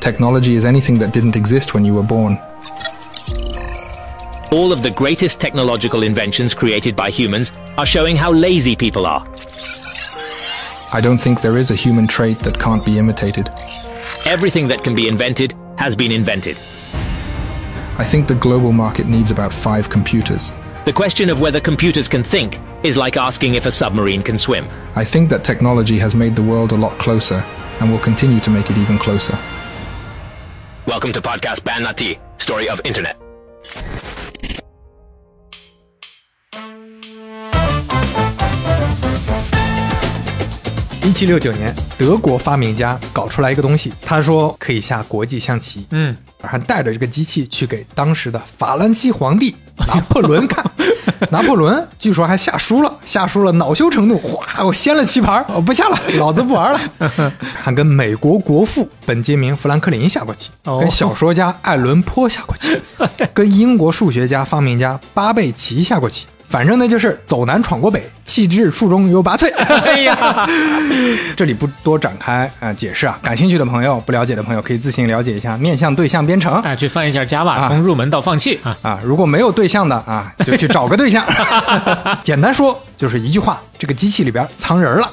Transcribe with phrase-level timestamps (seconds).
[0.00, 2.38] Technology is anything that didn't exist when you were born.
[4.50, 9.26] All of the greatest technological inventions created by humans are showing how lazy people are.
[10.92, 13.50] I don't think there is a human trait that can't be imitated.
[14.26, 16.56] Everything that can be invented has been invented.
[17.98, 20.52] I think the global market needs about five computers.
[20.86, 24.66] The question of whether computers can think is like asking if a submarine can swim.
[24.94, 27.44] I think that technology has made the world a lot closer
[27.80, 29.36] and will continue to make it even closer.
[30.88, 33.27] Welcome to podcast Ban Nati, story of internet.
[41.08, 50.62] 一七六九年，德国发明家搞出来一个东西，他说可以下国际象棋，嗯，还带着这个机器去给当时的法兰西皇帝拿破仑看。
[51.32, 56.80] 拿破仑据说还下输了，下输了恼羞成怒，哗，我掀了棋盘，我不下了， 老子不玩了。
[57.58, 62.78] 还跟美国国父本杰明·富兰克林下过棋，哦跟小说家艾伦坡下过棋，
[63.32, 66.26] 跟英国数学家发明家巴贝奇下过棋。
[66.48, 69.52] 反正呢，就是走南闯过北，气质树中有拔萃。
[69.56, 70.48] 哎呀，
[71.36, 78.76] 这里不多展开呃解释啊，感兴趣的朋友、不了解的朋友可以自行了解一下面向对象编程哎，去翻一下 Java，啊从入门到放弃啊。
[78.80, 78.98] 啊。
[79.04, 81.24] 如果没有对象的啊，就去找个对象。
[82.24, 85.12] 简单说就是一句话：这个机器里边藏人了。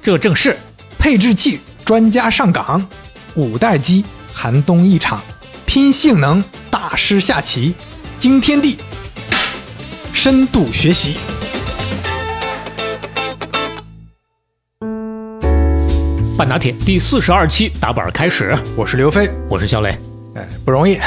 [0.00, 0.56] 这正是
[0.98, 2.82] 配置器专家上岗，
[3.34, 5.20] 五代机寒冬一场，
[5.66, 7.74] 拼性能大师下棋，
[8.18, 8.78] 惊天地，
[10.12, 11.16] 深度学习。
[16.36, 19.90] 半打铁第四十二期打板开始，我是刘飞，我是肖磊。
[20.34, 20.98] 哎，不容易。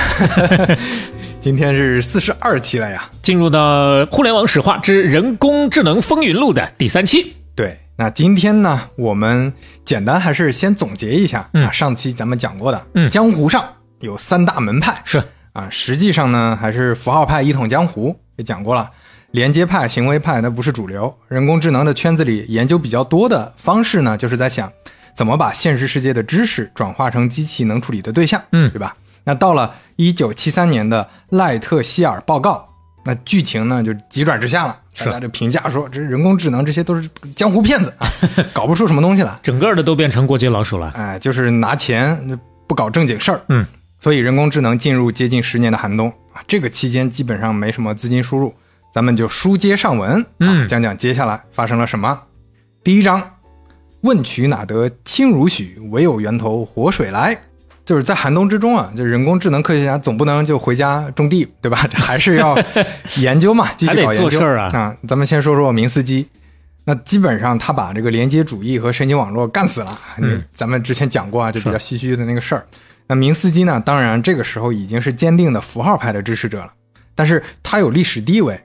[1.39, 3.09] 今天是四十二期了呀。
[3.21, 7.33] 进入到互联网史话之人工智能风云录的第三期。
[7.55, 9.53] 对，那今天呢，我们
[9.85, 13.63] 简单还是先总结一下、嗯啊，上期咱们讲过的，嗯江湖上
[13.99, 18.89] 有三大门派是啊，实际上呢还是符号派一统江湖，也讲过了。
[19.31, 24.71] 连接派、行为派那不是主流，人工智能的圈子里研究比较多的方式呢，就是在想
[25.13, 28.95] 怎么把现实世界的知识转化成机器能处理的对象，嗯对吧？
[29.25, 32.65] 那到了一九七三年的赖特希尔报告，
[33.03, 38.07] 那剧情呢就急转直下了，是大家就评价说这人工智能这些都是江湖骗子啊，
[38.53, 40.93] 搞不出什么东西来，整个的都变成过街老鼠了。
[40.95, 43.65] 哎，就是拿钱不搞正经事儿，嗯，
[43.99, 48.53] 所以人工智能进入接近十年的寒冬啊，这个期间基本上没什么资金输入，
[48.93, 52.21] 咱们就书接上文，啊嗯讲讲接下来发生了什么。
[52.83, 53.37] 第一章，
[54.01, 57.37] 问渠哪得清如许，唯有源头活水来。
[57.85, 61.87] 就是在寒冬之中啊，就人工智能科学家总不能就回家种地，对吧？
[61.87, 62.57] 这 还是要
[63.17, 64.97] 研究嘛， 继续搞研究啊！
[65.07, 66.27] 咱们先说说明斯基，
[66.85, 69.99] 那基本上他把这个连接主义和神经网络干死了。
[70.17, 72.65] 嗯咱们之前讲过啊，就比较唏嘘的那个事儿。
[73.07, 76.71] 那明斯基呢，当然这个时候已经是坚定的符号派的支持者了，
[77.13, 78.59] 但是他有历史地位，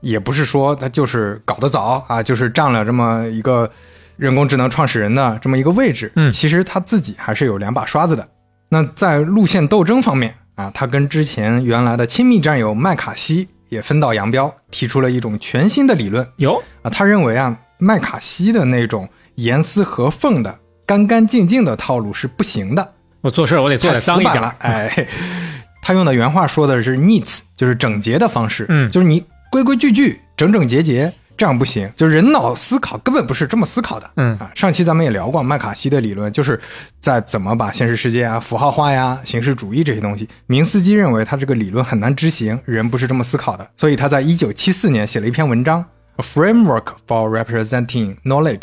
[0.00, 3.70] 也不是说他就是搞得早啊，就是占了这么一个
[4.16, 6.10] 人工智能创始人的这么一个位置。
[6.16, 8.26] 嗯其实他自己还是有两把刷子的。
[8.70, 16.90] 那在路线斗争方面啊，他跟之前原来的亲密战友麦卡锡也分道扬镳，提出了一种全新的理论有啊。
[16.90, 22.92] 他认为啊，麦卡锡的那种严丝合缝的、干干净净的套路是不行的，
[23.24, 24.54] 我做事我得做的脏一点了。
[24.58, 25.08] 哎，
[25.80, 31.90] 他用的原话说的是 neat，就是整洁的方式，嗯就是你规规矩矩、整整洁洁，这样不行。
[31.96, 34.10] 就是人脑思考根本不是这么思考的。
[34.16, 36.60] 嗯啊，上期咱们也聊过麦卡锡的理论，就是
[37.00, 40.28] 在怎么把现实世界啊符号化呀、形式主义这些东西。
[40.46, 45.82] 明斯基认为他这个理论很难执行，人不是这么思考的，所以他在一九七四年写了一篇文章
[46.16, 48.58] 《A Framework for Representing Knowledge》，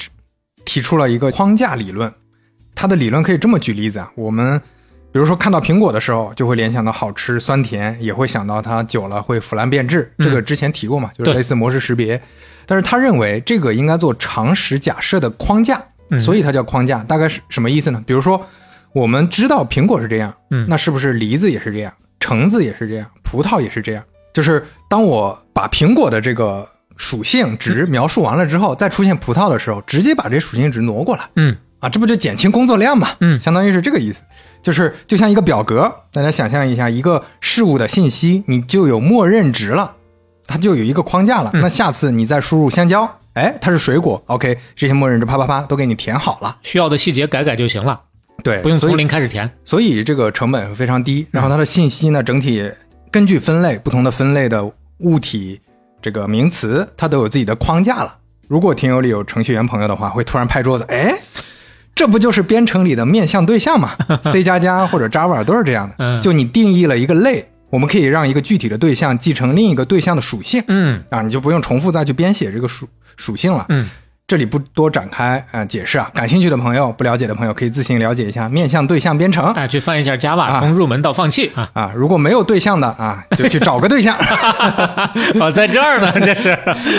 [0.66, 2.14] 提出了一个框架理论。
[2.76, 4.60] 他的理论可以这么举例子啊，我们
[5.12, 10.12] 比如说看到苹果的时候，就会联想到好吃、酸甜，也会想到它久了会腐烂变质。
[10.18, 12.22] 这个之前提过嘛，就是类似模式识别。
[12.66, 15.82] 但是他认为这个应该做常识假设的框架，
[16.20, 17.04] 所以它叫框架。
[17.04, 18.02] 大概是什么意思呢？
[18.08, 18.46] 比如说，
[18.94, 21.92] 我们知道苹果是这样，嗯那是不是梨子也是这样，
[22.22, 24.04] 橙子也是这样，葡萄也是这样？
[24.32, 31.28] 就是当我把苹果的这个属性值描述完了之后，再出现葡萄的时候，直接把这属性值挪过来。
[31.36, 33.10] 嗯啊，这不就减轻工作量嘛？
[33.20, 34.22] 嗯相当于是这个意思，
[34.64, 39.96] 就是就像一个表格，大家想象一下，一个事物的信息，你就有默认值了，
[40.48, 41.52] 它就有一个框架了。
[41.54, 46.58] 嗯那下次你再输入香蕉，哎，它是水果，OK，这些默认值啪啪啪都给你填好了。
[46.62, 48.00] 需要的细节改改就行了，
[48.44, 49.50] 对不用从零开始填。
[49.66, 52.72] 所以这个成本非常低，然后它的信息呢，整体
[53.10, 54.64] 根据分类，不同的分类的
[55.00, 55.60] 物体
[56.00, 58.18] 这个名词，它都有自己的框架了。
[58.48, 61.14] 如果听友里有程序员朋友的话，会突然拍桌子，哎，
[61.94, 63.92] 这不就是编程里的面向对象吗？
[64.32, 65.96] C 加加或者 Java 都是这样的。
[66.00, 70.64] 嗯就你定义了一个类，我们可以让一个具体的对象继承另一个对象的属性。
[70.68, 73.66] 嗯啊，你就不用重复再去编写这个属属性了。
[73.70, 73.88] 嗯，
[74.28, 79.52] 这里不多展开呃解释啊，感兴趣的朋友、不了解的朋友可以自行了解一下面向对象编程。
[79.54, 81.70] 哎，去翻一下 Java，啊从入门到放弃啊。
[81.74, 84.18] 啊，如果没有对象的啊，就去找个对象。
[85.40, 86.50] 哦，在这儿呢，这是。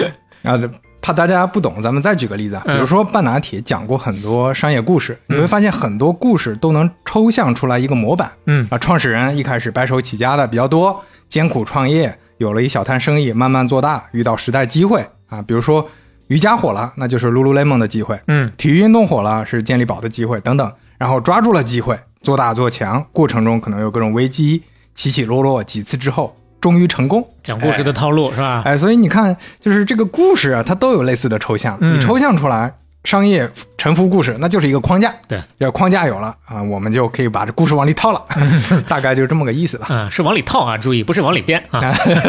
[0.44, 0.58] 啊，
[1.02, 8.30] 怕大家不懂，咱们再举个例子啊，比嗯如说半拿铁讲过很多商业故事，你会发现很多故事都能抽象出来一个模板。
[8.46, 15.86] 嗯啊，创始人一开始白手起家的比较多，艰苦创业，有了一小摊生意，慢慢做大，遇到时代机会啊，比如说
[16.28, 20.72] 瑜伽火了，那就是 Lululemon 的机会；嗯体育运动火了，是健力宝的机会等等。
[20.98, 24.62] 然后抓住了机会，做大做强，过程中可能有各种危机，
[24.94, 27.22] 起起落落，几次之后，终于成功。
[27.42, 28.62] 讲故事的套路是吧？
[28.64, 31.76] 哎，所以你看，就是这个故事啊，它都有类似的抽象。
[31.82, 32.72] 嗯你抽象出来
[33.04, 35.12] 商业沉浮故事，那就是一个框架。
[35.26, 38.24] 对，这框架有了啊，我们就可以把这故事往里套了，
[38.86, 39.88] 大概就这么个意思吧。
[39.90, 41.80] 嗯，是往里套啊，注意，不是往里编啊。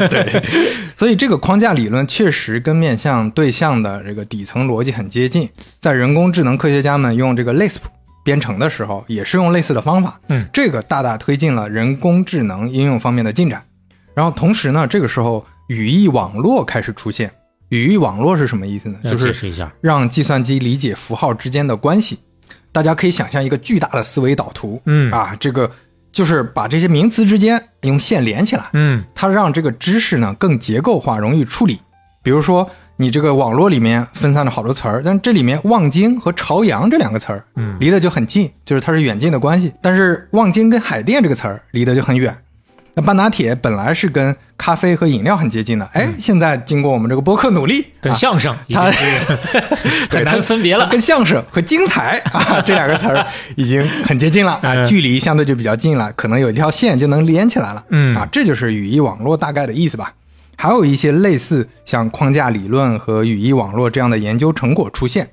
[0.09, 0.43] 对，
[0.97, 5.47] 所以这个框架理论确实跟面向对象的这个底层逻辑很接近。
[5.79, 7.77] 在人工智能科学家们用这个 Lisp
[8.23, 10.19] 编程的时候，也是用类似的方法。
[10.29, 13.61] 嗯，这个大大推进了人工智能应用方面的进展。
[14.15, 17.31] 然后同时呢，这个时候语义网络开始出现。
[17.69, 18.99] 语义网络是什么意思呢？
[19.03, 19.71] 就是解释一下。
[19.81, 22.19] 让计算机理解符号之间的关系。
[22.71, 25.69] 大家可以想象一个巨大的思维导图，嗯啊，这个
[26.11, 31.79] 就是把这些名词之间用线连起来，嗯它让这个知识呢更结构化，容易处理。
[32.23, 39.73] 比如说，你这个网络里面分散了好多词儿，但这里面望京和朝阳这两个词儿，嗯离得就很近，就是它是远近的关系。
[39.81, 42.35] 但是望京跟海淀这个词儿离得就很远。
[42.95, 48.91] 那半拿铁本来是跟咖啡和饮料很接近的，哎，现在经过我们这个播客努力，啊跟相声它
[50.11, 50.87] 很难分别了。
[50.89, 53.25] 跟相声和精彩 啊这两个词儿
[53.55, 57.83] 已经很接近了啊，嗯距离相对就比较近了，可能有一条线就能连起来了。
[57.89, 60.13] 嗯啊，这就是语义网络大概的意思吧。
[60.55, 65.31] 还有一些类似像框架理论和语义网络这样的研究成果出现，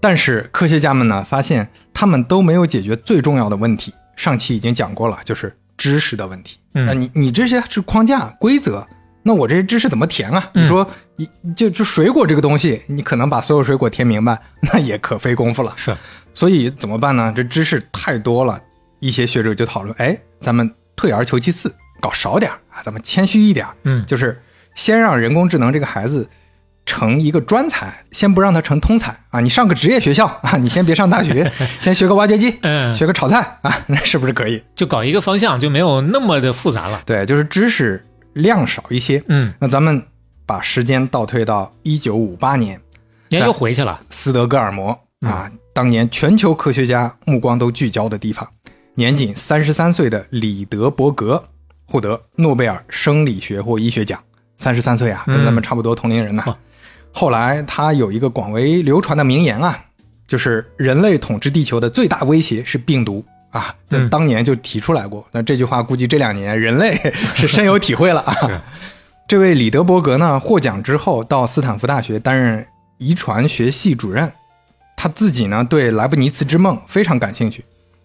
[0.00, 3.92] 但是科学家们呢发现他们都没有解决最重要的问题。
[4.16, 6.58] 上期已经讲过了，就是知识的问题。
[6.74, 8.86] 嗯那你你这些是框架规则，
[9.22, 10.50] 那我这些知识怎么填啊？
[10.54, 14.40] 嗯你说一就就水果这个东西，你可能把所有水果填明白，
[14.72, 15.72] 那也可费功夫了。
[15.76, 15.96] 是，
[16.34, 17.32] 所以怎么办呢？
[17.34, 18.60] 这知识太多了，
[19.00, 24.40] 一些学者就讨论，哎，咱们退而求其次，搞少点啊，咱们谦虚一点，嗯就是
[24.74, 26.28] 先让人工智能这个孩子
[26.86, 29.40] 成一个专才，先不让他成通才啊。
[29.40, 31.52] 你上个职业学校 啊，你先别上大学，
[31.82, 34.62] 先学个挖掘机，嗯，学个炒菜 啊，那是不是可以？
[34.74, 37.02] 就搞一个方向，就没有那么的复杂了。
[37.04, 38.02] 对，就是知识
[38.34, 39.22] 量少一些。
[39.28, 40.00] 嗯，那咱们
[40.46, 42.80] 把时间倒退到一九五八年，
[43.30, 44.00] 您又回去了。
[44.08, 48.48] 斯德哥尔摩嗯啊，当年全球科学家目光都聚焦的地方。
[48.94, 51.42] 年仅三十三岁的李德伯格
[51.86, 54.18] 获得诺贝尔生理学或医学奖，
[54.56, 56.56] 三十三岁啊，跟咱们差不多同龄人呐、哇
[57.18, 59.82] 后来他有一个广为流传的名言啊，
[60.28, 65.26] 就是人类统治地球的最大威胁是病毒啊，在嗯当年就提出来过。
[65.32, 66.94] 那这句话估计这两年人类
[67.34, 68.62] 是深有体会了啊。
[69.26, 72.66] 这位李德伯格呢，获奖之后到斯坦福大学担任
[72.98, 74.30] 遗传学系主任，
[74.94, 77.64] 他自己呢对莱布尼茨之梦非常感兴趣。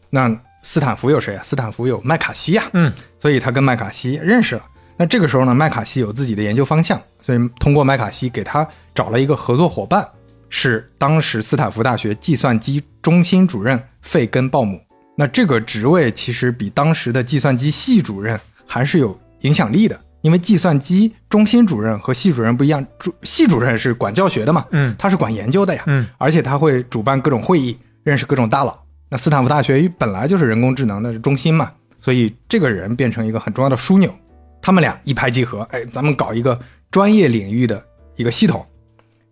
[0.09, 1.43] 那斯坦福有谁啊？
[1.43, 4.63] 斯坦福有麦卡锡呀、嗯，所以他跟麦卡锡认识了。
[5.01, 10.07] 那这个时候呢，麦卡锡有自己的研究方向，所以通过麦卡锡给他找了一个合作伙伴，
[10.47, 14.79] 是当时斯坦福大学计算机中心主任费根鲍姆。
[15.17, 28.77] 那这个职位其实比当时的计算机系主任还是有影响力的，因为计算机中心主任和系主任不一样，主系主任是管教学的嘛，嗯他是管研究的呀，嗯，而且他会主办各种会议，认识各种大佬。
[29.09, 34.13] 那斯坦福大学本来就是人工智能的中心嘛，所以这个人变成一个很重要的枢纽。
[34.61, 37.83] 他们俩一拍即合，哎，咱们搞一个专业领域的
[38.15, 38.65] 一个系统，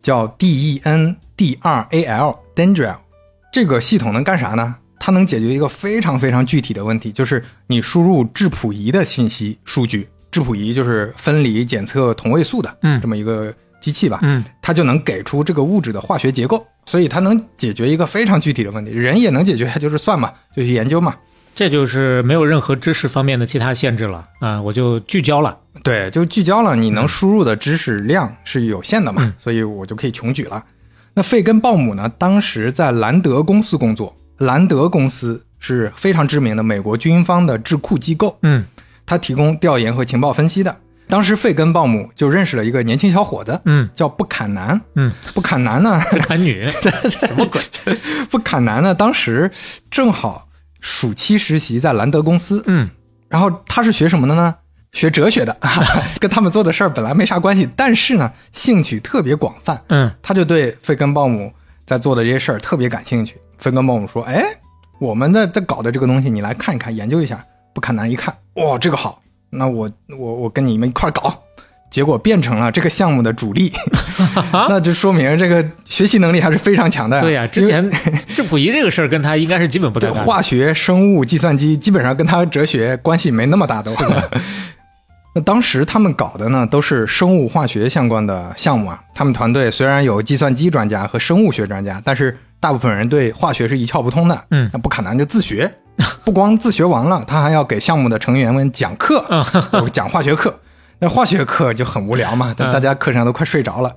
[0.02, 2.98] 叫 E DEN-D2AL Dendral。
[3.52, 4.76] 这个系统能干啥呢？
[5.00, 18.92] 它能解决一个非常非常具体的问题，就是你输入质谱仪的信息数据，质谱仪就是分离检测同位素的，嗯这么一个机器吧，嗯它就能给出这个物质的化学结构，所以它能解决一个非常具体的问题。
[18.92, 21.16] 人也能解决，就是算嘛，就去研究嘛。
[21.60, 25.58] 这就是没有任何知识方面的其他限制了啊，我就聚焦了。
[25.84, 30.64] 对，就聚焦了，你能输入的知识量是有限的嘛，嗯所以我就可以穷举了。
[31.14, 38.64] 那费根鲍姆呢，当时在兰德公司工作，兰德公司是非常知名的美国军方的智库机构，嗯
[39.06, 40.74] 他提供调研和情报分析的。
[41.10, 44.80] 当时费根鲍姆就认识了一个年轻小伙子，嗯叫布坎南。
[44.96, 46.72] 嗯，布坎南呢， 不砍女，
[47.20, 47.62] 什么鬼？
[48.32, 49.52] 布坎南呢，当时
[49.92, 50.48] 正好
[50.80, 52.90] 暑期实习在兰德公司，嗯
[53.28, 54.56] 然后他是学什么的呢？
[54.92, 55.56] 学哲学的，
[56.20, 61.54] 跟他们做的事儿本来没啥关系，但是呢，兴趣特别广泛，嗯他就对费根鲍姆
[61.86, 63.36] 在做的这些事儿特别感兴趣。
[63.58, 64.44] 费根鲍姆说：“哎，
[65.00, 69.22] 我们在在搞的这个东西，你来看一看，研究一下。”不看难一看，哇，这个好，
[69.52, 71.40] 那我我我跟你们一块儿搞。
[71.90, 73.72] 结果变成了这个项目的主力，
[74.70, 77.20] 那就说明这个学习能力还是非常强的。
[77.22, 77.90] 对呀、之前
[78.34, 80.22] 质谱仪这个事儿跟他应该是基本不对搭。
[80.24, 83.92] 化学、生物、计算机，基本上跟他哲学关系没那么大的。
[85.36, 89.00] 那当时他们搞的呢，都是生物化学相关的项目啊。
[89.14, 94.44] 他们团队虽然有计算机专家和生物学专家，但是大部分人对化学是一窍不通的。
[94.52, 95.72] 嗯那不可能就自学，
[96.26, 99.24] 不光自学完了，他还要给项目的成员们讲课，
[99.94, 100.60] 讲化学课。
[101.02, 103.90] 那化学课就很无聊嘛，但嗯大家课上都快睡着了。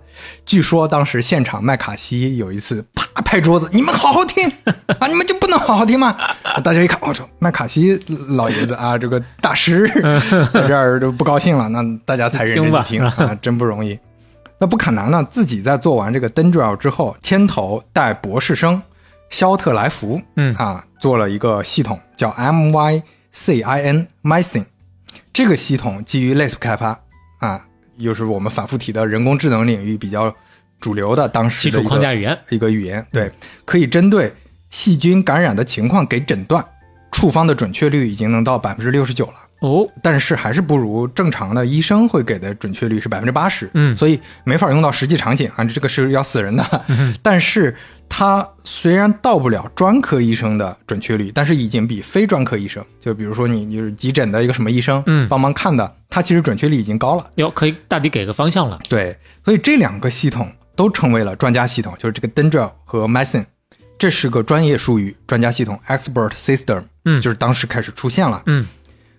[0.47, 4.49] 据说当时现场麦卡锡有一次啪拍桌子：“你们好好听
[5.01, 6.17] 啊，你们就不能好好听吗？”
[6.63, 7.99] 大家一看，我操，麦卡锡
[8.37, 9.89] 老爷子啊，这个大师
[10.53, 13.99] 在这儿就不高兴了，那大家才认真听听啊，真不容易。
[14.59, 18.81] 那布坎南呢，自己在做完这个 Dendral 之后，牵头带博士生
[19.29, 24.67] 肖特莱福，嗯啊，做了一个系统叫 MyCIN Mycin。
[25.33, 26.99] 这个系统基于 Lisp 开发
[27.39, 27.65] 啊，
[27.97, 30.35] 又是我们反复提的人工智能领域比较
[30.81, 33.31] 主流的当时基础的一个框架语言，一个语言，对，
[33.65, 34.33] 可以针对
[34.71, 36.65] 细菌感染的情况给诊断，
[37.11, 39.35] 处方的准确率已经能到百分之六十九了。
[39.61, 43.97] 哦，但是还是不如正常的医生会给的准确率是百分之八十，嗯。
[43.97, 46.85] 所以没法用到实际场景啊，这个是要死人的。
[47.23, 47.73] 但是
[48.15, 57.25] 它虽然到不了专科医生的准确率，但是已经比非专科医生，就比如说你就是急诊的一个什么医生，嗯帮忙看的，他其实准确率已经高了。
[57.37, 58.79] 哟，可以大抵给个方向了。
[58.87, 63.47] 对，所以这两个系统都成为了专家系统，就是这个 Dendral 和 Mason，
[63.99, 68.43] 这是个专业术语，专家系统 Expert System，嗯就是当时开始出现了。
[68.45, 68.67] 嗯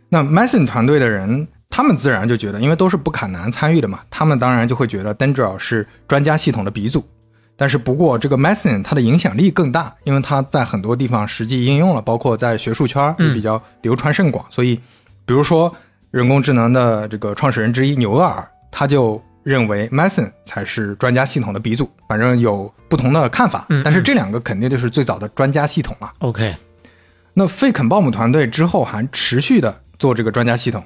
[0.09, 7.03] 那 Mason 团队的人，他们自然就觉得，因为都是不坎南参与的嘛，他们当然就会觉得 Dendral 是专家系统的鼻祖。
[7.55, 14.43] 但是不过，这个 Mason 它的影响力更大，因为它在很多地方实际应用了，包括在学术圈也比较流传甚广。
[14.49, 14.75] 所以，
[15.25, 15.73] 比如说
[16.09, 21.89] 人工智能的这个创始人之一纽厄尔，他就认为 Mason 才是专家系统的鼻祖。
[22.07, 26.11] 反正有不同的看法，嗯但是这两个肯定就是最早的专家系统了。
[26.19, 26.55] ，OK，
[27.33, 30.83] 那费肯鲍姆团队之后还持续的做这个专家系统，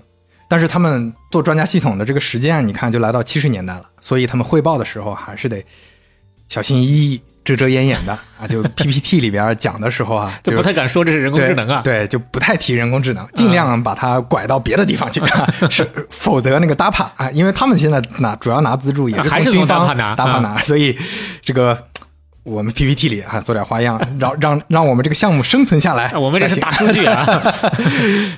[0.50, 5.64] 但是他们做专家系统的这个时间，你看就来到七十年代了，所以他们汇报的时候还是得
[6.50, 8.48] 小心翼翼、遮遮掩掩的啊。
[8.48, 11.82] 就 PPT 里边讲的时候啊， 就不太敢说这是人工智能啊。
[11.84, 20.98] 对，对，就不太提人工智能，尽量把它拐到别的地方去，啊、是否则那个 DAPA 啊，因为他们现在拿主要拿资助也是还是从军方 DAPA 拿，所以
[21.44, 21.78] 这个。
[22.44, 26.14] 我们 PPT 里啊做点花样， 让让让我们这个项目生存下来。
[26.16, 27.28] 我们这是大数据啊。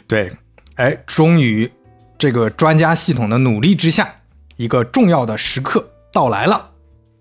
[0.08, 0.32] 对，
[0.78, 1.72] 哎，终于
[2.18, 4.12] 这个专家系统的努力之下，
[4.56, 6.69] 一个重要的时刻到来了。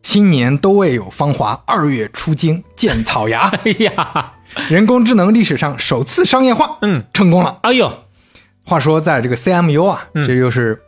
[0.03, 3.49] 新年都未有芳华，二月出京见草芽。
[3.65, 4.33] 哎呀，
[4.69, 7.59] 人工智能历史上首次商业化，嗯，成功了。
[7.63, 7.93] 哎呦，
[8.65, 10.81] 话说，在这个 CMU 啊，嗯这就是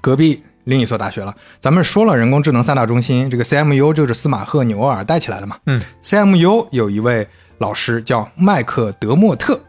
[0.00, 1.34] 隔壁另一所大学了。
[1.60, 5.56] 咱们说了人工智能三大中心，这个 CMU 就是司马赫纽尔带起来的嘛。
[5.66, 7.26] 嗯，CMU 有一位
[7.58, 9.60] 老师叫麦克德莫特，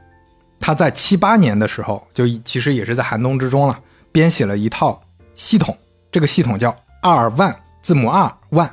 [0.59, 3.77] 他在七八年的时候，就其实也是在寒冬之中了，
[4.11, 5.01] 编写了一套
[5.35, 5.77] 系统，
[6.11, 8.69] 这个系统叫 R 万字母 R 万，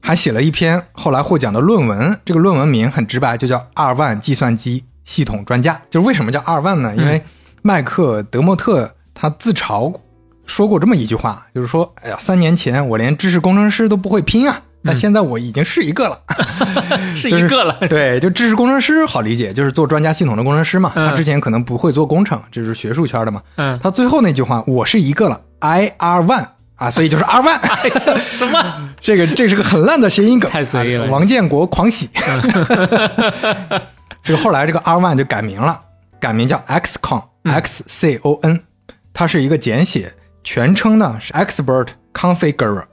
[0.00, 5.80] 还写了一篇后来获奖的论文，这个论文名很直白，就叫 R 万计算机系统专家。
[5.90, 6.94] 就是为什么叫 R 万呢？
[6.96, 7.22] 因为
[7.62, 9.94] 麦克德莫特他自嘲
[10.44, 16.18] 说过这么一句话，就是说，哎呀，三年前我连知识工程师都不会拼啊，但现在我已经是一个了。
[17.14, 17.78] 是一个了。
[17.88, 20.92] 对，就知识工程师好理解，就是做专家系统的工程师嘛。
[20.96, 23.40] 嗯他之前可能不会做工程，这是学术圈的嘛。
[23.56, 26.46] 嗯，他最后那句话，我是一个了，I R one
[26.82, 28.18] 啊，所以就是 R one。
[28.38, 28.74] 什么？
[29.00, 32.10] 这个这是个很烂的谐音梗，太随意了啊王建国狂喜。
[34.24, 35.80] 这个后来这个 R one 就改名了，
[36.18, 38.60] 改名叫 XCON，X C O N，
[39.14, 40.12] 它是一个简写，
[40.42, 42.84] 全称呢是 Expert Configurer，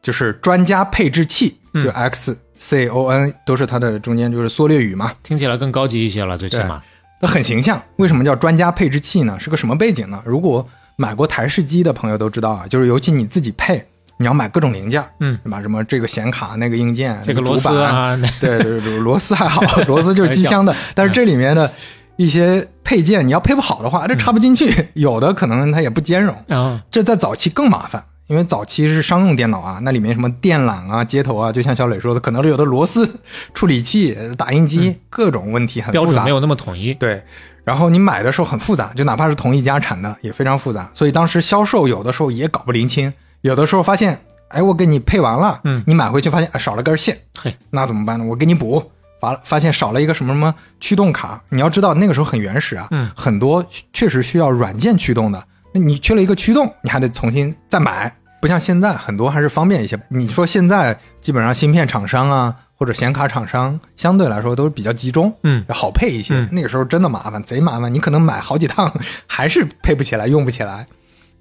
[0.00, 5.12] 就是专家配置器，就 X C O N 都是它的中间就是缩略语嘛。
[5.24, 6.80] 听起来更高级一些了，最起码。
[7.20, 7.80] 那很形象。
[7.96, 9.36] 为什么叫专家配置器呢？
[9.38, 10.22] 是个什么背景呢？
[10.24, 10.66] 如果
[11.02, 13.84] 买过台式机的朋友都知道啊，就是尤其你自己配，
[14.18, 15.60] 你要买各种零件，嗯，对吧？
[15.60, 21.68] 什么这个显卡、那个硬件、这个螺主板丝啊， 对对对，螺丝还好， 螺丝就是机箱的，但是这里面的。
[22.16, 26.36] 一些配件，你要配不好的话，这插不进去，有的可能它也不兼容。
[26.50, 33.06] 啊，这在早期更麻烦，因为早期是商用电脑啊，那里面什么电缆啊、接头啊，就像小磊说的，可能是有的螺丝、
[33.52, 36.30] 处理器、打印机，各种问题很复杂标准没。
[36.30, 36.94] 有那么统一。
[36.94, 37.22] 对，
[37.62, 43.12] 然后你买的时候很复杂，就哪怕是同一家产的也非常复杂，所以当时销售有的时候也搞不灵清，
[43.42, 48.24] 有的时候发现，哎，我给你配完了，嗯你买回去发现、哎、少了根线，嘿，那怎么办呢？
[48.24, 48.82] 我给你补，
[49.20, 53.62] 发发现少了一个什么什么驱动卡，你要知道那个时候很原始啊，嗯很多
[53.92, 59.96] 确实需要软件驱动的，那你缺了一个驱动，你还得重新再买，不像现在很多还是方便一些。
[60.08, 66.34] 你说现在基本上芯片厂商啊或者显卡厂商相对来说都是比较集中，嗯好配一些。
[66.34, 68.92] 嗯那个时候真的麻烦，贼麻烦，你可能买好几趟
[69.28, 70.84] 还是配不起来，用不起来。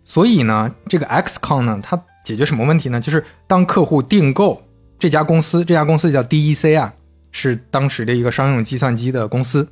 [0.05, 3.01] 所以呢，这个 XCON 呢，它解决什么问题呢？
[3.01, 4.61] 就是当客户订购
[4.99, 6.93] 这家公司，这家公司叫 DEC 啊，
[7.31, 9.67] 是当时的一个商用计算机的公司。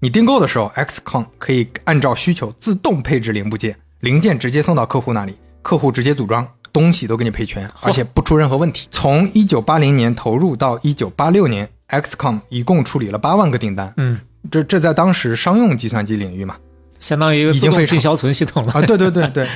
[0.00, 8.88] 你订购的时候，XCON 可以按照需求自动配置零部件，零件直接送到客户那里，客户直接组装，东西都给你配全，而且不出任何问题。
[8.90, 16.56] 从一九八零年投入到一九八六年，XCOM 一共处理了八万个订单，嗯，这这在当时商用计算机领域嘛，
[16.98, 18.72] 相当于一个已经非常自动进销存系统了。
[18.72, 19.48] 啊，对对对对，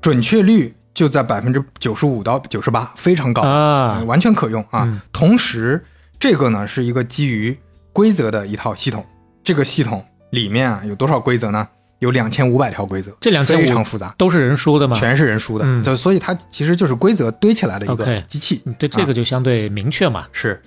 [0.00, 3.98] 准确率就在百分之九十五到九十八，非常高啊。
[3.98, 4.84] 呃完全可用啊。
[4.86, 5.00] 嗯。
[5.12, 5.84] 同时，
[6.18, 7.54] 这个呢是一个基于
[7.92, 9.04] 规则的一套系统，
[9.44, 11.68] 这个系统里面啊有多少规则呢？
[12.00, 14.96] 有两千五百条规则，这2500非常复杂，都是人输的吗。
[14.96, 18.62] 全是人输的，嗯就所以它其实就是规则堆起来的一个机器。
[18.64, 20.26] 嗯对这个就相对明确嘛。
[20.32, 20.60] 是，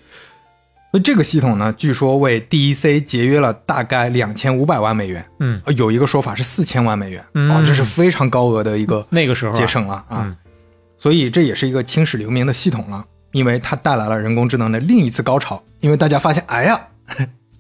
[0.92, 10.24] 所以这个系统呢，据说为 DEC 节约了大概两千五百万美元，嗯，呃有一个说法是四千万美元，嗯哦，这是非常高额的一个那个时候啊节省了啊。
[10.26, 10.36] 嗯
[10.98, 15.64] 所以这也是一个青史留名的系统了，因为它带来了人工智能的另一次高潮。
[15.80, 16.80] 因为大家发现，哎呀，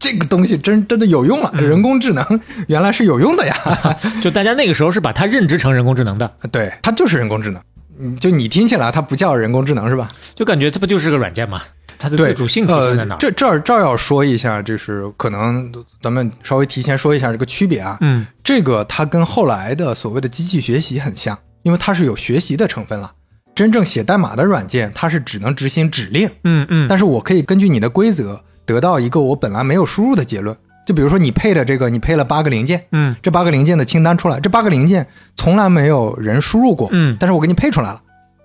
[0.01, 3.55] 这个东西真真的有用了，嗯人工智能原来是有用的呀。
[4.21, 7.61] 就大家那个时候是把它认知成人工智能的，对，它就是人工智能。
[8.03, 10.09] 嗯就你听起来它不叫人工智能是吧？
[10.33, 11.61] 就感觉它不就是个软件吗？
[11.99, 13.19] 它的对，自主性体现在哪呃？
[13.19, 17.99] 这这儿这儿要说一下，就是可能咱们稍微提前说一下这个区别啊。
[18.01, 23.11] 嗯这个它跟后来的所谓的机器学习很像，因为它是有学习的成分了。
[23.53, 30.55] 真正写代码的软件，它是只能执行指令，嗯嗯，但是我可以根据你的规则得到一个我本来没有输入的结论。
[30.85, 33.15] 就比如说你配的这个，你配了八个零件，嗯。
[33.21, 37.15] 这八个零件的清单出来，这八个零件从来没有人输入过，嗯。
[37.19, 38.01] 但是我给你配出来了，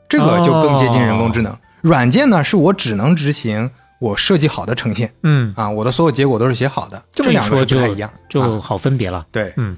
[0.08, 1.56] 这个就更接近人工智能。
[1.80, 5.10] 软件呢，是我只能执行我设计好的呈现。
[5.22, 8.60] 嗯，啊，我的所有结果都是写好的，这两个是不太一样，就啊。
[8.60, 9.26] 好分别了。
[9.32, 9.76] 对，嗯。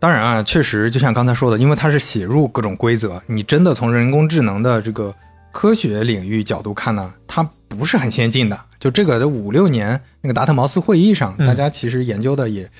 [0.00, 5.14] 当然啊，确实就像刚才说的，因为它是写入各种规则，你真的从人工智能的这个
[5.52, 8.58] 科学领域角度看呢，它不是很先进的。
[8.78, 12.70] 就这个五六年那个达特茅斯会议上，嗯大家其实研究的也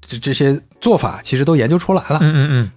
[0.00, 2.18] 这这些做法其实都研究出来了。
[2.20, 2.70] 嗯嗯嗯，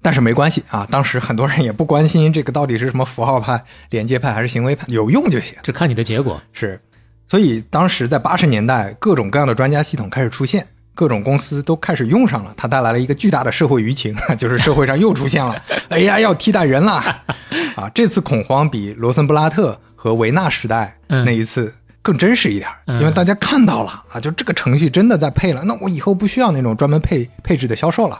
[0.00, 5.56] 但是没关系啊，当时很多人也不关心这个到底是什么符号派、连接派还是行为派，有用就行。
[5.62, 6.40] 只看你的结果。
[6.52, 6.80] 是，
[7.26, 10.66] 所以当时在八十年代，各种各样的专家系统开始出现，
[10.98, 15.54] 各种公司都开始用上了，它带来了一个巨大的社会舆情， 就是社会上又出现了
[15.90, 16.94] AI 要替代人了！
[17.78, 28.18] 啊，这次恐慌比罗森布拉特和维纳时代嗯那一次更真实一点，嗯因为大家看到了啊，就这个程序真的在配了，那我以后不需要那种专门配配置的销售了。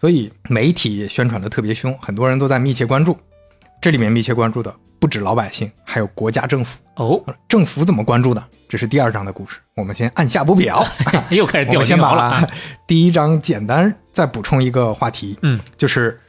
[0.00, 3.16] 所以媒体也宣传的特别凶，很多人都在密切关注。
[3.80, 6.78] 这里面密切关注的不止老百姓，还有国家政府。
[6.96, 8.44] 哦，政府怎么关注的？
[8.68, 10.86] 这是第二章的故事，我们先按下不表。
[11.30, 12.48] 又开始我掉们先把鸡毛了啊。
[12.86, 16.20] 第一章简单再补充一个话题，嗯，就是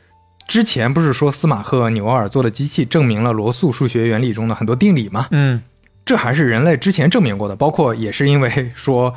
[0.48, 5.28] 之前不是说司马赫纽尔做的机器证明了罗素数学原理中的很多定理吗？
[5.32, 5.62] 嗯
[6.06, 9.14] 这还是人类之前证明过的，包括也是因为说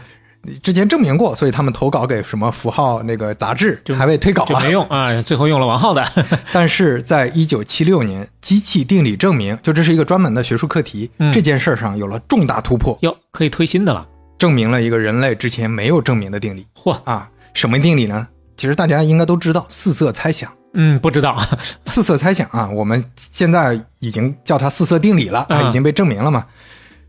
[0.62, 4.70] 之前证明过，所以他们投稿给什么符号那个杂志就还被推稿就没了。
[4.70, 6.04] 用啊，最后用了王浩的。
[6.52, 12.96] 但是在一九七六年，机器定理证明，就这是一个专门的学术课题，嗯这件事儿上有了重大突破。
[13.02, 14.06] 哟，可以推新的了。
[14.36, 17.30] 证明了一个人类之前没有证明的定理嚯，啊！
[17.54, 18.26] 什么定理呢？
[18.56, 20.50] 其实大家应该都知道，四色猜想。
[20.74, 21.40] 嗯，不知道。
[21.86, 26.44] 四色猜想啊，我们现在已经叫它四色定理了啊，嗯已经被证明了嘛。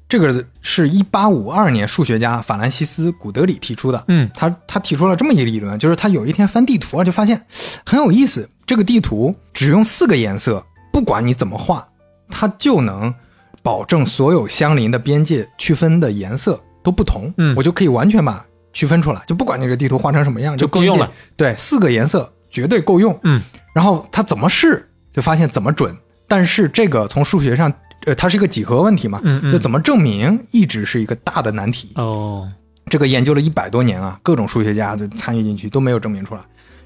[0.07, 4.03] 这个是一八五二年数学家法兰西斯·古德里提出的。
[4.07, 7.45] 嗯他他提出了这么一个理论，就是他有一天翻地图啊，就发现
[7.85, 8.47] 很有意思。
[8.65, 11.87] 这个地图只用四个颜色，不管你怎么画，
[12.29, 13.13] 它就能
[13.61, 17.33] 保证所有相邻的边界区分的颜色都不同。
[17.37, 21.11] 嗯我就可以完全把区分出来，就不管这个地图画成什么样，就够用了。
[21.35, 23.17] 对，四个颜色绝对够用。
[23.23, 23.41] 嗯
[23.73, 25.95] 然后他怎么试，就发现怎么准。
[26.27, 27.71] 但是这个从数学上，
[28.05, 29.51] 呃，它是一个几何问题嘛，嗯嗯。
[29.51, 31.91] 就怎么证明一直是一个大的难题。
[31.95, 32.49] 哦，
[32.89, 36.41] 这个研究了一百多年啊，各种数学家就参与进去都没有证明出来。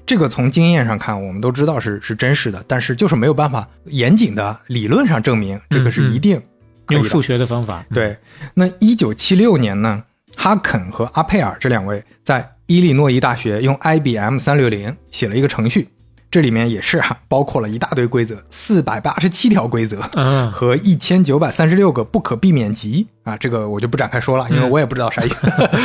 [0.06, 6.40] 这个从经验上看，我们都知道是是真实的，但是就是没有办法严谨的理论上证明这个是一定
[6.88, 8.16] 用数学的方法，对，
[8.54, 10.02] 那一九七六年呢，
[10.34, 15.88] 哈肯和阿佩尔这两位在伊利诺伊大学用 IBM 三六零写了一个程序，
[16.30, 25.36] 这里面也是啊，包括了一大堆规则，四百八十七条规则嗯，和一千九百三十六个不可避免级啊，这个我就不展开说了，因为我也不知道啥意思。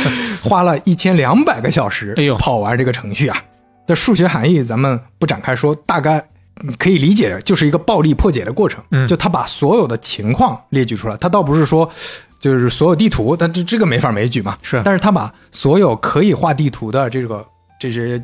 [0.48, 3.42] 花了一千两百个小时哎呦跑完这个程序啊，
[3.86, 6.28] 这数学含义咱们不展开说，大概。
[6.78, 8.82] 可以理解，就是一个暴力破解的过程。
[8.90, 11.86] 嗯就他把所有的情况列举出来，他倒不是说
[12.40, 14.56] 就是所有地图，但这这个没法枚举嘛。
[14.62, 17.46] 是但是他把所有可以画地图的这个
[17.78, 18.18] 这些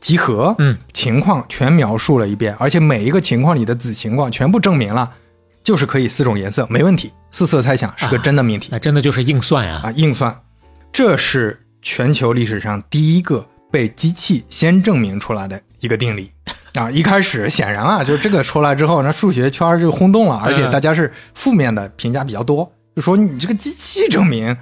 [0.00, 5.10] 集合，嗯，情况全描述了一遍，而且每一个情况里的子情况全部证明了，
[5.62, 7.12] 就是可以四种颜色，没问题。
[7.30, 8.68] 四色猜想是个真的命题。
[8.72, 10.36] 那真的就是硬算呀，啊，硬算，
[10.92, 16.32] 这是全球历史上第一个被机器先证明出来的一个定理。
[16.74, 24.56] 啊，一开始显然啊，就是这个出来之后，那数学圈就轰动了，而且大家是负面的评价比较多，就说你这个机器证明，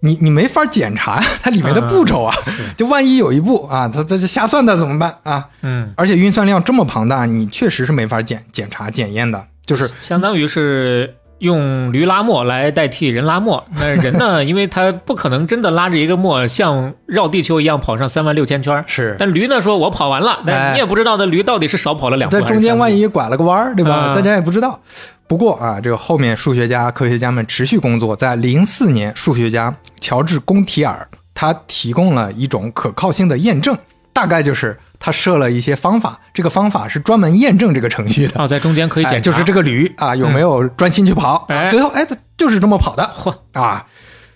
[0.00, 2.34] 你你没法检查它里面的步骤啊，
[2.76, 5.46] 就万一有一步啊，它它是瞎算的怎么办啊？
[5.62, 13.64] 嗯，而且运算量这么庞大，你确实是没法检检查检验的，就是相当于是用驴拉磨来代替人拉磨。
[13.76, 20.40] 那人呢， 因为他不可能真的拉着一个磨像绕地球一样跑上三万六千圈儿，是但驴呢说我跑完了，
[20.72, 23.94] 你也不知道那驴到底是少跑了两步在中间万一拐了个弯儿，对吧？
[23.94, 24.80] 啊大家也不知道。
[25.26, 33.76] 不过啊，这个后面数学家、科学家们持续工作，在零四年，数学家乔治·宫提尔他提供了一种可靠性的验证，
[34.12, 38.40] 大概就是他设了一些方法，这个方法是专门验证这个程序的。
[38.40, 43.86] 啊，在中间可以检查，哎就是这个驴啊有没有专心去跑，最后哎它就是这么跑的嚯，啊。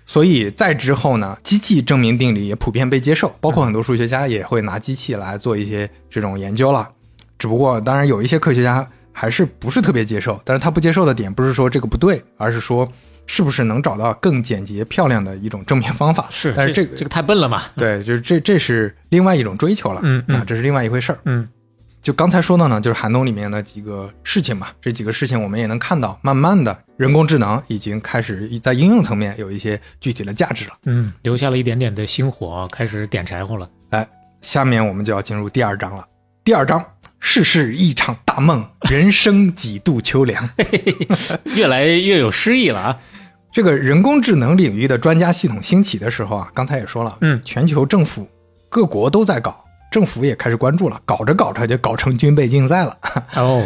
[0.04, 6.86] 所以再之后呢，机器证明定理也普遍被接受，包括很多数学家也会拿机器来做一些这种研究了。
[7.38, 12.86] 只不过，当然有一些科学家还是不是特别接受，但是他不接受的点不是说这个不对，而是说
[13.26, 16.26] 是不是能找到更简洁漂亮的一种证明方法。
[16.30, 21.18] 是，但是这个这这个太笨了嘛，对，就是这这是另外一种追求了，嗯嗯啊，这是另外一回事儿。
[21.24, 21.48] 嗯
[22.02, 30.72] 就刚才说的呢，就是寒冬里面的几个事情嘛，这几个事情我们也能看到，慢慢的人工智能已经开始在应用层面有一些具体的价值了。
[30.86, 33.70] 嗯，留下了一点点的星火，开始点柴火了。
[33.90, 34.04] 来，
[34.40, 36.04] 下面我们就要进入第二章了。
[36.42, 36.84] 第二章，
[37.24, 40.50] 世事一场大梦，人生几度秋凉。
[41.54, 42.98] 越来越有诗意了啊！
[43.52, 48.28] 这个人工智能领域的专家系统兴起的时候啊，刚才也说了，嗯全球政府
[48.68, 52.98] 各国都在搞，政府也开始关注了，搞着搞着就搞成军备竞赛了。
[53.36, 53.64] 哦，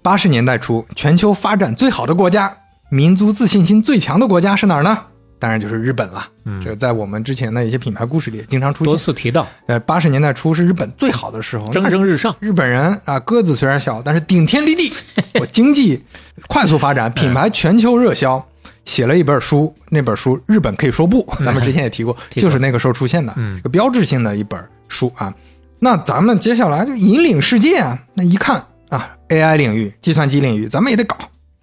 [0.00, 2.56] 八十年代初，全球发展最好的国家，
[2.88, 4.98] 民族自信心最强的国家是哪儿呢？
[5.38, 6.26] 当然就是日本了。
[6.44, 9.04] 嗯这个在我们之前的一些品牌故事里也经常出现多现。
[9.04, 14.92] 次提到呃，八十年代初是日本最好的时候，蒸蒸日上，日本人啊，个子虽然小，但是顶天立地，
[15.40, 16.02] 我经济
[16.48, 18.44] 快速发展，品牌全球热销，
[18.84, 25.34] 写了一本书，那本书《日本可以说不》， 咱们之前也提过，就是那个时候出现的，嗯这个标志性的一本书啊。
[25.80, 31.16] 那咱们接下来就引领世界啊，那一看啊，AI 领域、计算机领域，咱们也得搞。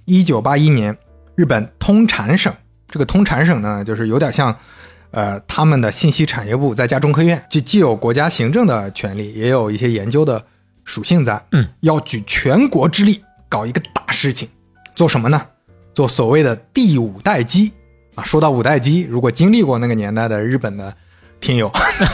[0.05, 0.95] 一九八一年，
[1.35, 2.53] 日本通产省，
[2.91, 4.55] 这个通产省呢，就是有点像。
[5.13, 10.41] 呃，他们的信息产业部再加中科院，就既有国家行政的权利，也有一些研究的
[10.85, 11.37] 属性在。
[11.51, 14.47] 嗯，要举全国之力搞一个大事情，
[14.95, 15.45] 做什么呢？
[15.93, 17.73] 做所谓的第五代机
[18.15, 18.23] 啊。
[18.23, 20.95] 说到五代机，如果经历过那个年代的日本的
[21.41, 21.69] 听友，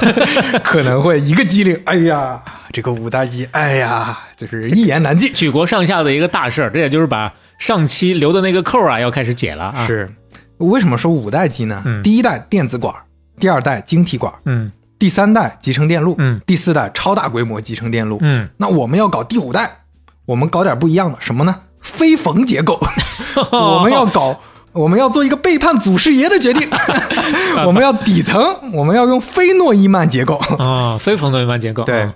[0.66, 2.42] 可能会一个机灵，哎呀，
[2.74, 5.32] 这个五代机，哎呀，就是一言难尽。
[5.34, 10.12] 举国上下的一个大事儿，这也就是把上期留的那个扣啊，要开始解了啊。，是，
[10.58, 11.82] 为什么说五代机呢？
[11.86, 12.02] 嗯。
[12.04, 12.93] 第一代电子管，
[13.39, 14.72] 第二代晶体管，嗯。
[15.00, 16.41] 第三代集成电路，嗯。
[16.46, 18.17] 第四代超大规模集成电路。
[18.22, 19.82] 嗯，那我们要搞第五代，
[20.26, 21.56] 我们搞点不一样的，什么呢？
[21.80, 22.80] 非缝结构，
[23.52, 24.39] 我们要搞，
[24.74, 26.67] 我们要做一个背叛祖师爷的决定，
[27.65, 28.43] 我们要底层，
[28.74, 32.02] 我们要用非诺伊曼结构，啊，非冯诺依曼结构，对。
[32.02, 32.15] 啊，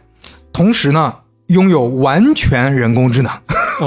[0.52, 1.14] 同时呢，
[1.48, 3.32] 拥有完全人工智能，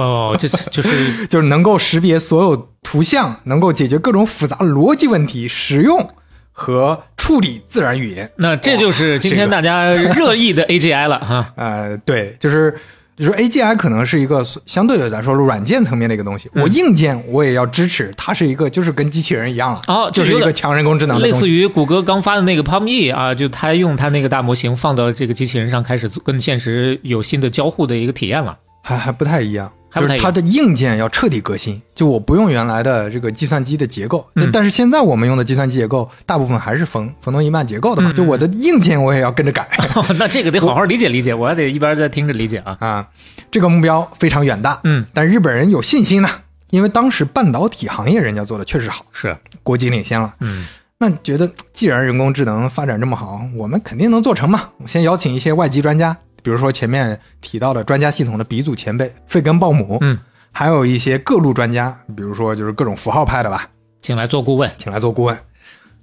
[0.00, 6.08] 哦，这就是 就是能够识别所有图像，能够解决各种复杂逻辑问题，使用
[6.52, 8.30] 和处理自然语言。
[8.36, 11.52] 那这就是今天大家 热议的 AGI 了哈。
[11.56, 12.72] 呃，对，就是
[13.16, 21.32] 就是 AGI 可能是一个相对来说软件层面的一个东西，嗯我硬件我也要支持，它是一个就是跟机器人一样了，哦就是一个强人工智能的类。
[21.32, 29.72] 似于谷歌刚发的那个 Palm E 啊，就它用它那个大模型放到这个机器人上，开始跟现实有新的交互的一个体验了，还还不太一样。
[29.94, 39.68] 就是它的硬件要彻底革新，就我不用原来的这个计算机的结构，但嗯但是现在我们用的计算机结构大部分还是冯冯诺依曼结构的嘛，嗯就我的硬件我也要跟着改
[40.18, 42.76] 那这个得好好理解理解，我还得一边在听着理解啊。
[42.80, 43.08] 啊，
[43.50, 46.28] 这个目标非常远大，嗯，但日本人有信心呢，
[46.70, 54.70] 因为当时半导体行业人家做的确实好，是，国际领先了，嗯那觉得既然人工智能发展这么好，我们肯定能做成嘛。
[54.78, 60.18] 我先邀请一些外籍专家，比如说前面提到的专家系统的鼻祖前辈费根鲍姆，嗯，
[60.52, 63.66] 还有一些各路专家，比如说就是各种符号派的吧，
[64.02, 64.70] 请来做顾问。
[64.76, 65.34] 请来做顾问。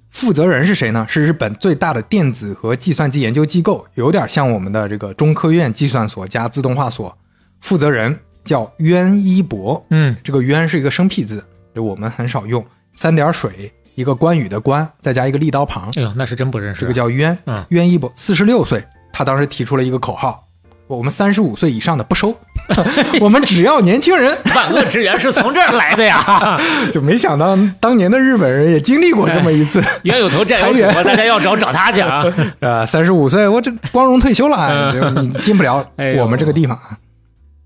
[0.09, 1.05] 负责人是谁呢？
[1.07, 7.15] 是日本最大的电子和计算机研究机构，有点像我们的这个中科院计算所加自动化所。
[7.61, 16.81] 负责人叫渊一博，嗯这个渊是一个生僻字，就我们很少用，三点水一个关羽的关，再加一个立刀旁，哎呦，那是真不认识啊。
[16.81, 17.37] 这个叫渊。
[17.45, 20.43] 嗯渊一博四十六岁，他当时提出了一个口号：
[20.87, 22.35] 我们三十五岁以上的不收，
[23.21, 24.37] 我们只要年轻人。
[24.55, 26.59] 万恶之源是从这儿来的呀。
[26.91, 29.81] 就没想到当年的日本人也经历过这么一次。
[30.03, 32.23] 冤有头债有主，大家要找找他去啊。
[32.59, 35.85] 啊，三十五岁，我这光荣退休了，嗯你进不了
[36.17, 36.97] 我们这个地方啊。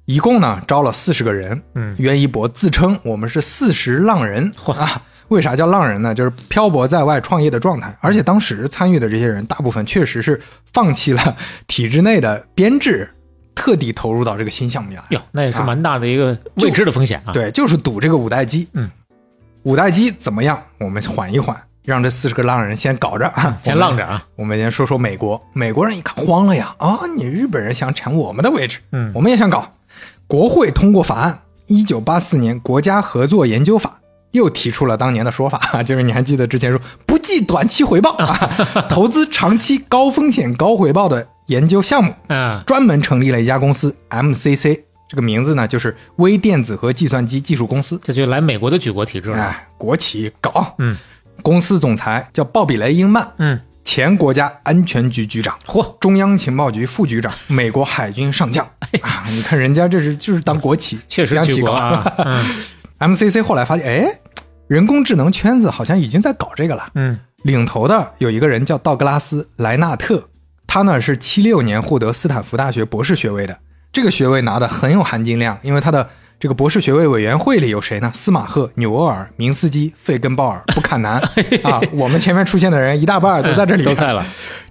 [0.05, 5.01] 一共呢招了四十个人，嗯袁一博自称我们是四十浪人啊。
[5.29, 6.13] 为啥叫浪人呢？
[6.13, 10.39] 就是漂泊在外创业的状态，而且当时参与的这些人，大部分确实是
[10.73, 13.09] 放弃了体制内的编制，
[13.55, 15.03] 特地投入到这个新项目里来。
[15.09, 18.67] 哟，那也是蛮大的一个未知的风险啊。，对，就是赌这个五代机。
[18.73, 18.89] 嗯，
[19.63, 20.61] 五代机怎么样？
[20.79, 24.23] 我们缓一缓，让这四十个浪人先搞着啊， 先浪着啊。
[24.35, 29.71] 我们先说说美国，美国人一看慌了呀，啊，你日本人想抢我们的位置，嗯我们也想搞。
[30.27, 33.99] 国会通过法案，一九八四年国家合作研究法
[34.35, 38.37] 又提出了当年的说法， 就是你还记得之前说不计短期回报，啊、
[38.89, 47.99] 投资长期高风险高回报的研究项目，嗯专门成立了一家公司 MCC，这个名字呢就是微电子和计算机技术公司。
[48.03, 49.37] 这就来美国的举国体制了。
[49.37, 50.95] 哎，国企搞，嗯，
[51.41, 58.65] 公司总裁叫鲍比雷英曼，嗯，前国家安全局局长，嚯，中央情报局副局长，美国海军上将
[59.01, 59.23] 啊！
[59.29, 61.71] 你看人家这是就是当国企，确实举央企搞。
[61.71, 62.13] 国啊。
[62.17, 62.43] 嗯
[62.97, 64.19] MCC 后来发现，哎，
[64.67, 66.89] 人工智能圈子好像已经在搞这个了。
[66.95, 70.29] 嗯领头的有一个人叫道格拉斯·莱纳特，
[70.65, 73.59] 他呢是七六年获得斯坦福大学博士学位的，
[73.93, 78.09] 这个学位拿的很有含金量，因为他的这个博士学位委员会里有谁呢？
[78.15, 81.19] 司马赫、纽厄尔、明斯基、费根鲍尔、布坎南
[81.63, 84.25] 啊，我们前面出现的人一大半都在这里，都在了。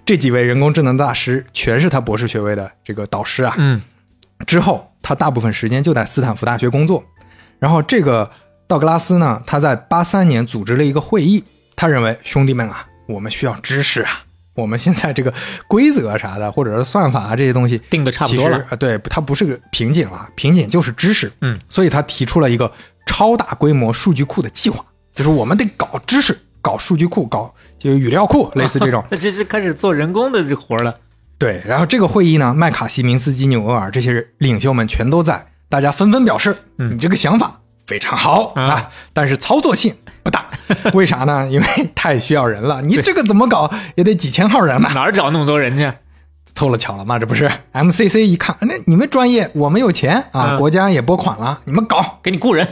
[0.05, 3.55] 这几位人工智能大师全是他博士学位的这个导师啊。
[3.57, 3.81] 嗯
[4.45, 7.01] 之后，他大部分时间就在斯坦福大学工作。
[7.57, 8.29] 然后，这个
[8.67, 11.43] 道格拉斯呢，他在八三年组织了一个会议，
[11.75, 14.23] 他认为兄弟们啊，我们需要知识啊，
[14.55, 15.33] 我们现在这个
[15.67, 21.31] 规则啥的，或者是算法啊这些东西定的差不多了对，它不是个瓶颈了，瓶颈就是知识。
[21.41, 22.71] 嗯，所以他提出了一个
[23.05, 29.03] 超大规模数据库的计划，就是我们得搞知识，搞数据库，搞就语料库，类似这种。
[29.11, 30.95] 那这是开始做人工的这活了。
[31.37, 40.45] 对，然后这个会议呢，麦卡锡、明斯基、纽厄尔这些领袖们全都在，大家纷纷表示，嗯你这个想法非常好啊啊，但是操作性不大。
[40.93, 41.47] 为啥呢？
[41.49, 44.91] 因为太需要人了， 你这个怎么搞也得几千号人吧。
[44.93, 45.91] 哪儿找那么多人去？
[46.55, 52.19] 凑了巧了嘛，这不是？MCC 一看，那你们专业，我们有钱啊，嗯国家也拨款了，你们搞。
[52.23, 52.65] 给你雇人。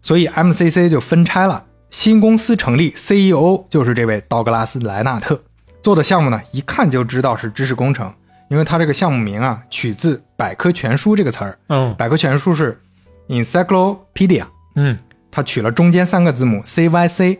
[0.00, 5.42] 所以 MCC 就分拆了，新公司成立，CEO 就是这位道格拉斯·莱纳特
[5.82, 8.10] 做的项目呢，一看就知道是知识工程，
[8.48, 12.80] 因为他这个项目名啊取自百科全书这个词儿，嗯百科全书是
[13.28, 14.98] encyclopedia，嗯
[15.30, 17.38] 它取了中间三个字母 CYC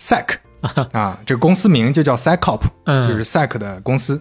[0.00, 0.26] SEC
[0.92, 4.20] 啊，这个公司名就叫 SecOp，嗯就是 SEC 的公司。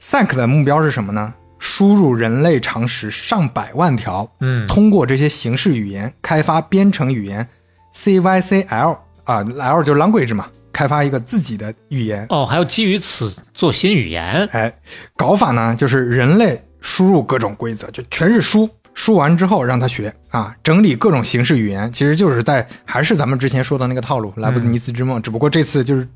[0.00, 1.32] SEC 的目标是什么呢？
[1.58, 7.46] 输入人类常识上百万条，嗯通过这些形式语言开发编程语言
[7.94, 12.26] CYCL 啊，L 就是 language 嘛，开发一个自己的语言。
[12.28, 14.46] 哦，还要基于此做新语言。
[14.52, 14.72] 哎，
[15.16, 26.08] 搞法呢就是人类输入各种规则，就全是输，输完之后让他学啊，整理各种形式语言，其实就是在还是咱们之前说的那个套路，莱布尼茨之梦，只不过这次就是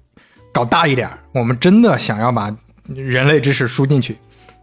[0.50, 2.50] 搞大一点儿，我们真的想要把
[2.88, 4.16] 人类知识输进去，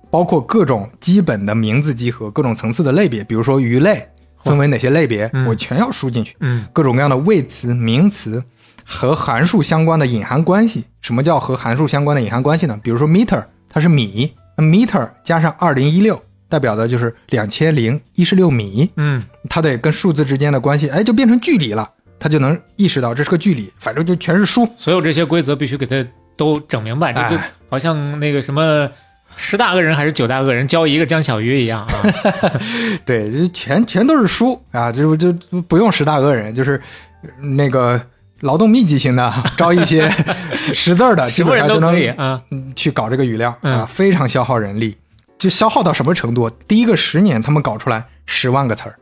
[0.10, 4.10] 包括各种基本的名字集合，各种层次的类别，比如说鱼类
[4.44, 6.36] 分为哪些类别，嗯我全要输进去。
[6.40, 8.44] 嗯各种各样的谓词、名词
[8.84, 10.86] 和函数相关的隐含关系。
[11.02, 12.80] 什么叫和函数相关的隐含关系呢？
[12.82, 24.68] 比如说 meter，它是米那，meter 加上二零一六，代表的就是两千零一十六米，嗯它得跟数字之间的关系，哎，就变成距离了，它就能意识到这是个距离，反正就全是书。
[24.78, 28.90] 所有这些规则必须给它都整明白，这就哎好像那个什么
[29.36, 31.94] 十大恶人还是九大恶人，教一个江小鱼一样啊。
[33.06, 35.34] 对，就全全都是书啊，就就
[35.68, 36.82] 不用十大恶人，就是
[37.42, 38.02] 那个
[38.42, 40.10] 劳动密集型的， 招一些
[40.74, 42.42] 识字儿的，基本上就能啊。
[42.52, 44.96] 嗯去搞这个语料啊，嗯非常消耗人力。
[45.38, 46.50] 就消耗到什么程度？
[46.50, 49.00] 第一个十年，他们搞出来十万个词儿，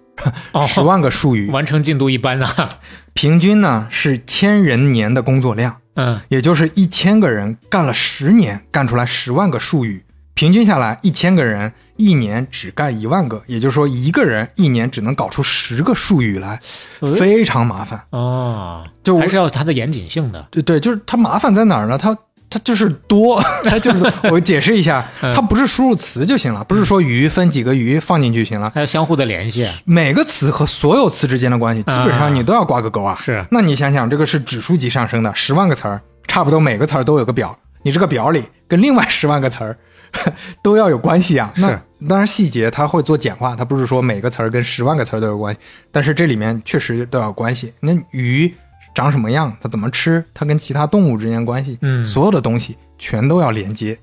[0.51, 2.69] 哦， 十万个术语，完成进度一般啊。
[3.13, 10.03] 平均呢是千人年的工作量，嗯，也就是一千个人干了十年，干出来十万个术语。
[10.33, 16.59] 平均下来，一千个人一年只干一万个，也就是说，一个人一年只能搞出十个术语来，
[16.99, 18.03] 呃非常麻烦。
[18.09, 20.45] 哦，就还是要它的严谨性的。
[20.51, 21.97] 对对，就是它麻烦在哪儿呢？
[21.97, 22.13] 它
[22.49, 28.71] 它就是多， 它就是 我解释一下，嗯它不是输入词就行了，不是说鱼分几个鱼放进去就行了。
[28.73, 33.17] 还有相互的联系，每个词和所有词之间的关系，基本上你都要挂个钩啊。
[33.21, 39.77] 是那你想想，这个是指数级上升的，十万个词儿，差不多每个词儿都有个表，你这个表里跟另外十万个词儿
[40.63, 41.51] 都要有关系啊。
[41.57, 45.59] 那是当然细节它会做简化，它不是说每个词儿跟十万个词儿都有关系，
[45.91, 47.73] 但是这里面确实都有关系。
[47.79, 48.53] 那鱼
[48.95, 53.95] 长什么样，它怎么吃，它跟其他动物之间关系，嗯所有的东西全都要连接。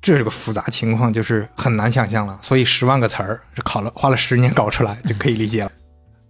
[0.00, 2.38] 这是个复杂情况，就是很难想象了。
[2.40, 5.70] 所以十万个词儿是考了花了十年搞出来，就可以理解了。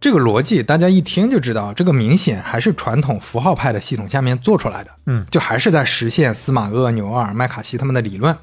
[0.01, 4.91] 这个逻辑大家一听就知道，这个明显还是传统符号派的系统下面做出来的。
[5.07, 8.35] 嗯，就还是在实现司马厄、纽奥尔、麦卡锡他们的理论。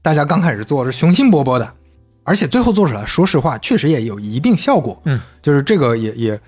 [0.00, 1.74] 大家刚开始做是雄心勃勃的，
[2.24, 5.00] 而且最后做出来，说实话，确实也有一定效果。
[5.04, 6.40] 嗯，就是这个也也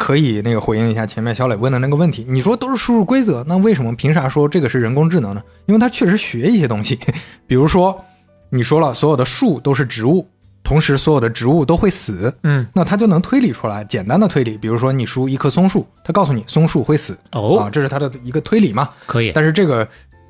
[0.00, 2.24] 可以那个回应一下前面小磊问的那个问题。
[2.26, 5.42] 你说都是输入规则，那为什么凭啥说这个是人工智能呢？
[5.66, 6.98] 因为它确实学一些东西，
[7.46, 8.02] 比如说
[8.48, 10.26] 你说了所有的树都是植物，
[10.64, 18.88] 同时所有的植物都会死，嗯，那它就能推理出来简单的推理，比如说你输一棵松树，它告诉你松树会死，哦啊，这是它的一个推理嘛。
[19.04, 19.32] 可以。
[19.34, 19.86] 但是这个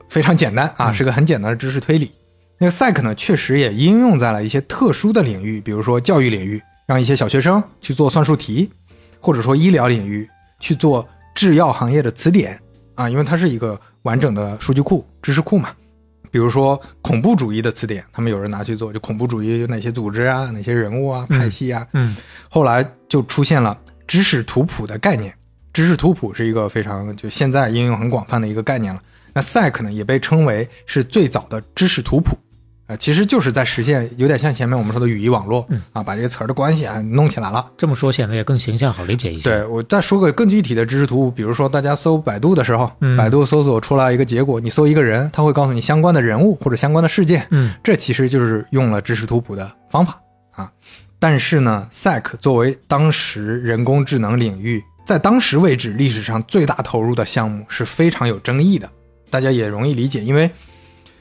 [0.09, 2.11] 非常简单啊，嗯是个很简单的知识推理。
[2.59, 8.69] 那个 Psych 呢，确实也应用在了一些特殊的领域，比如说教育领域，让一些小学生去做算术题，
[9.21, 10.29] 或者说医疗领域
[10.59, 12.61] 去做制药行业的词典
[12.95, 15.71] 啊，因为它是一个完整的数据库、知识库嘛。
[16.31, 22.17] 比如说恐怖主义的词典，他们有人拿去做，就恐怖主义有哪些组织啊、哪些人物啊、派系啊，嗯
[22.49, 25.35] 后来就出现了知识图谱的概念。
[25.73, 29.03] 知识图谱是一个非常就现在应用很广泛的一个概念了。
[29.33, 32.37] 那 Psych 呢，也被称为是最早的知识图谱，
[32.91, 37.65] 呃，其实就是在实现有点像前面我们说的语义网络，嗯啊，把这些词儿的关系啊弄起来了。
[37.79, 39.45] 这么说显得也更形象，好理解一些。
[39.45, 50.69] 对我再说个更具体的知识图谱，比如说大家搜百度的时候，嗯百度搜索出来一个结果，你搜一个人，他会告诉你相关的人物或者相关的事件，嗯这其实就是用了知识图谱的方法啊。
[51.21, 58.91] 但是呢，Psych 作为当时人工智能领域在当时为止历史上最大投入的项目，是非常有争议的。
[59.31, 60.51] 大家也容易理解，因为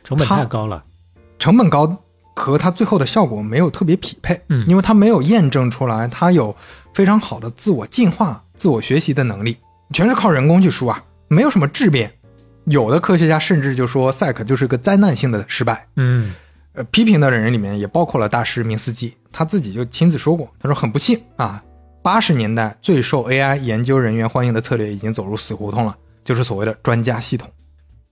[0.03, 0.82] 成本太高了。
[1.39, 1.97] 成本高
[2.36, 6.56] 和它最后的效果没有特别匹配，嗯因为它没有验证出来它有
[6.93, 9.58] 非常好的自我进化、自我学习的能力，
[9.91, 12.12] 全是靠人工去输啊，没有什么质变。
[12.65, 15.88] 有的科学家甚至就说 Psych 就是个灾难性的失败。
[15.95, 16.34] 嗯
[16.73, 21.63] 呃，批评的人里面也包括了大师明斯基，他自己就亲自说过，他说很不幸啊，
[22.04, 27.49] 八十年代最受 AI 研究人员欢迎的策略已经走入死胡同了，就是所谓的专家系统。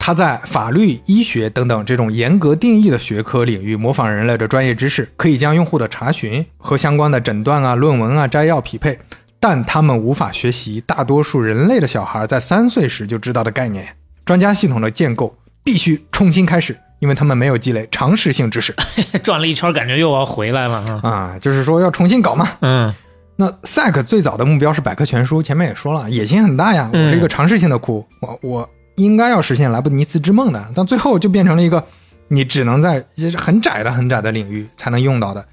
[0.08, 8.98] 他在法律、医学等等这种严格定义的学科领域模仿人类的专业知识，可以将用户的查询和相关的诊断啊、论文啊、摘要匹配，
[9.38, 13.86] 但他们无法学习大多数人类的小孩在三岁时就知道的概念。
[14.24, 18.74] 专家系统的建构必须重新开始，因为他们没有积累常识性知识
[19.22, 21.00] 转了一圈，感觉又要回来了啊。
[21.04, 22.48] 啊，就是说要重新搞嘛。
[22.62, 22.96] 嗯
[23.40, 26.90] 那 Psych 最早的目标是百科全书，前面也说了，野心很大呀。
[26.94, 31.84] 我嗯是一个常识性的库，我我应该要实现莱布尼茨之梦的，但最后就变成了一个
[32.28, 33.04] 你只能在
[33.38, 35.46] 很窄的、很窄的领域才能用到的，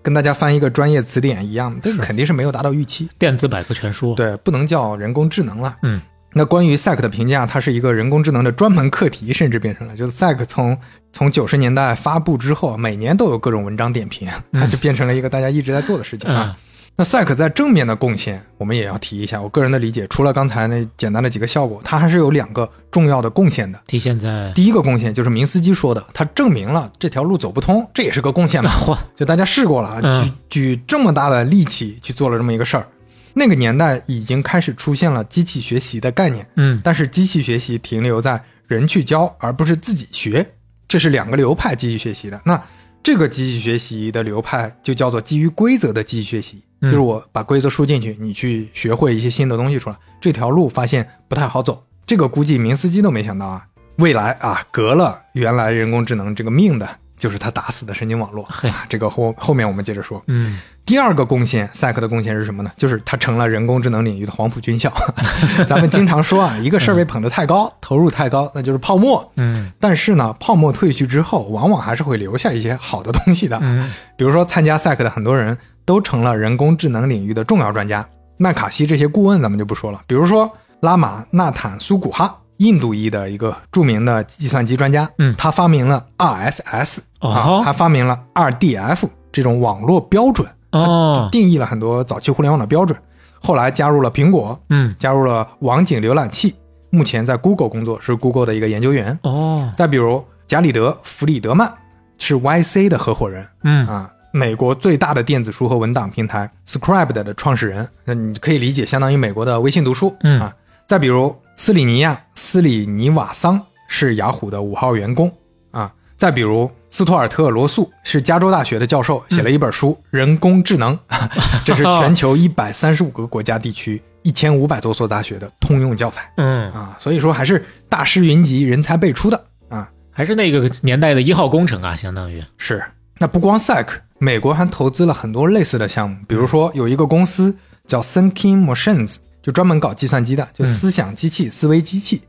[0.00, 3.08] 跟大家翻一个专业词典一样，这个肯定是没有达到预期。
[3.18, 4.14] 电子百科全书。
[4.14, 5.76] 对，不能叫人工智能了。
[5.82, 6.00] 嗯，
[6.32, 10.78] 那关于 Psych 的评价，它是一个人工智能的专门课题，甚至变成了就是 Psych 从
[11.12, 16.56] 从九十年代发布之后，每年都有各种文章点评，它就变成了一个大家一直在做的事情啊。
[16.56, 16.60] 嗯
[16.96, 19.42] 那 Psych 在正面的贡献，我们也要提一下。
[19.42, 23.80] 我个人的理解，除了刚才那简单的几个效果，它还是有两个重要的贡献的。
[23.88, 28.70] 体现在第一个贡献就是明斯基说的，他证明了这条路走不通，这也是个贡献嘛。
[28.78, 32.86] 嚯，就大家试过了啊，嗯举举这么大的力气去做了这么一个事儿。
[33.32, 40.48] 那个年代已经开始出现了机器学习的概念，嗯但是机器学习停留在人去教，而不是自己学，
[40.86, 42.40] 这是两个流派机器学习的。
[42.44, 42.62] 那
[43.02, 49.96] 这个机器学习的流派就叫做基于规则的机器学习，嗯就是我把规则输进去，你去学会一些新的东西出来。
[50.20, 53.66] 这条路发现不太好走，这个估计明斯基都没想到啊。
[53.96, 58.44] 未来啊，革了原来人工智能这个命的，就是他打死的神经网络。
[58.48, 60.22] 嘿啊，这个后后面我们接着说。
[60.26, 62.70] 嗯第二个贡献，赛克的贡献是什么呢？
[62.76, 64.92] 就是他成了人工智能领域的黄埔军校。
[65.66, 69.32] 咱们经常说啊，一个事儿被捧得太高，投入太高，那就是泡沫。
[69.36, 73.58] 嗯但是呢，泡沫退去之后，往往还是会留下一些好的东西的。
[73.62, 78.06] 嗯比如说，参加赛克的很多人都成了人工智能领域的重要专家。
[78.36, 92.98] 麦卡锡这些顾问咱们就不说了，比如说拉玛纳坦苏古哈，印度裔的一个著名的计算机专家，嗯他发明了 RSS，、哦啊，他发明了 RDF 这种网络标准，哦定义了很多早期互联网的标准。
[93.40, 96.54] 后来加入了苹果，嗯加入了网景浏览器，
[96.90, 99.18] 目前在 Google 工作，是 Google 的一个研究员。
[99.22, 101.72] 哦再比如贾里德·弗里德曼
[102.18, 110.52] 是 YC 的合伙人嗯啊，美国最大的电子书和文档平台 Scribd 的创始人，那你可以理解相当于美国的微信读书、嗯啊。
[110.88, 115.32] 再比如斯里尼亚·斯里尼瓦桑是雅虎的五号员工
[115.70, 115.94] 啊。
[116.16, 120.98] 再比如斯图尔特·罗素是加州大学的教授，写了一本书《人工智能》，
[121.64, 126.96] 这是全球一百三十五个国家地区一千五百多所大学的通用教材嗯，啊。
[126.98, 129.88] 所以说还是大师云集，人才辈出的啊。
[130.10, 132.82] 还是那个年代的一号工程啊，相当于是，
[133.18, 133.86] 那不光 SAC，
[134.24, 137.54] 美国还投资了很多类似的项目，比如说有一个公司
[137.86, 142.22] 叫 Thinking Machines，就专门搞计算机的，就思想机器、思维机器。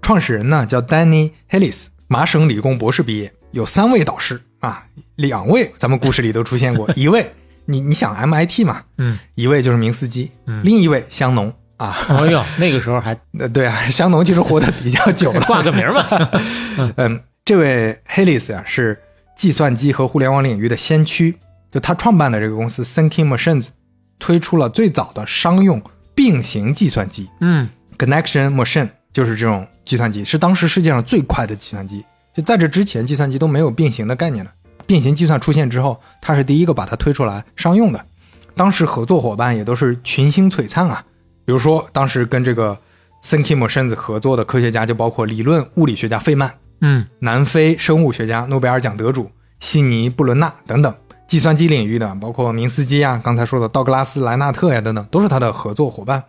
[0.00, 4.84] 创始人呢叫 Danny Hillis，麻省理工博士毕业，有三位导师啊，
[5.16, 7.28] 两位咱们故事里都出现过， 一位
[7.64, 10.62] 你你想 MIT 嘛，嗯，一位就是明斯基，嗯。
[10.64, 16.06] 另一位香农啊，哎呦，那个时候还呃 对啊，香农其实活得比较久了，挂个名儿嘛，
[16.96, 18.96] 嗯，这位 Hillis 啊是
[19.40, 21.34] 计算机和互联网领域的先驱，
[21.72, 23.68] 就他创办的这个公司 Thinking Machines
[24.18, 25.82] 推出了最早的商用
[26.14, 27.66] 并行计算机嗯
[27.96, 32.04] Connection Machine，就是这种计算机，是当时世界上最快的计算机。
[32.34, 34.52] 就在这之前，计算机都没有并行的概念的。
[34.86, 38.04] 并行计算出现之后，他是第一个把它推出来商用的。
[38.54, 41.02] 当时合作伙伴也都是群星璀璨啊，
[41.46, 42.78] 比如说当时跟这个
[43.24, 46.52] Thinking Machines 合作的科学家就包括理论物理学家费曼。
[46.80, 50.94] 嗯南非生物学家、诺贝尔奖得主悉尼·布伦纳等等，
[51.26, 56.22] 计算机领域的包括明斯基啊，刚才说的道格拉斯·莱纳特呀等等，都是他的合作伙伴。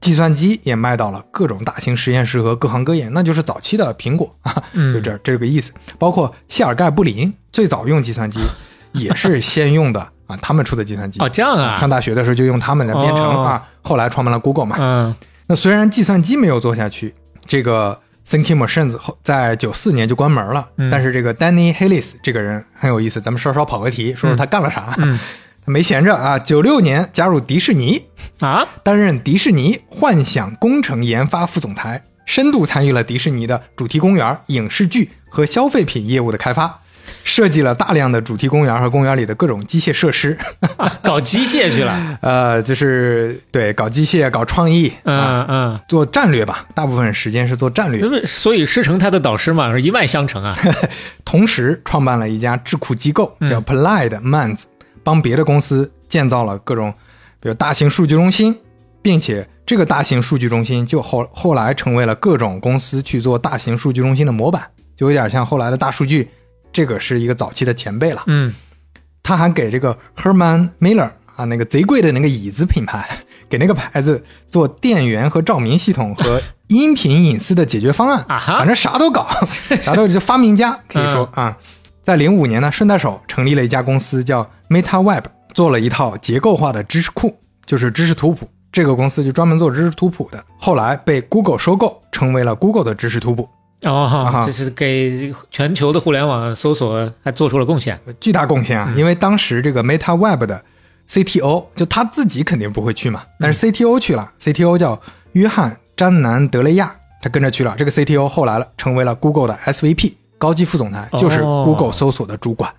[0.00, 5.72] 计算机也卖到了各种大型实验室和各行各业，那就是早期的苹果 啊，嗯就这这个意思。
[5.98, 8.38] 包括谢尔盖·布林最早用计算机，
[8.92, 11.18] 也是先用的啊，他们出的计算机。
[11.20, 14.76] 哦这样啊上大学的时候就用他们来编程哦啊，后来创办了 Google 嘛。
[14.78, 15.14] 嗯
[15.46, 17.14] 那虽然计算机没有做下去，
[17.46, 24.94] 这个 Thinking Machines 后在九四年就关门了，嗯但是这个 Danny Hillis 这个人很有意思，咱们稍稍跑个题，说说他干了啥。
[24.98, 25.18] 嗯
[25.66, 28.04] 他没闲着啊，九六年加入迪士尼，
[28.40, 36.80] 啊担任迪士尼幻想工程研发副总裁，深度参与了迪士尼的主题公园、影视剧和消费品业务的开发。
[37.24, 40.38] 设计了大量的主题公园和公园里的各种机械设施，
[41.02, 45.64] 搞机械去了， 呃，就是对搞机械、搞创意，啊，嗯。
[45.64, 48.00] 嗯，做战略吧，大部分时间是做战略。
[48.00, 50.54] 因为所以师承他的导师嘛，是一脉相承啊，
[51.24, 54.64] 同时创办了一家智库机构，叫 Applied Minds，、
[55.02, 56.92] 帮别的公司建造了各种，
[57.40, 58.54] 比如大型数据中心，
[59.00, 64.62] 并且这个大型数据中心就后后来成为了各种公司去做大型数据中心的模板，
[64.94, 66.28] 就有点像后来的大数据，
[66.74, 68.24] 这个是一个早期的前辈了。
[68.26, 68.52] 嗯
[69.22, 73.08] 他还给这个 Herman Miller 啊那个贼贵的那个椅子品牌，
[73.48, 79.26] 给那个牌子做电源和照明系统和 音频隐私的解决方案啊哈反正啥都搞，
[79.82, 81.56] 啥都就发明家可以说、啊。
[82.02, 88.46] 在零五年呢，顺带手成立了一家公司叫 MetaWeb，做了一套结构化的知识库，就是知识图谱。
[88.70, 93.48] 这个公司就专门做知识图谱的，后来被 Google 收购，成为了 Google 的知识图谱。
[93.84, 98.92] 哦，哈这是给全球的互联网搜索还做出了贡献，巨大贡献啊！
[98.96, 100.64] 因为当时这个 Meta Web 的
[101.08, 105.00] CTO 就他自己肯定不会去嘛，但是 CTO 去了，CTO 叫
[105.32, 107.74] 约翰·詹南德雷亚，他跟着去了。
[107.76, 112.72] 这个 CTO 后来了，成为了 Google 的 SVP 高级副总裁，就是哦 Google 搜索的主管。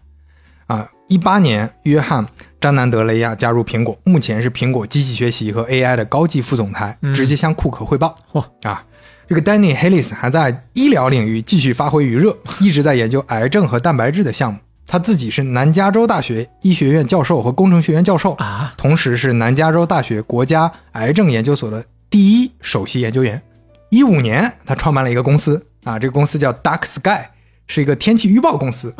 [0.67, 2.25] 啊，一八年，约翰·
[2.59, 8.15] 詹南德雷亚加入苹果，目前是苹果机器学习和 AI 的高级副总裁，直接向库克汇报。
[8.31, 8.83] 嚯啊！
[9.27, 14.59] 这个 Danny Hillis 还在医疗领域继续发挥余热，一直在研究癌症和蛋白质的项目。
[14.87, 23.41] 他自己是南加州大学医学院教授和工程学院教授啊，同时是南加州大学国家癌症研究所的第一首席研究员。
[23.89, 27.29] 一五年，他创办了一个公司啊，这个公司叫 Dark Sky，
[27.65, 28.93] 是一个天气预报公司。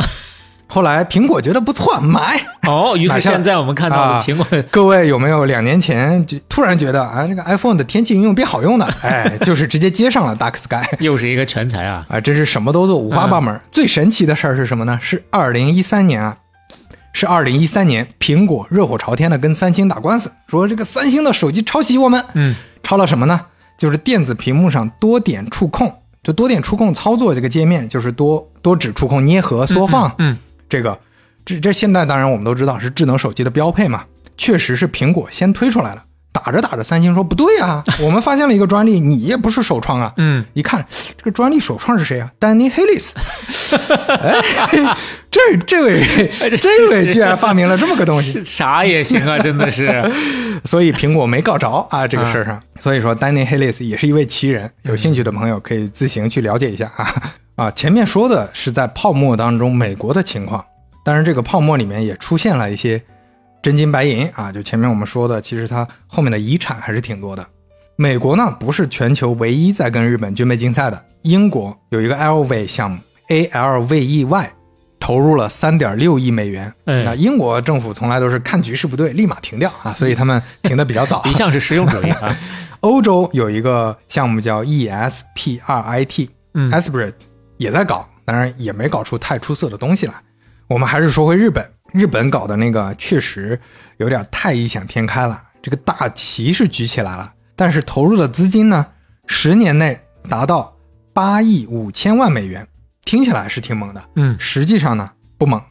[0.67, 2.39] 后来苹果觉得不错，买。
[2.67, 8.85] 哦， 于是现在我们看到苹果， 各位有没有两年前就突然觉得啊，这个 iPhone 的天气应用变好用的？
[9.03, 10.83] 哎，就是直接接上了 Dark Sky。
[10.99, 12.05] 又是一个全才啊！
[12.09, 13.59] 啊，真是什么都做，五花八门。
[13.71, 14.99] 最神奇的事儿是什么呢？
[15.01, 16.35] 是二零一三年啊，
[17.13, 22.23] 是二零一三年，苹果热火朝天的跟三星打官司，说这个三星的手机抄袭我们。
[22.33, 23.39] 嗯，抄了什么呢？
[23.77, 25.93] 就是电子屏幕上多点触控，
[26.23, 30.11] 就多点触控操作这个界面，就是多多指触控捏合缩放。
[30.17, 30.37] 嗯，
[30.67, 30.99] 这个
[31.45, 34.05] 这这现在当然我们都知道是智能手机的标配嘛，
[34.37, 36.03] 确实是苹果先推出来了。
[36.35, 40.13] 打着打着，三星说不对啊， 我们发现了一个专利，你也不是首创啊。
[40.17, 40.85] 嗯，一看
[41.17, 42.29] 这个专利首创是谁啊？
[42.37, 43.15] 丹尼·黑利斯。
[44.21, 44.41] 哎，
[45.31, 46.03] 这这位
[46.57, 49.89] 这位居然发明了这么个东西，啥也行啊，真的是。
[50.65, 52.59] 所以苹果没告着啊这个事儿上。
[52.81, 57.13] 所以说，丹尼·黑利斯也是一位奇人，有兴趣的朋友可以自行去了解一下啊
[57.55, 57.71] 啊。
[57.71, 60.63] 前面说的是在泡沫当中美国的情况，
[61.03, 63.01] 当然这个泡沫里面也出现了一些
[63.65, 67.43] 真金白银啊，就前面我们说的，其实它后面的遗产还是挺多的。
[67.95, 72.99] 美国呢不是全球唯一在跟日本军备竞赛的，英国有一个 LV 项目
[73.29, 74.49] ALVEY，
[74.99, 76.71] 投入了三点六亿美元。
[76.85, 81.23] 哎那英国政府从来都是看局势不对立马停掉啊，所以他们停的比较早。
[81.25, 82.37] 一向是实用主义啊。
[82.81, 87.25] 欧洲有一个项目叫 E ESPRIT，嗯 e s p r i t
[87.57, 90.13] 也在搞，当然也没搞出太出色的东西来。
[90.67, 93.57] 我们还是说回日本，日本搞的那个确实
[93.97, 95.41] 有点太异想天开了。
[95.61, 98.85] 这个大旗是举起来了，但是投入的资金呢，
[99.27, 100.75] 十年内达到
[101.13, 102.67] 八亿五千万美元，
[103.05, 104.03] 听起来是挺猛的。
[104.15, 105.61] 嗯，实际上呢不猛。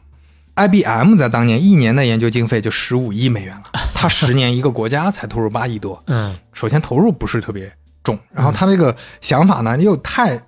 [0.55, 3.63] IBM 在当年一年的研究经费就十五亿美元了，
[3.93, 6.01] 它十年一个国家才投入八亿多。
[6.07, 7.71] 嗯，首先投入不是特别
[8.03, 10.41] 重，然后他这个想法呢又太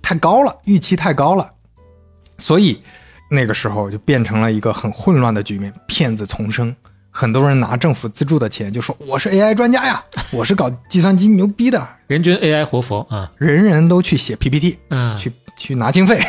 [0.00, 1.50] 太高了，预期太高了，
[2.38, 2.82] 所以
[3.30, 6.74] 那个时候就变成了一个很混乱的局面，骗子丛生。
[7.12, 10.00] 很多人拿政府资助的钱就说我是 AI 专家呀，
[10.30, 13.30] 我是搞计算机牛逼的，人均 AI 活佛啊。
[13.38, 16.20] 人人都去写 PPT，嗯，去去拿经费。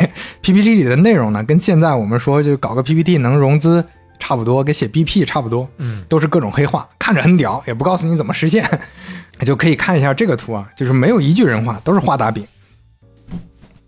[0.41, 3.83] PPT 里的内容呢，跟现在我们说就搞个 PPT 能融资
[4.17, 8.67] 差不多，跟写 BP 差不多，嗯，都是各种黑话，看着很屌，也不告诉你怎么实现，
[9.45, 12.43] 就可以看一下这个图啊，就是没有一句人话，都是画大饼。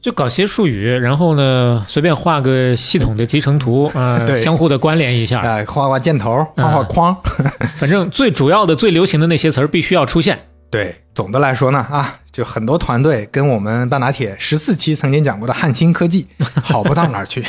[0.04, 5.40] 就搞些术语，然后呢，随便画个系统的集成图 啊、对相互的关联一下。
[5.40, 7.16] 哎，画画箭头，画画框。
[7.80, 10.38] 反正最主要的、最流行的那些词儿必须要出现。
[10.70, 16.28] 对，总的来说呢，啊，就很多团队跟我们半打铁十四期曾经讲过的汉芯科技
[16.62, 17.42] 好不到哪儿去。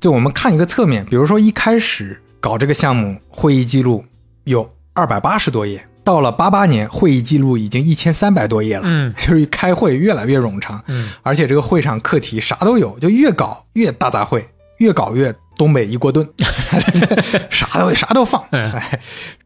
[0.00, 4.02] 就我们看一个侧面，比如说一开始搞这个项目，会议记录
[4.44, 8.84] 有二百八十多页，到了八八年，会议记录已经一千三百多页了。
[8.86, 14.44] 嗯 就是一开会越来越冗长，嗯，而且这个会上课题啥都有，就越搞越大杂烩，
[14.78, 16.24] 越搞越东北一锅炖，
[17.50, 18.40] 啥都啥都放。
[18.52, 19.00] 嗯哎，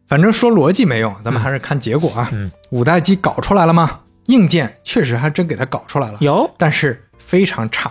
[0.07, 2.29] 反正说逻辑没用，咱们还是看结果啊。
[2.33, 4.01] 嗯，五代机搞出来了吗？
[4.27, 7.91] 硬件确实还真给它搞出来了，有但是非常差。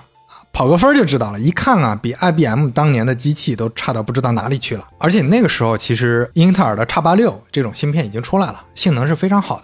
[0.60, 4.86] 跑个分就知道了，一看啊，比 IBM 当年的机器都差到不知道哪里去了。
[4.97, 9.64] 而且那个时候，其实英特尔的 x 八六这种芯片已经出来了，性能是非常好的，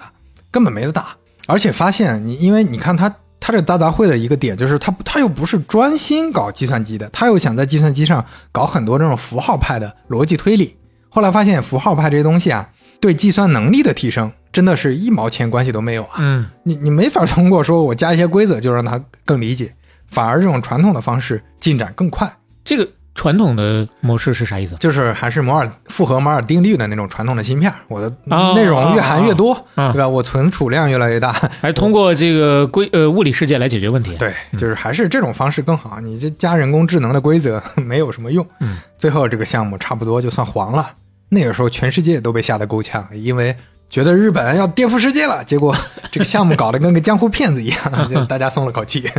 [0.50, 1.08] 根本没得打。
[1.48, 10.78] 而且发现你，因为你看它，它这大杂烩的一个点就是它，它又不是专心搞计算机的，它又想在计算机上搞很多这种符号派的逻辑推理。
[11.10, 12.70] 后来发现符号派这些东西啊，
[13.02, 16.16] 对计算能力的提升真的是一毛钱关系都没有啊。
[16.20, 19.74] 嗯你你没法通过说我加一些规则就让它更理解，
[20.08, 22.32] 反而这种传统的方式进展更快，
[22.64, 24.76] 这个传统的模式是啥意思？
[24.76, 30.08] 就是还是摩尔复合摩尔定律的那种传统的芯片，我的哦内容越含越多，哦对吧？
[30.08, 31.32] 我存储量越来越大，
[31.62, 34.16] 还通过这个规呃物理世界来解决问题？
[34.18, 36.00] 对，就是还是这种方式更好。
[36.02, 40.92] 你这加人工智能的规则 没有什么用，嗯，最后这个项目差不多就算黄了。
[41.30, 43.56] 那个时候全世界都被吓得够呛，因为
[43.96, 45.74] 觉得日本要颠覆世界了，结果
[46.12, 47.80] 这个项目搞得跟个江湖骗子一样，
[48.12, 49.10] 就大家松了口气。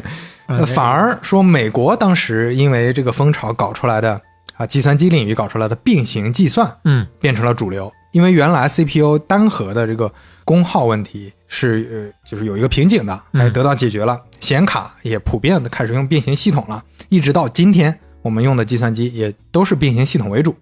[0.66, 4.20] 反而说美国当时因为这个风潮搞出来的
[4.58, 7.90] 啊，计算机领域搞出来的并行计算，嗯变成了主流。
[8.12, 10.12] 因为原来 CPU 单核的这个
[10.44, 14.20] 功耗问题是呃，就是有一个瓶颈的，嗯哎，得到解决了。
[14.40, 20.54] 显卡也普遍的开始用并行系统了，一直到今天，我们用的计算机也都是并行系统为主。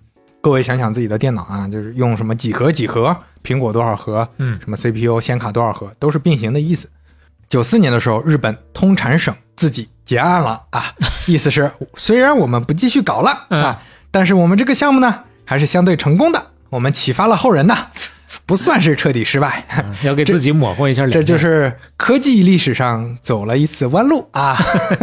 [0.45, 6.87] 各位想想自己的电脑啊，就是用什么几核几核，苹果多少核，嗯什么 CPU 显卡多少核，都是并行的意思。
[7.49, 10.93] 九四年的时候，日本通产省自己结案了啊，
[11.27, 17.75] 意思是虽然我们不继续搞了嗯啊，但是我们这个项目呢还是相对成功的，我们启发了后人的。
[18.47, 21.27] 不算是彻底失败，嗯 要给自己抹和一下脸面。
[21.27, 24.57] 这就是科技历史上走了一次弯路啊。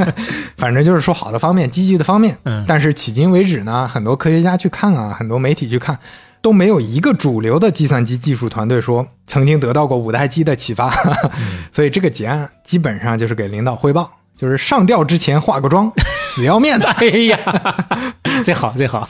[0.58, 2.38] 反正就是说好的方面，积极的方面。
[2.46, 5.98] 嗯但是迄今为止呢，很多科学家去看啊，很多媒体去看，
[6.42, 10.92] 都没有一个主流的计算机技术团队说曾经得到过五代机的启发。
[11.74, 16.86] 所以这个结案基本上就是给领导汇报，就是上吊之前化个妆，死要面子。
[16.86, 17.40] 哎呀，
[18.44, 19.10] 最好最好，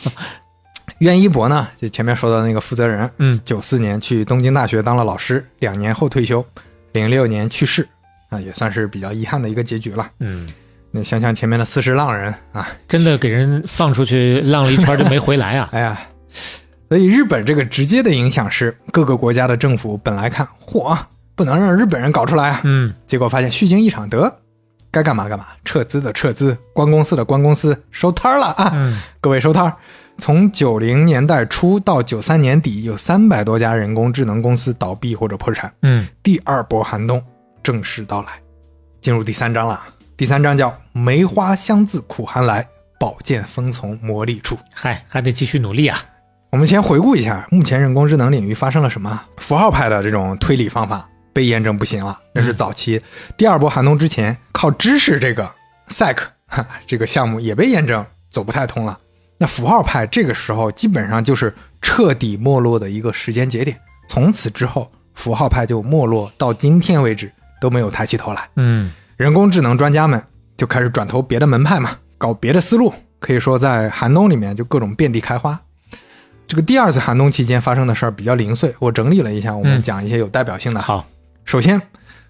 [1.01, 6.45] 渊一博呢，就前面说的那个负责人，嗯，九四年去东京大学当了老师，两年后退休，
[6.91, 7.87] 零六年去世，
[8.29, 10.07] 啊，也算是比较遗憾的一个结局了。
[10.19, 10.47] 嗯，
[10.91, 15.69] 那想想前面的四十浪人啊，真的给人放出去浪了一圈就没回来啊。
[15.73, 15.99] 哎呀，
[16.87, 20.95] 所以日本这个直接的影响是，各个国家的政府本来看，嚯，
[21.33, 24.31] 不能让日本人搞出来啊，嗯，结果发现虚惊一场，得
[24.91, 28.69] 该干嘛干嘛，撤资的撤资，关公司的关公司，收摊儿了啊！
[28.75, 29.75] 嗯各位收摊儿。
[30.17, 37.23] 从九零年代初到九三年底，有三百多家人工智能公司倒闭或者破产，嗯，第二波寒冬
[37.63, 38.29] 正式到来。
[39.01, 39.83] 进入第三章了，
[40.15, 42.67] 第三章叫“梅花香自苦寒来，
[42.99, 44.55] 宝剑锋从磨砺出”。
[44.75, 45.97] 嗨，还得继续努力啊。
[46.51, 49.19] 我们先回顾一下，目前人工智能领域发生了什么？
[49.37, 53.01] 符号派的这种推理方法被验证不行了，那是早期。
[53.35, 55.49] 第二波寒冬之前，靠知识这个
[55.87, 58.99] SEC 哈这个项目也被验证走不太通了。
[59.41, 63.75] 那符号派这个时候基本上就是彻底没落的一个时间节点，
[64.07, 68.47] 从此之后，符号派就没落到今天为止都没有抬起头来。
[68.55, 70.23] 嗯人工智能专家们
[70.57, 72.93] 就开始转投别的门派嘛，搞别的思路。
[73.19, 75.59] 可以说，在寒冬里面就各种遍地开花。
[76.45, 80.79] 这个第二次寒冬期间发生的事儿比较零碎，我整理了一下，我们嗯讲一些有代表性的。
[80.79, 81.07] 好，
[81.45, 81.81] 首先，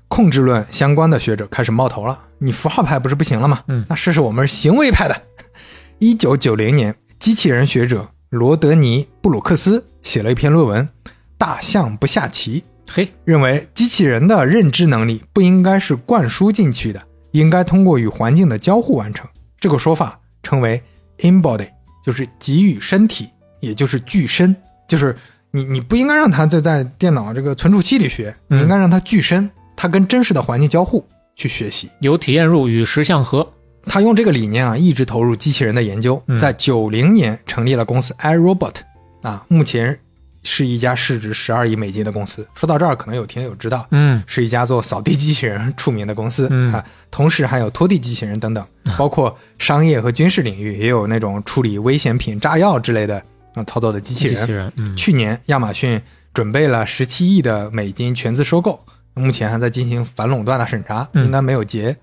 [0.08, 2.18] 控制论相关的学者开始冒头了。
[2.38, 3.64] 你符号派不是不行了吗？
[3.68, 5.22] 嗯那试试我们行为派的。
[6.00, 10.84] 一九九零年，机器人学者罗德尼·布鲁克斯写了一篇论文
[11.38, 17.00] 《大象不下棋》，嘿，认为机器人的认知能力不应该是灌输进去的，
[17.30, 19.30] 应该通过与环境的交互完成。
[19.60, 20.82] 这个说法称为
[21.20, 21.70] embody，
[22.04, 24.56] 就是给予身体，也就是具身，
[24.88, 25.16] 就是
[25.52, 31.88] 你你不应该让它在在电脑这个存储器里学，你应该让它具身，它跟真实的环境交互去学习。
[32.00, 33.48] 由体验入与实相合。
[33.86, 38.76] 他用这个理念啊，一直投入机器人的研究嗯，在九零年成立了公司 iRobot，
[39.22, 39.98] 啊，目前
[40.44, 42.48] 是一家市值十二亿美金的公司。
[42.56, 48.66] 说到这儿，可能有听友知道，嗯是一家做扫地机器人出名的公司、嗯啊，同时还有拖地机器人等等，
[48.98, 53.22] 包括商业和军事领域也有那种处理危险品、炸药之类的
[53.54, 54.36] 啊操作的机器人。
[54.36, 56.02] 机器人，嗯去年亚马逊
[56.34, 58.80] 准备了十七亿的美金全资收购，
[59.14, 61.96] 目前还在进行反垄断的审查，嗯应该没有结。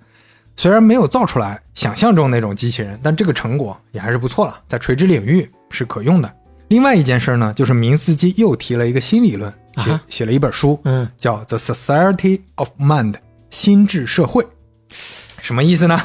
[0.59, 6.35] 虽然没有造出来想象中那种机器人，但这个成果也还是不错了，在垂直领域是可用的。
[6.67, 13.13] 另外一件事呢，就是明斯基又提了一个新理论，写、啊写了一本书，嗯叫《The Society of Mind》
[13.51, 14.45] 心智社会，
[15.41, 16.01] 什么意思呢？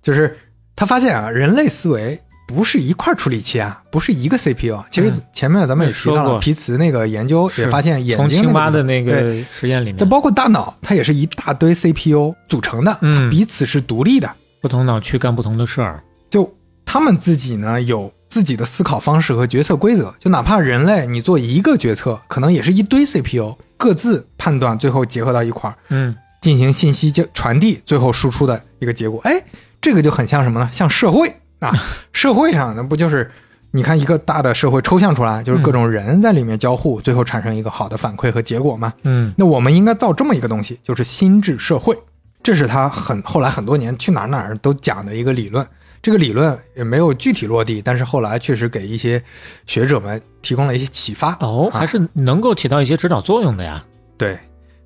[0.00, 0.38] 就是
[0.76, 4.86] 他发现啊，人类思维不是一块处理器啊，不是一个 CPU 啊。
[4.90, 14.28] 其实嗯前面咱们也提到了，皮茨那个研究也发现眼睛青蛙的那那个实验里面，就包括大脑，它也是一大堆 CPU 组成的，嗯彼此是独立的。
[14.62, 16.02] 不同脑区干不同的事儿。
[16.30, 16.52] 就
[16.84, 29.20] 他们自己呢有自己的思考方式和决策规则，就哪怕人类你做一个决策，可能也是一堆 CPU 各自判断，最后结合到一块儿嗯进行信息交传递，最后输出的一个结果。
[29.24, 29.42] 哎，
[29.80, 30.68] 这个就很像什么呢？
[30.72, 31.72] 像社会啊，
[32.12, 33.30] 社会上那不就是
[33.70, 38.92] 你看一个大的社会抽象出来，就是各种人在里面交互，最后产生一个好的反馈和结果嘛？
[39.02, 41.96] 嗯那我们应该造这么一个东西，就是心智社会。
[42.42, 45.66] 这是他很后来很多年去哪儿哪儿都讲的一个理论。
[46.00, 49.20] 这个理论也没有具体落地，但是后来确实给一些
[49.66, 51.36] 学者们提供了一些启发。
[51.40, 53.84] 哦，啊还是能够起到一些指导作用的呀。
[54.16, 54.38] 对，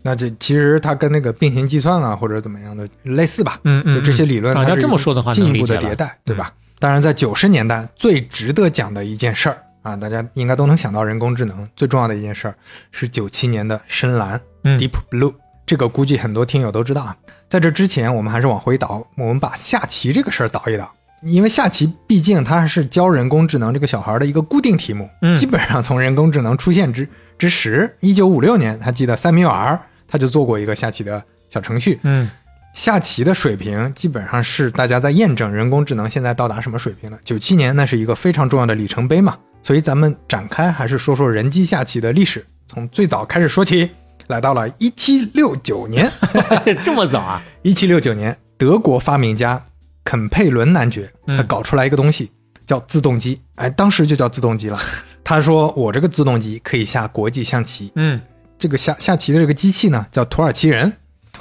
[0.03, 3.61] 那这其实它跟那个并行计算啊或者怎么样的类似吧。
[3.65, 6.51] 嗯嗯就这些理论，啊要它这么说的话进一步的迭代，对吧？
[6.83, 12.55] 当然，在九十年代最值得讲的一件事儿啊，大家应该都能想到人工智能最重要的一件事儿
[12.91, 14.41] 是九七年的深蓝。
[14.65, 15.33] 嗯 Deep Blue，
[15.65, 17.17] 这个估计很多听友都知道啊。
[17.49, 27.09] 在这之前，我们还是往回倒，我们把下棋这个事儿倒一倒，因为下棋毕竟它是教人工智能这个小孩的一个固定题目，嗯基本上从人工智能出现之
[27.39, 29.79] 之时，一九五六年，他记得塞米尔
[30.09, 32.29] 他就做过一个下棋的小程序，嗯
[32.75, 37.19] 下棋的水平基本上是大家在验证人工智能现在到达什么水平了。
[37.23, 43.91] 九七年那是一个非常重要的里程碑嘛，所以咱们展开还是说说人机下棋的历史，从最早开始说起，
[44.29, 46.11] 来到了一七六九年。
[46.83, 47.43] 这么早啊？
[47.63, 49.63] 一七六九年，德国发明家
[50.03, 52.31] 肯佩伦男爵嗯他搞出来一个东西，
[52.67, 53.39] 叫自动机。
[53.57, 54.81] 哎，当时就叫自动机了。
[55.23, 57.93] 他说：“我这个自动机可以下国际象棋。
[57.95, 58.21] 嗯，
[58.59, 60.93] 这个下下棋的这个机器呢，叫土耳其人。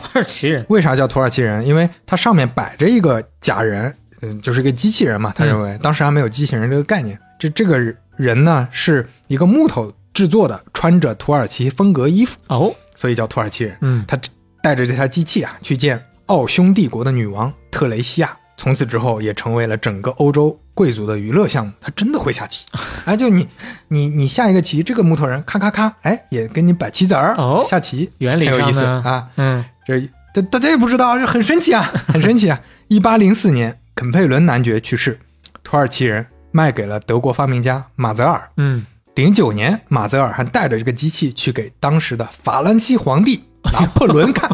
[0.02, 1.66] 土耳其人，为啥叫土耳其人？
[1.66, 5.32] 因为它上面摆着一个假人，嗯，就是一个机器人嘛。
[5.36, 7.18] 他认为当时还没有机器人这个概念。
[7.40, 7.80] 这这个
[8.16, 13.78] 人呢，是一个木头制作的，穿着土耳其风格衣服，哦，所以叫土耳其人。
[13.82, 14.20] 嗯，他
[14.62, 18.38] 带着这台机器啊，去见奥匈帝国的女王特雷西亚。
[18.58, 21.74] 从此之后，也成为了整个欧洲贵族的娱乐项目。
[21.82, 22.68] 他真的会下棋，
[23.06, 23.48] 哎，就你
[23.88, 29.28] 你你下一个棋，这个木头人咔咔咔，哎，也给你摆棋子儿哦下棋，原理很有意思上啊。
[29.38, 32.60] 嗯，这这大家也不知道，这很神奇啊，很神奇啊！
[32.88, 35.20] 一八零四年，肯佩伦男爵去世，
[35.64, 38.50] 土耳其人卖给了德国发明家马泽尔。
[38.58, 44.50] 嗯，零九年，马泽尔还带着这个机器去给当时的法兰西皇帝 拿破仑看，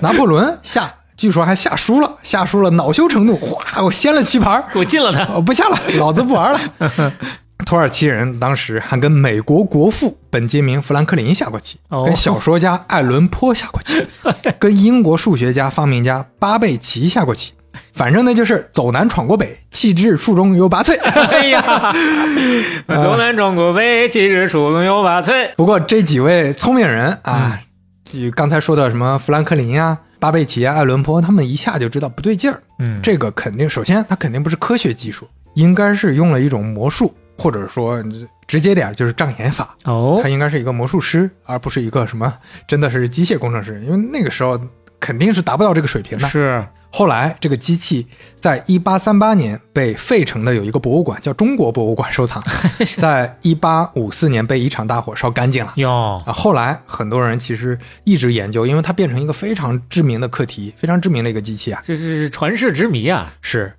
[0.00, 5.32] 拿破仑下，据说还下输了，下输了，恼羞成怒，哗，我掀了棋盘，给我进了他。
[5.34, 6.60] 我不下了，老子不玩了。
[7.64, 14.06] 土耳其人当时还跟美国国父本杰明·富兰克林下过棋，哦跟小说家爱伦坡下过棋，
[14.60, 17.52] 跟英国数学家、发明家巴贝奇下过棋。
[17.92, 20.98] 反正呢，就是走南闯过北，气质树中有拔萃。
[21.00, 21.92] 哎呀，
[22.88, 25.48] 走南闯过北，气质出中有拔萃。
[25.56, 27.58] 不过这几位聪明人啊，
[28.04, 32.62] 就刚才说的什么富兰克林啊、巴贝奇啊、爱伦坡，他们一下就知道不对劲儿。
[32.78, 38.02] 嗯，这个肯定，首先他肯定不是科学技术，应该是用了一种魔术，或者说
[38.46, 39.76] 直接点就是障眼法。
[39.84, 42.32] 哦他，应该是一个魔术师，而不是一个什么
[42.66, 44.60] 真的是机械工程师，因为那个时候
[44.98, 46.28] 肯定是达不到这个水平的。
[46.28, 48.06] 是后来这个机器
[48.40, 52.42] 在一八三八年被费城的有一个博物馆叫中国博物馆收藏，
[52.96, 55.72] 在一八五四年被一场大火烧干净了。
[55.76, 61.82] 哟，啊，后来很多人其实一直研究，因为它变成一个非常知名的课题，非常知名的一个机器啊。
[61.84, 63.30] 这是传世之谜啊。
[63.42, 63.74] 是，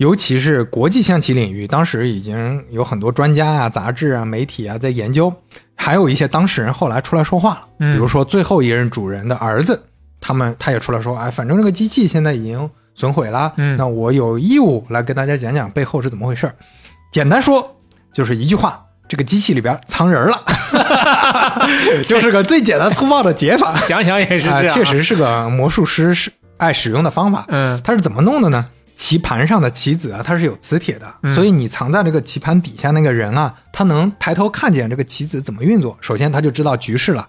[0.00, 5.30] 尤其是国际象棋领域，当时已经有很多专家啊、杂志啊、媒体啊在研究，
[5.74, 9.78] 还有一些当事人后来出来说话了，嗯比如说最后一任主人的儿子，
[10.18, 16.54] 他们他也出来说，哎，反正这个机器现在已经损毁了，嗯那我有义务来跟大家讲讲背后是怎么回事儿。
[17.12, 17.76] 简单说
[18.10, 18.82] 就是一句话。
[19.06, 20.40] 这个机器里边藏人了，
[22.06, 23.76] 就是个最简单粗暴的解法。
[23.82, 25.02] 想想也是这啊，样，确实。
[25.02, 27.44] 是个魔术师是爱使用的方法。
[27.48, 28.68] 嗯它是怎么弄的呢？
[29.00, 35.96] 棋盘上的棋子啊，它是有磁铁的，嗯所以你藏在这个棋盘底下那个人啊，他能抬头看见这个棋子怎么运作。
[36.02, 37.26] 首先，他就知道局势了。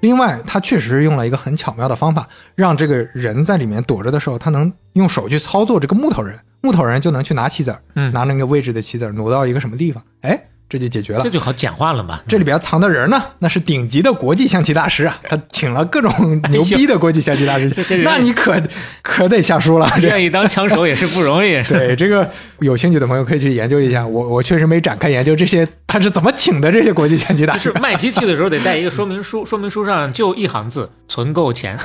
[0.00, 10.38] 另外，他确实是用了一个很巧妙的方法，让这个人在里面躲着的时候，他能用手去操作这个木头人，木头人就能去拿棋子儿，嗯拿那个位置的棋子儿挪到一个什么地方，哎，
[10.68, 11.30] 这就解决了这。
[11.30, 12.20] 就好简化了嘛。
[12.26, 17.68] 这里边藏的人呢，那是顶级的国际象棋大师啊，他请了各种 牛逼的国际象棋大师
[18.02, 18.60] 那你可
[19.02, 19.90] 可得下书了。
[20.02, 21.62] 愿意当枪手也是不容易。
[21.68, 22.28] 对这个
[22.60, 27.72] 有兴趣的朋友可以去研究一下，我我确实没展开研究这些他是怎么请的这些国际象棋大师。
[27.72, 31.78] 是卖机器的时候得带一个说明书，说明书上就一行字：存够钱。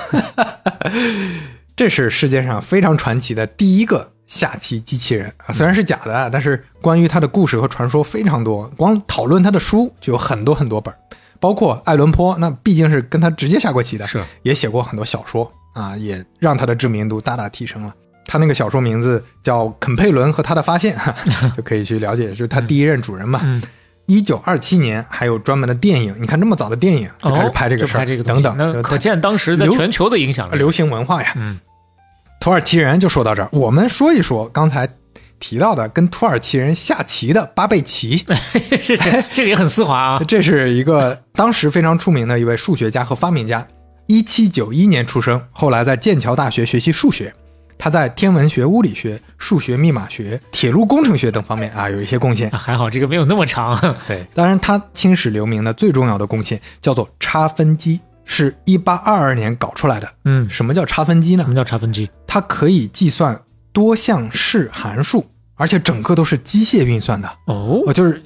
[1.76, 10.98] 这是世界上非常传奇的第一个下棋机器人啊，虽然是假的啊，但是关于他的故事和传说非常多，光讨论他的书就有很多很多本儿，
[11.40, 17.92] 包括爱伦坡，那毕竟是跟他直接下过棋的，是也写过很多小说啊，也让他的知名度大大提升了。
[18.28, 20.96] 他那个小说名字叫《肯佩伦和他的发现》，
[21.58, 23.42] 就可以去了解，就是他第一任主人嘛。
[23.44, 23.60] 嗯，
[24.06, 30.56] 一九二七年还有专门的电影，你看这么早的电影就开始拍这个事儿，哦拍这个等等，那可见当时在流全球的影响力。
[30.60, 31.34] 流行文化呀。
[31.38, 31.60] 嗯，
[32.40, 34.88] 土耳其人就说到这儿，我们说一说刚才
[35.40, 38.24] 提到的跟土耳其人下棋的巴贝奇，
[38.80, 40.22] 是这这个也很丝滑啊。
[40.28, 43.68] 这是一个当时非常出名的一位数学家和发明家，
[44.08, 47.34] 一七九一年出生，后来在剑桥大学学习数学。
[47.82, 52.50] 他在天文学、物理学、数学、密码学、铁路工程学等方面啊有一些贡献。
[52.50, 53.80] 啊还好这个没有那么长。
[54.06, 58.02] 对，当然他青史留名的最重要的贡献叫做差分机，
[58.32, 60.08] 是一八二二年搞出来的。
[60.24, 61.50] 嗯，什么叫差分机呢什？
[61.50, 62.08] 么叫差分机？
[62.28, 63.38] 它可以计算
[63.74, 65.26] 多项式函数，
[65.56, 67.28] 而且整个都是机械运算的。
[67.48, 68.22] 哦，哦，就是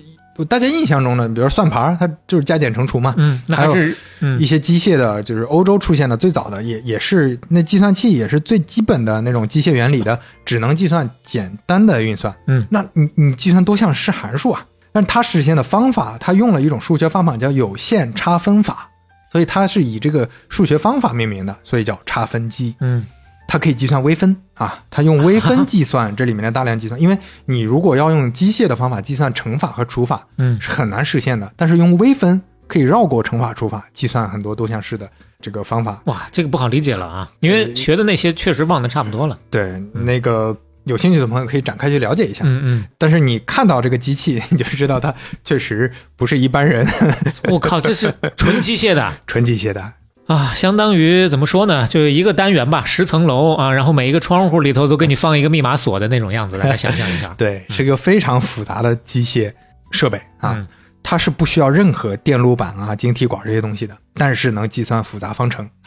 [0.50, 3.16] 大家印象中的，比如算盘，它就是加减乘除嘛。
[3.18, 12.36] 嗯，那还是嗯一些机械的，就是欧洲出现的最早的，也也是那计算器也是最基本的那种机械原理的，只能计算简单的运算。
[12.48, 18.90] 嗯，那你你计算多项式函数啊，但它实现的方法，它用了一种数学方法叫有限差分法，
[19.34, 22.76] 所以它是以这个数学方法命名的，所以叫差分机。
[22.80, 23.04] 嗯
[23.46, 35.10] 它可以计算微分啊，它用微分计算这里面的大量计算，因为你如果要用机械的方法计算乘法和除法嗯是很难实现的，但是用微分可以绕过乘法除法，计算很多多项式的
[35.42, 36.02] 这个方法。
[36.06, 39.38] 哇，这个不好理解了啊，因为学的那些确实忘得差不多了。
[39.50, 40.56] 对，那个
[40.86, 42.44] 有兴趣的朋友可以展开去了解一下。
[42.46, 45.14] 嗯嗯，但是你看到这个机器， 你就知道它
[45.44, 46.88] 确实不是一般人，
[47.50, 49.94] 我靠，这是纯机械的 纯机械的。
[50.28, 51.86] 啊，相当于怎么说呢？
[51.88, 57.34] 就一个单元吧，十层楼啊，然后每一个窗户里头都给你放一个密码锁的那种样子，大家想象一下。
[57.38, 59.52] 对，是个非常复杂的机械
[59.92, 60.54] 设备啊。
[60.56, 60.68] 嗯
[61.06, 65.83] 它是不需要任何电路板啊、晶体管这些东西的，但是能计算复杂方程嚯，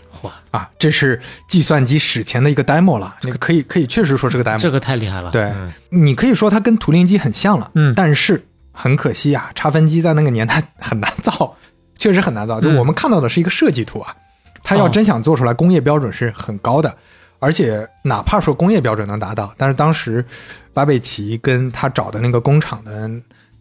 [0.51, 0.69] 啊。
[0.79, 4.59] 这是计算机史前的一个 demo 了，这个可以可以确实说是个 demo。
[4.59, 5.31] 这个太厉害了。
[5.31, 11.57] 对嗯你可以说它跟图灵机很像了，嗯但是很可惜啊，差分机在那个年代很难造，
[11.99, 12.61] 确实很难造。
[12.61, 14.14] 就嗯我们看到的是一个设计图啊，
[14.62, 16.95] 它要哦真想做出来，工业标准是很高的，
[17.39, 20.25] 而且哪怕说工业标准能达到，但是当时
[20.75, 23.11] 巴贝奇跟他找的那个工厂的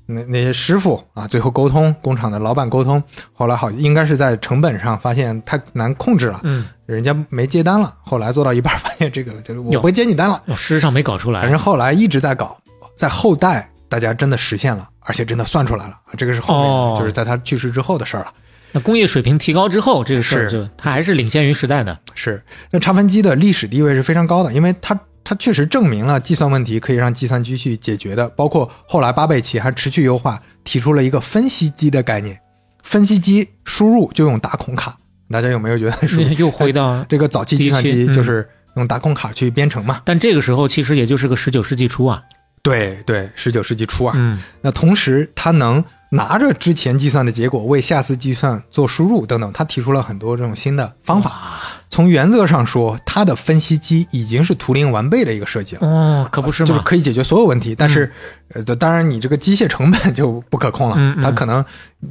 [0.05, 3.01] 那那些师傅啊，最后沟通，工厂的老板沟通，
[3.33, 10.41] 后来好应该是在成本上发现太难控制了，嗯，人家没接单了，后来做到一半发现这个就是我哟不接你单了。
[10.45, 11.41] 哦，事实上没搞出来。
[11.41, 12.57] 反正后来一直在搞，
[12.95, 15.97] 在后代大家真的实现了，而且真的算出来了。
[16.17, 18.31] 这个是后面，哦就是在他去世之后的事儿了。
[18.71, 21.97] 那工业水平提高之后，这个事儿是就它还是领先于时代的。
[22.13, 28.29] 是，那差分机的历史地位是非常高的，因为它它确实证明了计算问题可以让计算机去解决的。
[28.29, 32.39] 包括后来巴贝奇还持续优化，提出了一个分析机的概念。
[32.83, 34.95] 分析机输入就用打孔卡，
[35.31, 36.07] 大家有没有觉得？
[36.37, 40.01] 又回到，这个早期计算机就是用打孔卡去编程嘛？
[40.05, 42.21] 但这个时候其实也就是个十九世纪初啊。
[42.61, 44.13] 对对，十九世纪初啊。
[44.15, 51.61] 嗯那同时，它能拿着之前计算的结果为下次计算做输入等等，他提出了很多这种新的方法。
[51.95, 55.87] 从原则上说，它的分析机已经是图灵完备的一个设计了。
[55.87, 56.79] 哦，可不是吗就是。
[56.81, 58.11] 可以解决所有问题，但是，
[58.53, 60.95] 呃，当然你这个机械成本 就不可控了。
[60.99, 61.63] 嗯嗯它可能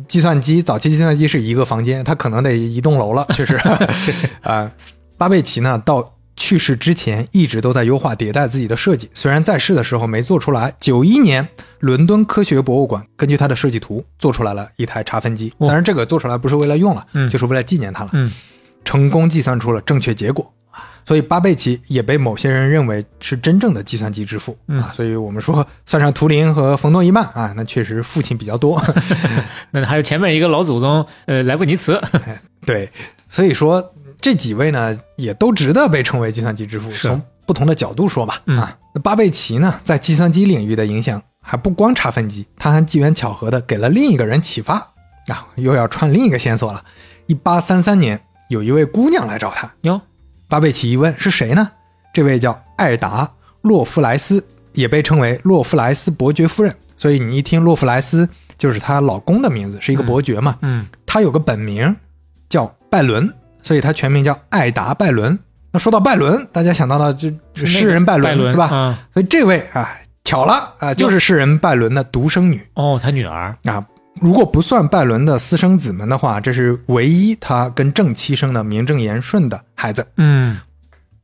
[0.08, 3.56] 计算机早期计算机是一个房间，它可能得一栋楼了，确实。
[4.40, 4.70] 啊、
[5.18, 10.74] 巴贝奇呢，到去世之前一直都在优化迭代自己的设计，虽然在世的时候没做出来。
[10.80, 11.46] 九一年，
[11.80, 18.10] 伦敦科学博物馆根据他的设计图做出来了一台差分机，哦当然这个做出来不是为了用了，嗯就是为了纪念他了。
[18.14, 18.32] 嗯
[18.84, 20.50] 成功计算出了正确结果。
[21.06, 28.82] 所以巴贝奇也被某些人认为是真正的计算机之父、嗯啊，所以我们说算上图灵和冯诺依曼啊，那确实父亲比较多。
[29.70, 32.00] 那还有前面一个老祖宗，呃，莱布尼茨。
[32.64, 32.90] 对，
[33.28, 36.90] 所以说这几位呢也都值得被称为计算机之父。
[36.90, 44.76] 从不同的角度说吧，嗯啊，那巴贝奇呢在计算机领域的影响还不光差分机，他还机缘巧合的给了另一个人启发
[45.26, 46.82] 啊，又要串另一个线索了。
[47.26, 48.18] 一八三三年，
[48.48, 50.00] 有一位姑娘来找他，哟，
[50.48, 51.70] 巴贝奇一问是谁呢？
[52.12, 53.24] 这位叫艾达·
[53.62, 56.74] 洛夫莱斯，也被称为洛夫莱斯伯爵夫人。
[56.96, 60.56] 所以你一听洛夫莱斯，就是她老公的名字，是一个伯爵嘛。
[60.62, 61.94] 嗯她有个本名
[62.48, 63.32] 叫拜伦，
[63.62, 65.36] 所以她全名叫艾达·拜伦。
[65.72, 68.66] 那说到拜伦，大家想到了就就诗人拜伦拜伦是吧？
[68.66, 69.90] 啊，所以这位啊，
[70.22, 73.56] 巧了啊，就是诗人拜伦的独生女哦，他女儿。
[73.64, 73.84] 啊。
[74.20, 80.06] 如果不算拜伦的私生子们的话，这是唯一他跟正妻生的名正言顺的孩子。
[80.16, 80.58] 嗯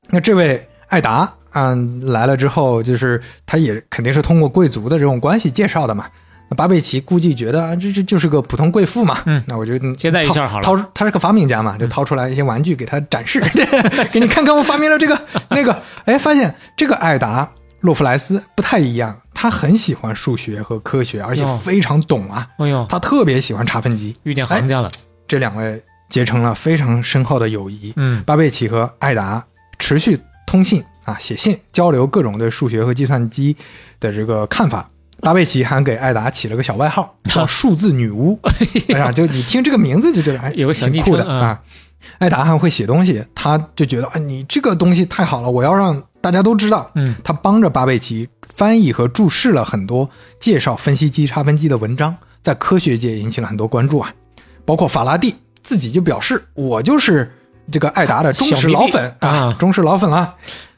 [0.09, 6.07] 那这位艾达嗯、来了之后，就是他也肯定是通过贵族的这种关系介绍的嘛。
[6.49, 9.23] 那巴贝奇估计觉得啊，这这就是个普通贵妇嘛。
[9.27, 13.41] 嗯那我就接待一下好了掏掏他是个发明家嘛，就掏出来一些玩具给他展示，
[14.13, 15.19] 给你看看我发明了这个
[15.49, 15.81] 那个。
[16.05, 17.49] 哎，发现这个艾达
[17.81, 22.47] 洛夫莱斯不太一样，他很喜欢数学和科学，而且非常懂啊。
[22.59, 24.91] 哎呦，他特别喜欢查分机，遇见行家了。
[25.27, 27.95] 这两位结成了非常深厚的友谊。
[27.97, 29.43] 嗯巴贝奇和艾达
[29.79, 33.57] 持续通信啊，写信交流各种对数学和计算机
[33.99, 34.87] 的这个看法。
[35.23, 38.39] 巴贝奇还给艾达起了个小外号， 叫“数字女巫”。
[38.93, 41.61] 哎呀，就你听这个名字就觉得哎，有个小挺酷的啊啊。
[42.19, 46.91] 艾达还会写东西，他就觉得啊，你这个东西太好了，我要让大家都知道。
[46.95, 50.09] 嗯他帮着巴贝奇翻译和注释了很多
[50.39, 54.13] 介绍分析机、差分机的文章，在科学界引起了很多关注啊。
[54.65, 57.31] 包括法拉第自己就表示，我就是
[57.73, 60.35] 这个艾达的忠实老粉啊忠实老粉啊。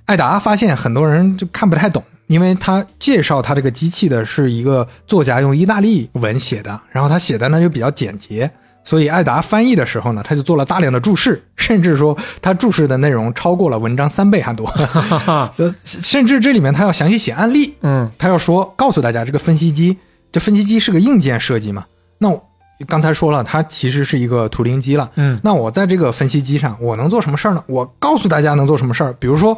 [0.06, 8.50] 艾达发现很多人就看不太懂，因为他介绍他这个机器的是一个作家用意大利文写的，然后他写的呢就比较简洁，
[8.84, 14.66] 所以艾达翻译的时候呢，他就做了大量的注释，甚至说他注释的内容超过了文章三倍还多，
[15.56, 19.96] 呃，甚至这里面他要详细写案例，嗯他要说告诉大家这个分析机，
[20.30, 21.84] 这分析机是个硬件设计嘛？
[22.18, 22.42] 那我
[22.88, 25.10] 刚才说了，它其实是一个图灵机了。
[25.16, 27.62] 嗯那我在这个分析机上，我能做什么事儿呢？
[27.68, 29.56] 我告诉大家能做什么事儿，比如说，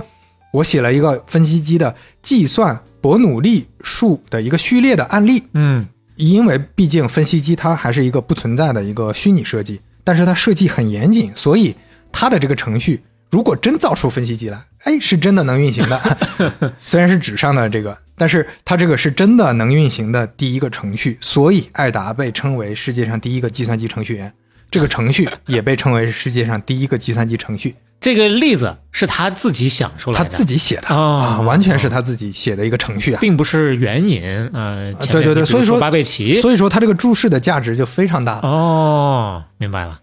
[0.53, 11.75] 我写了一个分析机的计算伯努利数的一个序列的案例，嗯因为毕竟分析机它还是一个不存在的一个虚拟设计，但是它设计很严谨，所以
[12.13, 16.17] 它的这个程序如果真造出分析机来，哎，是真的能运行的，
[16.79, 24.33] 虽然是纸上的这个，但是它这个是真的能运行的第一个程序，所以艾达被称为世界上第一个计算机程序员。
[24.71, 33.19] 这个程序也被称为世界上第一个计算机程序，这个例子是他自己想出来的他，自己写的、哦啊，完全是他自己写的一个程序啊。
[33.19, 34.23] 并不是援引。
[34.53, 36.39] 呃，对对对所以说巴贝奇。
[36.43, 38.41] 所以说，他这个注释的价值就非常大了。
[38.43, 39.99] 哦，明白了。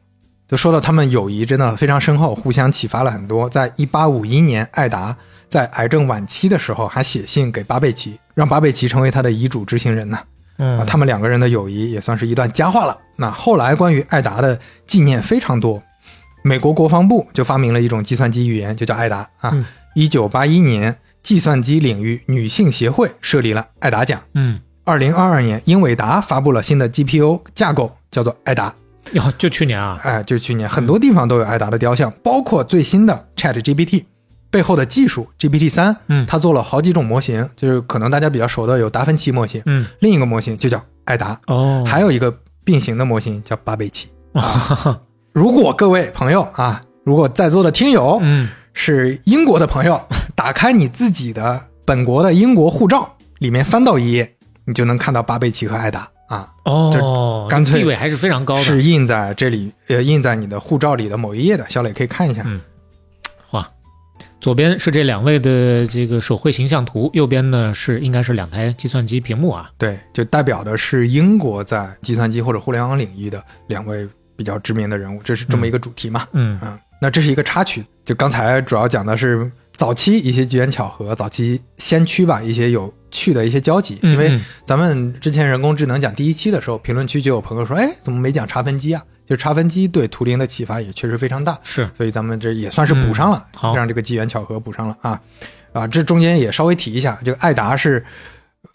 [0.48, 3.48] 就说到他们友谊真的非常深厚，互相启发了很多。
[3.48, 5.16] 在一八五一年，艾达
[5.48, 10.18] 在癌症晚期的时候，还写信给巴贝奇，让巴贝奇成为他的遗嘱执行人呢。
[10.58, 12.98] 嗯啊，他们两个人的友谊也算是一段佳话了。
[13.16, 15.82] 那后来关于艾达的纪念非常多，
[16.44, 19.66] 美国国防部就发明了一种计算机语言，就叫艾达啊嗯。
[19.94, 24.22] 一九八一年，计算机领域女性协会设立了艾达奖。
[24.34, 28.74] 嗯，二零二二年，英伟达发布了新的 GPU 架构，叫做艾达。
[29.12, 34.06] 哟，就去年啊，哎，就去年很多地方都有艾达的雕像，包括最新的 Chat GPT
[34.50, 42.34] 背后的技术 GPT 三，嗯它做了好几种模型，就是可能大家比较熟的有达芬奇模型，嗯，另一个模型就叫艾达，哦，还有一个
[42.64, 44.08] 并行的模型叫巴贝奇。
[45.34, 50.00] 如果各位朋友啊，如果在座的听友嗯，是英国的朋友，
[50.36, 53.10] 打开你自己的本国的英国护照，
[53.40, 54.30] 里面翻到一页，
[54.66, 58.64] 你就能看到巴贝奇和艾达啊，哦，干脆地位还是非常高的。
[58.64, 61.66] 是印在这里，呃，印在你的护照里的某一页的。
[61.70, 62.44] 小磊可以看一下。
[62.46, 62.60] 嗯
[63.52, 63.66] 哇，
[64.42, 69.70] 左边是这两位的这个手绘形象图，右边呢是应该是两台计算机屏幕啊。
[69.78, 74.06] 对，就代表的是英国在计算机或者互联网领域的两位
[74.36, 76.28] 比较知名的人物，这是这么一个主题嘛？
[76.34, 77.84] 嗯嗯，那这是一个插曲。
[78.04, 84.00] 就刚才主要讲的是早期一些机缘巧合，早期先驱吧，一些有趣的一些交集。
[84.04, 89.04] 因为嗯咱们之前人工智能讲第一期的时候，评论区就有朋友说，哎，怎么没讲查分机啊？
[89.26, 91.58] 就查分机对图灵的启发也确实非常大。
[91.64, 95.22] 是所以咱们这也算是补上了，让这个机缘巧合补上了啊
[95.72, 95.88] 啊！
[95.88, 98.04] 这中间也稍微提一下，这个艾达是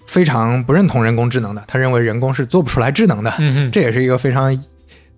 [0.07, 3.35] 非常不认同人工智能的，他认为人工是做不出来智能的，
[3.71, 4.57] 这也是一个非常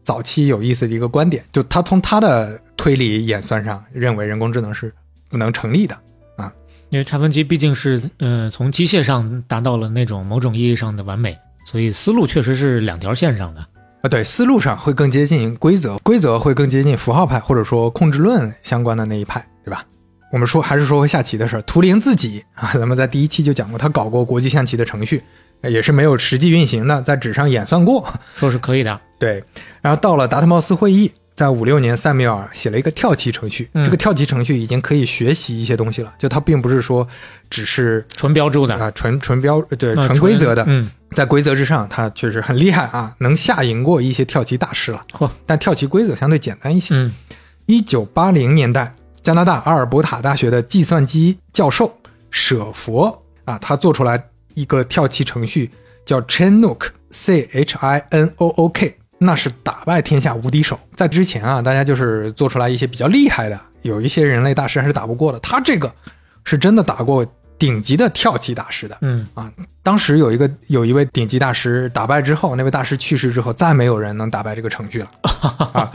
[0.09, 1.45] 早期有意思的一个观点。
[1.53, 4.91] 就他从他的推理演算上认为人工智能是
[5.29, 5.95] 不能成立的
[6.39, 6.51] 啊。
[6.89, 11.37] 因为查分机毕竟是呃从机械上达到了那种某种意义上的完美，
[11.67, 13.61] 所以思路确实是两条线上的。
[14.01, 19.85] 啊，对，思路上会更接近规则，规则会更接近符号派或者说控制论相关的那一派，对吧？
[20.33, 25.23] 我们说还是说回下棋的事儿，图灵自己啊，咱们在第一期就讲过，他搞过国际象棋的程序，
[25.63, 28.07] 也是没有实际运行的，在纸上演算过。
[28.37, 29.01] 说是可以的。
[29.19, 29.43] 对，
[29.81, 37.07] 然后到了达特茅斯会议，在五六年，塞缪尔写了一个跳棋程序，嗯这个跳棋程序已经可以学习一些东西了，就它并不是说
[37.51, 45.05] 只是纯标注的，啊纯纯标对呃纯规则的，嗯，在规则之上，它确实很厉害啊，能下赢过一些跳棋大师了。
[45.13, 46.95] 嚯，但跳棋规则相对简单一些。
[46.95, 47.13] 嗯
[47.67, 51.93] 一九八零年代，加拿大阿尔伯塔大学的计算机教授
[52.31, 54.28] 舍佛啊，他做出来
[54.59, 55.71] 一个跳棋程序，
[56.05, 60.79] 叫 Chinook，C H I N O O K，那是打败天下无敌手。
[60.95, 65.39] 在之前啊，大家就是做出来一些比较厉害的，有一些人类大师还是打不过的。
[65.41, 65.93] 他这个
[66.45, 67.27] 是真的打过
[67.59, 68.99] 顶级的跳棋大师的。
[69.03, 69.53] 嗯啊，
[69.83, 75.11] 当时有一个有一位顶级大师打败之后，那位大师去世之后，再没有人能打败这个程序了
[75.73, 75.91] 啊。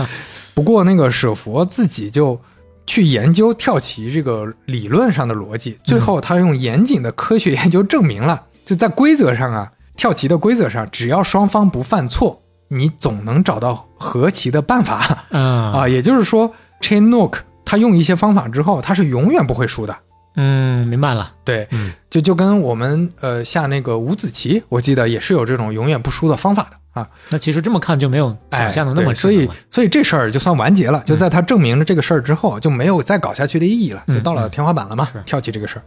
[0.54, 2.40] 不过那个舍佛自己就
[2.86, 15.88] 去研究跳棋这个理论上的逻辑，最后他用严谨的科学研究证明了，就在规则上啊，跳棋的规则上，只要双方不犯错，你总能找到和棋的办法嗯啊。
[15.88, 16.52] 也就是说
[16.82, 19.96] ，Chainlock 他用一些方法之后，他是永远不会输的。
[20.36, 21.32] 嗯，明白了。
[21.44, 27.08] 对，嗯就就跟我们呃下那个五子棋，我记得也是有这种永远不输的方法的啊。
[27.30, 35.84] 那其实这么看就没有哎，想象的那么对所以所以这事儿就算完结了，就在他证明了这个事儿之后，就没有再搞下去的意义了，嗯就到了天花板了嘛，是跳棋这个事儿。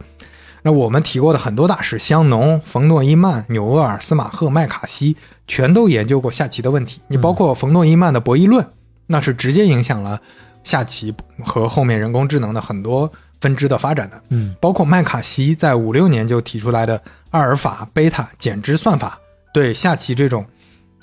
[0.63, 5.15] 那我们提过的很多大师，香农、冯诺依曼、纽厄尔、司马赫、麦卡锡，
[5.47, 6.99] 全都研究过下棋的问题。
[7.07, 8.65] 你包括冯诺依曼的博弈论，
[9.05, 10.19] 那是直接影响了
[10.63, 14.21] 下棋和后面人工智能的很多分支的发展的。
[14.29, 19.17] 嗯包括麦卡锡在五六年就提出来的阿尔法、贝塔减脂算法，
[19.53, 20.45] 对下棋这种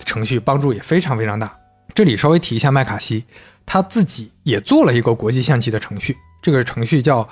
[0.05, 1.51] 程序帮助也非常非常大。
[1.95, 3.25] 这里稍微提一下麦卡锡，
[3.65, 7.27] 他自己也做了一个国际象棋的程序，这个程序叫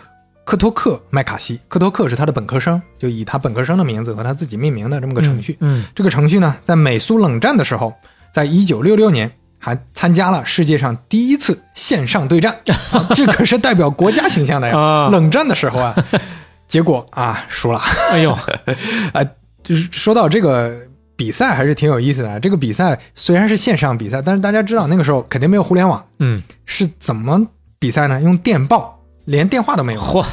[0.45, 5.57] 科托克麦卡锡，科托克是他的本科生，就以他本科生的名字和他自己命名的这么个程序。
[5.61, 7.93] 嗯这个程序呢，在美苏冷战的时候，
[8.33, 12.59] 在一九六六年还参加了世界上第一次线上对战，
[12.91, 14.77] 啊这可是代表国家形象的呀。
[14.79, 15.95] 啊冷战的时候啊，
[16.67, 17.81] 结果啊输了。
[18.11, 18.33] 哎呦，
[19.13, 19.25] 啊，
[19.63, 20.77] 就是说到这个
[21.15, 22.41] 比赛还是挺有意思的。
[22.41, 27.47] 这个比赛虽然是线上比赛，但是大家知道那个时候肯定没有互联网，嗯，是怎么
[27.79, 28.21] 比赛呢？
[28.21, 30.01] 用电报，连电话都没有。
[30.01, 30.25] 嚯，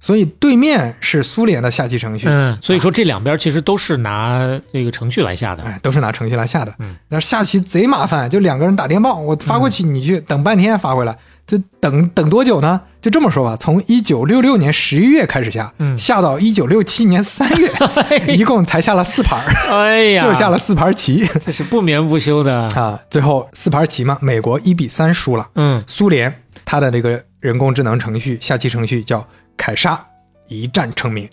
[0.00, 5.62] 所以对面是苏联的下棋程序，嗯，所以说这两边其实都是拿这个程序来下的。
[5.62, 6.74] 哎，都是拿程序来下的。
[6.78, 11.16] 嗯，但是下棋贼麻烦，就两个人打电报，我发过去，你去等半天发回来，
[11.46, 12.80] 这等等多久呢？
[13.00, 17.70] 就这么说吧，从一九六六年十一月开始下，嗯下到一九六七年三月，
[18.34, 22.68] 一共才下了四盘儿，哎呀，就下了四盘棋这是不眠不休的。
[22.74, 22.98] 啊。
[23.08, 25.48] 最后四盘棋嘛，美国一比三输了。
[25.54, 29.26] 嗯苏联他的这个人工智能程序下棋程序叫
[29.56, 30.04] 凯莎，
[30.48, 31.28] 一战成名。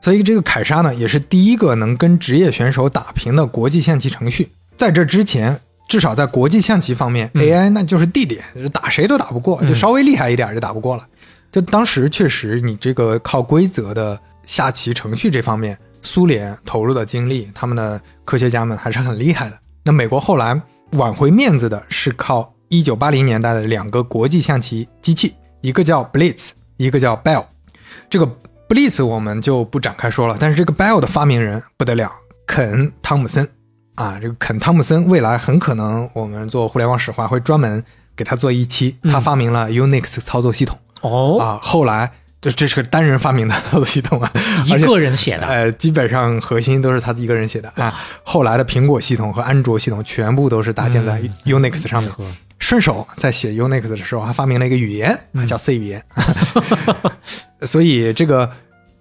[0.00, 4.48] 所以这个凯莎呢，也是第一个能跟职业选手打平的国际象棋程序。
[4.76, 11.04] 在这之前，至少在国际象棋方面、嗯 a i 那就是地点，打谁都打不过，嗯就稍微厉害一点就打不过了。
[11.50, 19.58] 就当时确实，你这个靠规则的下棋程序这方面，苏联投入的精力，他们的科学家们还是很厉害的。
[19.82, 20.60] 那美国后来
[20.92, 27.44] 挽回面子的是靠一九八零年代的两个国际象棋机器，一个叫 Blitz，一个叫 Bell。
[28.10, 28.26] 这个
[28.68, 32.10] Blitz 我们就不展开说了，但是这个 Bell 的发明人不得了，
[32.46, 33.48] 肯汤姆森
[33.94, 37.82] 啊，这个肯汤姆森未来很可能我们做互联网史话会专门
[38.14, 44.32] 给他做一期，嗯他发明了 Unix 操作系统、哦，啊，后来这这是个单人发明的操作系统啊，
[44.66, 45.46] 一个人写的。
[45.46, 47.94] 呃，基本上核心都是他一个人写的啊。
[48.22, 52.12] 后来的苹果系统和安卓系统全部都是搭建在嗯 Unix 上面。
[52.58, 56.04] 顺手在写 Unix 的时候，还发明了一个语言，嗯叫 C 语言。
[57.62, 58.50] 所以这个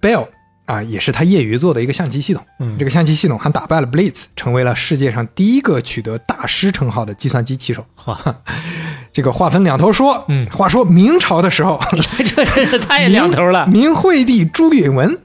[0.01, 0.27] Bell
[0.65, 2.43] 啊，也是他业余做的一个象棋系统。
[2.59, 7.85] 嗯这个象棋系统还打败了 Blitz，成为了世界上第一个取得大师称号的计算机棋手。
[8.05, 8.19] 哇，
[9.13, 11.79] 这个话分两头说，嗯话说明朝的时候，
[12.35, 13.65] 这真是太两头了。
[13.67, 15.17] 明惠帝朱允文、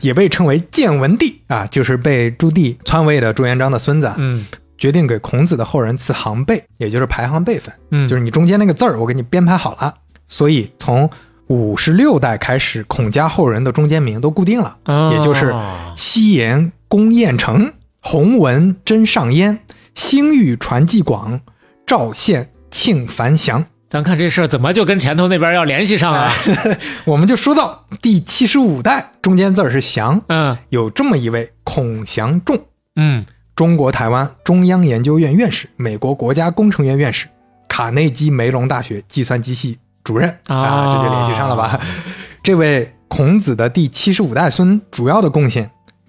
[0.00, 4.44] 也被称为建文帝啊，就是被朱棣篡位的朱元璋的孙子啊，嗯
[4.78, 9.92] 决定给孔子的后人赐行辈，也就是排行辈分，嗯，就是你中间那个字儿我给你编排好了，
[10.28, 11.10] 所以从
[11.48, 15.54] 五十六代开始，孔家后人的中间名都固定了，哦也就是
[15.96, 19.58] 西延公彦成、洪文真上焉、
[19.94, 21.40] 兴裕传继广、
[21.86, 23.64] 赵宪庆繁祥。
[23.88, 26.30] 咱看这事儿怎么就跟前头那边要联系上啊？
[27.06, 30.54] 我们就说到第七十五代，中间字儿是祥，嗯。
[30.68, 32.58] 有这么一位孔祥仲，
[32.96, 33.24] 嗯
[33.58, 37.26] 中国台湾中央研究院院士，美国国家工程院院士，
[37.66, 41.80] 卡内基梅隆大学计算机系主任啊，啊这就联系上了吧？
[42.40, 45.68] 这位孔子的第七十五代孙，主要的贡献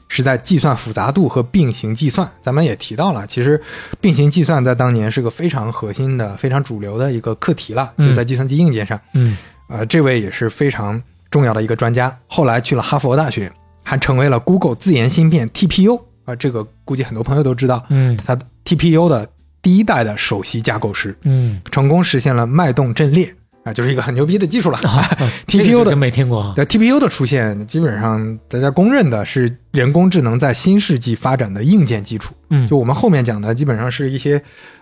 [0.10, 2.30] 是在计算复杂度和并行计算。
[2.40, 3.60] 咱们也提到了，其实
[4.00, 9.02] 并行计算在当年是个非常核心的、非常主流的一个课题了，嗯就在计算机硬件上。
[9.16, 9.36] 嗯
[9.70, 16.00] 呃，这位也是非常重要的一个专家，后来去了哈佛大学，还成为了 Google 自研芯片 TPU
[16.32, 19.28] 啊、这个估计很多朋友都知道，嗯他 TPU 的
[19.62, 24.80] 第一代的首席架构师，嗯成功实现了脉动阵列啊，就是一个很牛逼的技术了。
[25.48, 26.54] 这个 TPU 的真没听过。
[26.56, 32.34] 对 TPU 的出现，基本上大家公认的是人工智能在新世纪发展的硬件基础。
[32.50, 34.38] 嗯就我们后面讲的，基本上是一些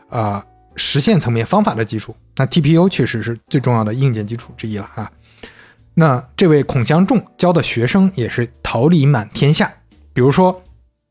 [0.09, 0.43] 啊、呃
[0.79, 2.15] 实现层面方法的基础。
[2.35, 5.11] 那 TPU 确实是最重要的硬件基础之一了啊。
[5.95, 9.73] 那这位孔祥仲教的学生也是桃李满天下，
[10.13, 10.61] 比如说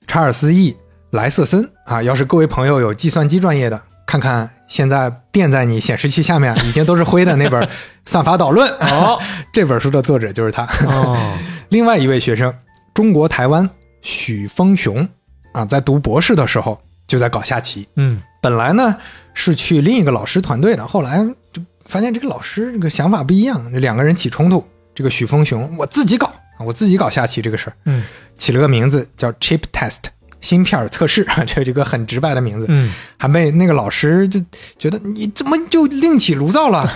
[0.07, 0.75] 查尔斯 ·E.
[1.11, 7.63] 莱瑟森啊，要是各位朋友有计算机专业的，看看现在垫在你显示器下面已经都是灰的那本
[8.05, 9.19] 《算法导论》哦
[9.53, 10.65] 这本书的作者就是他。
[10.87, 11.17] 哦，
[11.71, 12.53] 另外一位学生，
[12.93, 13.69] 中国台湾
[14.03, 15.09] 许峰雄
[15.53, 17.89] 啊，在读博士的时候就在搞下棋。
[17.95, 18.95] 嗯本来呢
[19.33, 24.63] 是去另一个老师团队的，后来就发现这个老师这个想法不一样，这两个人起冲突。
[24.95, 26.35] 这个许峰雄我自己搞啊，
[26.65, 28.05] 我自己搞下棋这个事儿，嗯
[28.39, 29.99] 起了个名字叫 Chip Test，
[30.41, 32.67] 芯片测试， 这这个很直白的名字。
[32.69, 34.41] 嗯还被那个老师就
[34.79, 36.91] 觉得你怎么就另起炉灶了，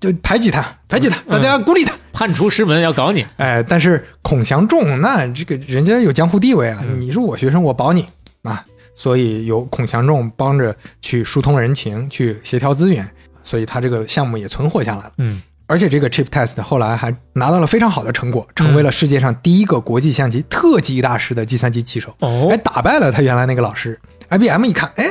[0.00, 1.94] 就排挤他，排挤他，大家孤立他。
[2.12, 3.24] 判出师门要搞你。
[3.36, 8.06] 哎，但是孔祥仲那这个人家有江湖地位啊，嗯你是我学生，我保你
[8.42, 8.62] 啊，
[8.96, 13.08] 所以有孔祥仲帮着去疏通人情，去协调资源，
[13.44, 15.12] 所以他这个项目也存活下来了。
[15.18, 15.40] 嗯
[15.70, 22.48] 而且这个 Chip Test 后来还拿到了非常好的成果，成为了世界上第一个国际象棋特级大师的计算机棋手，哦。
[22.50, 23.96] 还打败了他原来那个老师。
[24.30, 25.04] IBM 一看，哎，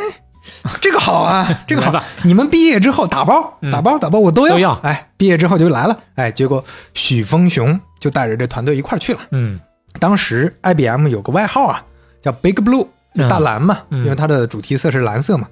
[0.82, 3.72] 这个好啊， 这个好，你们毕业之后打包嗯。
[3.72, 4.74] 打包打包我都要，都要。
[4.84, 6.62] 哎，毕业之后就来了，哎，结果
[6.94, 9.20] 许峰雄就带着这团队一块儿去了。
[9.32, 9.58] 嗯。
[9.98, 11.82] 当时 IBM 有个外号啊，
[12.22, 12.86] 叫 Big Blue，
[13.16, 14.04] 嗯大蓝嘛，嗯。
[14.04, 15.48] 因为它的主题色是蓝色嘛。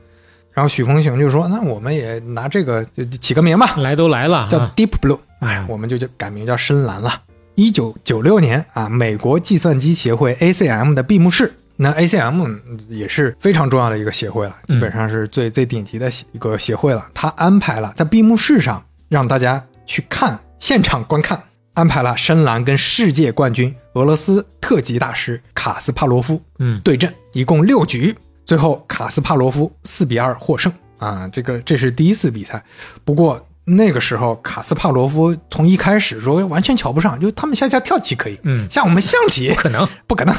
[0.58, 7.22] 然后许鹏雄就说：“那我们也拿这个就起个名吧，来都来了，叫啊 Deep Blue，哎嗯，我们就就改名叫深蓝了。”
[7.54, 12.60] 一九九六年啊，美国计算机协会 ACM 的闭幕式，那 ACM
[12.90, 14.74] 也是非常重要的一个协会了，嗯。
[14.74, 17.06] 基本上是最最顶级的一个协会了。
[17.14, 21.40] 他安排了在闭幕式上让大家去看现场观看
[21.76, 26.82] 安排了深蓝跟世界冠军俄罗斯特级大师卡斯帕罗夫嗯。
[26.84, 28.16] 对阵，一共六局，
[28.48, 31.30] 最后卡斯帕罗夫四比二获胜啊！
[31.32, 32.64] 这个这是第一次比赛，
[33.04, 39.88] 不过那个时候卡斯帕罗夫从一开始说完全瞧不上，就他们下下跳棋可以，嗯下我们象棋不可能。
[40.08, 40.34] 不可能。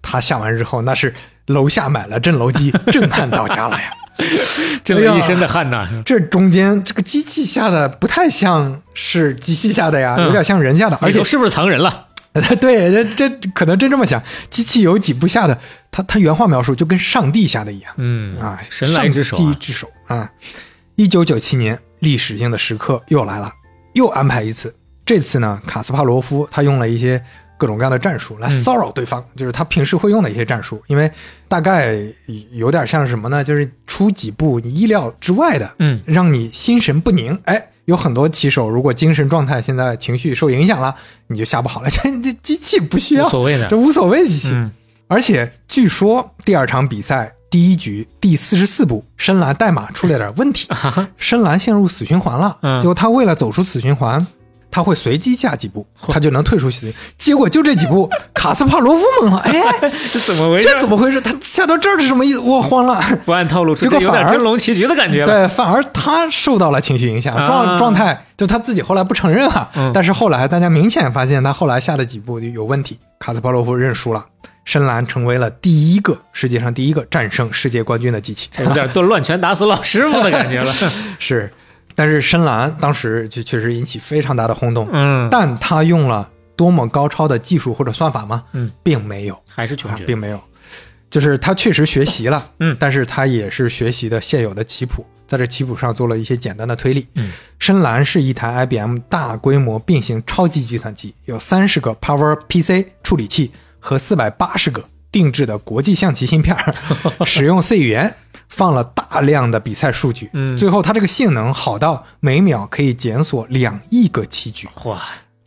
[0.00, 1.14] 他下完之后，那是
[1.46, 3.92] 楼下买了震楼机，震撼到家了呀！
[4.84, 12.06] 这一身的汗呐，这中间这个机器下的不太像是机器下的呀，嗯有点像人下的，而且是不是藏人了？
[12.60, 15.56] 对，这这可能真这么想，机器有几步下的，
[15.90, 20.30] 他他原话描述就跟上帝下的一样嗯啊，神来之手、啊，上帝之手啊！
[20.96, 23.52] 一九九七年，历史性的时刻又来了，
[23.94, 24.74] 又安排一次。
[25.06, 27.22] 这次呢，卡斯帕罗夫他用了一些
[27.56, 31.10] 各种各样的战术来骚扰对方，就是他平时会用的一些战术，因为
[31.46, 31.96] 大概
[32.50, 33.44] 有点像什么呢？
[33.44, 37.38] 就是出几步你意料之外的，嗯，让你心神不宁。
[37.44, 40.94] 哎，有很多棋手如果精神状态现在情绪受影响了，
[41.26, 41.88] 你就下不好了。
[41.92, 43.76] 这这机器不需要无，所谓的这。
[43.76, 44.48] 无所谓机器。
[44.52, 44.70] 嗯
[45.06, 50.66] 而且据说第二场比赛第一局第四十四步，深蓝代码出了点问题，
[51.18, 52.56] 深蓝陷入死循环了。
[52.62, 54.26] 嗯结果他为了走出死循环，
[54.74, 56.92] 他会随机下几步，他就能退出去。
[57.16, 59.52] 结果就这几步， 卡斯帕罗夫懵了，哎，
[60.12, 60.68] 这怎么回事？
[60.68, 61.20] 这怎么回事？
[61.20, 62.40] 他下到这儿是什么意思？
[62.40, 63.00] 我慌了。
[63.24, 63.82] 不按套路出？
[63.82, 65.26] 这有结果反而点真龙棋局的感觉了。
[65.26, 74.26] 对，反而他受到了情绪影响，啊状状态就他自己后来不承认了，嗯但是后来大家明显发现他后来下的几步就有问题，卡斯帕罗夫认输了，
[74.64, 80.72] 深蓝成为了第一个世界上第一个战胜世界冠军的机器，有点炖乱拳打死老师傅的感觉了。
[81.20, 81.52] 是，
[81.94, 88.44] 但是深蓝当时就确实引起非常大的轰动，嗯，但他用了多么高超的技术或者算法吗？
[88.52, 89.38] 嗯，并没有。
[89.50, 90.02] 还是穷学。
[90.02, 90.40] 啊并没有，
[91.10, 97.06] 就是他确实学习了，嗯但是他也是学习的现有的棋谱，在这棋谱上做了一些简单的推理。
[97.14, 106.74] 嗯，深蓝是一台 IBM 大规模并行超级计算机，有三十个 Power PC 处理器和四百八十个定制的国际象棋芯片儿，
[107.24, 108.12] 使用 C 语言。
[108.54, 110.56] 放了大量的比赛数据，嗯。
[110.56, 115.02] 最后它这个性能好到每秒可以检索两亿个棋局，哇，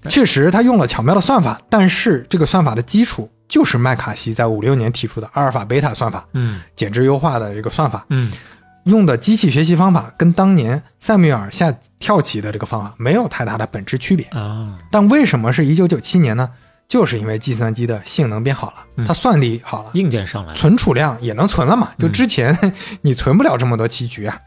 [0.09, 6.59] 确实，它用了巧妙的算法，但是这个算法的基础就是麦卡锡在五六年提出的阿尔法贝塔算法，嗯。
[6.75, 8.31] 减脂优化的这个算法，嗯。
[8.83, 14.25] 用的机器学习方法跟当年塞缪尔下跳棋的这个方法没有太大的本质区别。
[14.27, 16.49] 啊，但为什么是一九九七年呢？
[16.87, 20.55] 就是因为计算机的性能变好了，它算力好了，硬件上来了。
[20.55, 21.91] 存储量也能存了嘛？
[21.99, 22.57] 就之前
[23.01, 24.39] 你存不了这么多棋局啊。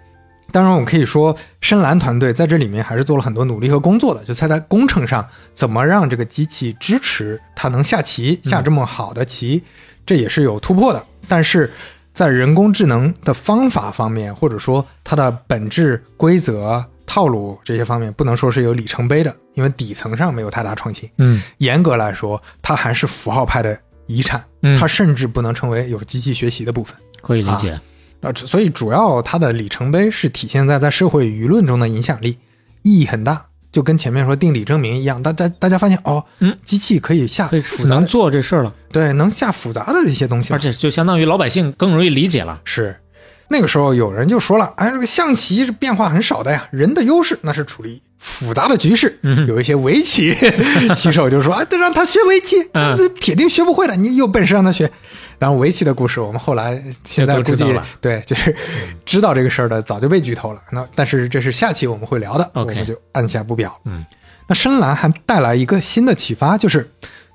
[0.53, 9.63] 当然，我们可以说深蓝团队在这里面还是做了很多努力和工作的，就在它工程上怎么让这个机器支持它能下棋，下这么好的棋，
[10.05, 11.05] 这也是有突破的。
[11.29, 11.71] 但是
[12.13, 21.11] 在人工智能的方法方面，或者说它的本质规则、套路这些方面，不能说是有里程碑的，因为底层上没有太大创新。
[21.19, 23.77] 嗯严格来说，它还是符号派的
[24.07, 26.97] 遗产，嗯它甚至不能成为有机器学习的部分。
[27.21, 27.73] 可以理解。
[28.21, 32.39] 啊，所以主要它的里程碑是体现在在社会舆论中的影响力，
[32.83, 33.47] 意义很大。
[33.73, 42.61] 就跟前面说定理证明一样，大家大家发现哦，嗯，机器可以下可以复杂，能做这事儿了，对，能下复杂的一些东西，而且就相当于老百姓更容易理解了。
[42.65, 43.00] 是
[43.53, 49.19] 那个时候有人就说了，哎，这个象棋是变化很少的呀，人的优势那是处理复杂的局势。
[49.25, 50.33] 嗯有一些围棋
[50.95, 54.89] 棋手就说，哎，对，让他学围棋，嗯这铁定学不会的，你有本事让他学。
[55.41, 57.65] 然后围棋的故事，我们后来现在估计
[58.01, 58.55] 对，就是
[59.05, 60.61] 知道这个事儿的早就被剧透了。
[60.71, 63.77] 那但是这是下期我们会聊的我们就按下不表。
[63.85, 64.05] 嗯，
[64.47, 66.89] 那深蓝还带来一个新的启发，就是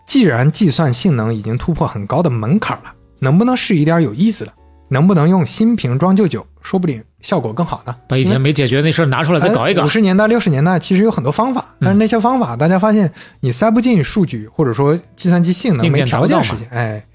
[0.08, 4.54] 既然计算性能已经突破很高的门槛了，能不能试一点有意思的？
[4.90, 6.46] 能不能用新瓶装旧酒？
[6.62, 7.96] 说不定效果更好呢。
[8.08, 9.88] 把以前没解决那事儿拿出来再搞一搞五。
[9.88, 16.68] 十年代、六十年代其实有很多方法，但是那些方法大家发现你塞不进数据，或者说计算机性能硬没条件实现。
[16.72, 17.06] 哎，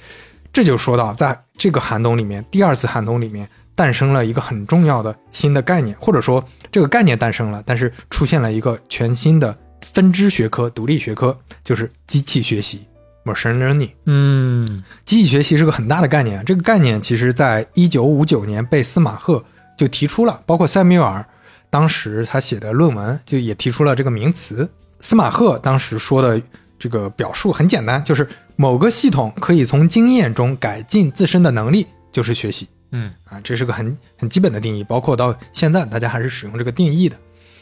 [0.52, 12.86] 这就说到在这个寒冬里面，第二次寒冬里面诞生了一个很重要的新的概念，或者说这个概念诞生了，但是出现了一个全新的分支学科、独立学科，就是机器学习
[13.24, 13.90] （machine learning）。
[14.06, 19.44] 嗯机器学习是个很大的概念，这个概念其实在一九五九年被司马赫
[19.76, 21.24] 就提出了，包括塞缪尔
[21.68, 24.68] 当时他写的论文就也提出了这个名词。
[25.00, 26.40] 司马赫当时说的
[26.78, 28.26] 这个表述很简单，就是
[28.56, 37.16] 某个系统可以从经验中改进自身的能力，就是学习嗯啊，这是个很很基本的定义，包括到现在大家还是使用这个定义的。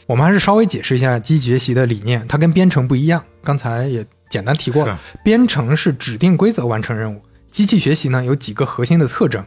[0.07, 4.99] 我们还是稍微解释一下机器学习的理念，它跟编程不一样，刚才也简单提过了。
[5.23, 9.43] 编程是指定规则完成任务，机器学习呢有几个核心的特征。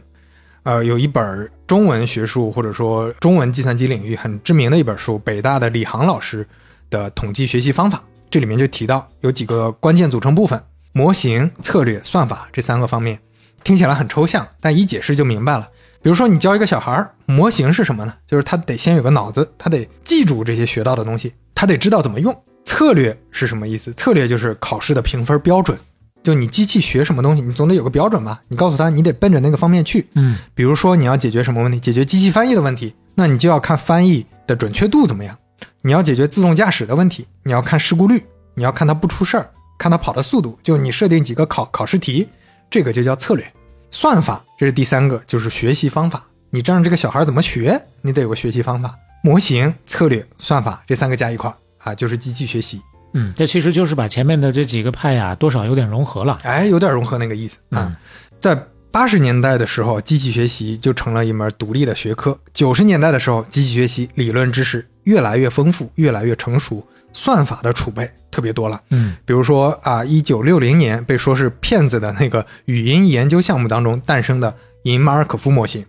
[0.63, 6.47] 呃，有一本中文学术或者说中文计算机领域很知名的一本书，北大的李航老师
[6.89, 8.01] 的统计学习方法。
[8.31, 13.19] 这里面就提到有几个关键组成部分：模型、策略、算法这三个方面。
[13.63, 15.69] 听起来很抽象，但一解释就明白了。
[16.01, 18.13] 比如说，你教一个小孩儿，模型是什么呢？
[18.25, 22.43] 就是他得先有个脑子，他得记住这些学到的东西，他得知道怎么用。
[22.63, 23.91] 策略是什么意思？
[23.93, 25.77] 策略就是考试的评分标准。
[26.23, 28.41] 就你机器学什么东西，你总得有个标准吧？
[28.47, 30.07] 你告诉他，你得奔着那个方面去。
[30.15, 31.79] 嗯，比如说你要解决什么问题？
[31.79, 35.37] 解决机器翻译的问题，那你就要看翻译的准确度怎么样。
[35.81, 38.23] 你要解决自动驾驶的问题，你要看事故率，
[38.55, 40.57] 你要看它不出事儿，看它跑的速度。
[40.63, 42.25] 就你设定几个考考试题，
[42.71, 43.45] 这个就叫策略。
[43.91, 46.25] 算法，这是第三个，就是学习方法。
[46.49, 48.95] 你让这个小孩怎么学，你得有个学习方法。
[49.23, 52.81] 模型、策略、算法这三个加一块儿啊，就是机器学习。
[53.13, 56.39] 嗯，这其实就是把前面的这几个派呀，多少有点融合了。
[56.43, 57.95] 哎，有点融合那个意思啊。
[58.39, 58.57] 在
[58.91, 62.37] 八十年代的时候，机器学习就成了一门独立的学科。
[62.53, 68.81] 九十年代的时候，机器学习理论知识越来越丰富，越来越成熟，算法的储备特别多了。
[68.89, 75.85] 嗯，比如说啊，一九六零年被说是骗子的那个语音研究项目当中诞生的银马尔可夫模型，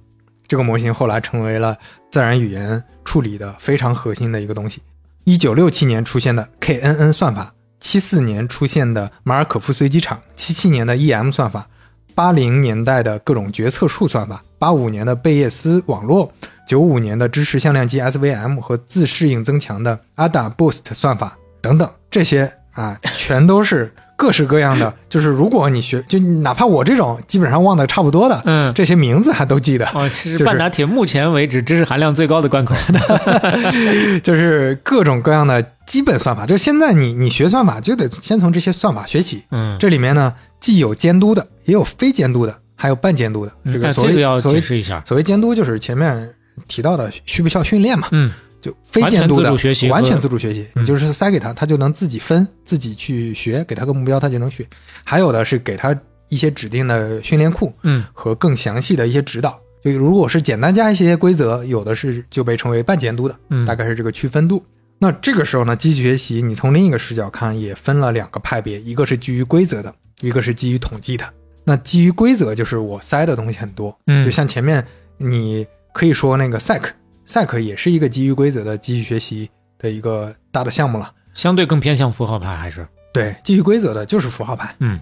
[0.47, 1.77] 这个模型后来成为了
[2.11, 4.83] 自然语言处理的非常核心的一个东西。
[5.25, 11.67] 一九六七年出现的 KNN 算法，七四年出现的马尔可夫随机场，七七年的 EM 算法，
[12.15, 16.31] 八零年代的各种决策树算法，八五年的贝叶斯网络，
[16.69, 23.91] 九五年的支持向量机 SVM 和自适应增强的 ADA Boost 算法等等，这些啊，全都是
[24.25, 24.93] 各式各样的。
[25.11, 29.87] 就是如果你学，就哪怕我这种基本上忘得差不多的，嗯这些名字还都记得。
[29.93, 32.75] 哦，其 就是实半打铁目前为止知识含量最高的关口。
[34.25, 39.43] 就是各种各样的基本算法，就现在你你学算法就得先从这些算法学起。
[39.51, 43.53] 嗯，这里面呢，既有监督的，也有非监督的，还有半监督的。
[43.71, 45.03] 这个所谓这个要所谓解释一下。
[45.07, 46.35] 所谓监督，就是前面
[46.69, 48.09] 提到的需不需要训练嘛？
[48.13, 48.31] 嗯，
[48.65, 54.67] 就非监督的完全自主学习完全自主学习，嗯你就是塞给他，他就能自己分，自己去学，给他个目标，他就能学。
[55.05, 55.95] 还有的是给他
[56.31, 59.61] 一些指定的训练库，嗯和更详细的一些指导。
[59.85, 64.65] 就如果是简单加一些规则，有的是就被称为半监督的，嗯大概是这个区分度。
[64.99, 71.29] 那这个时候呢，机器学习你从另一个视角看，也分了两个派别，一个是基于规则的，一个是基于统计的。
[71.65, 74.83] 那基于规则就是我塞的东西很多，嗯就像前面
[75.19, 76.59] 你可以说那个
[77.27, 81.13] SEC，SEC 也是一个基于规则的机器学习的一个大的项目了。
[81.35, 82.87] 相对更偏向符号派还是？
[83.13, 84.75] 对，基于规则的就是符号派。
[84.81, 85.01] 嗯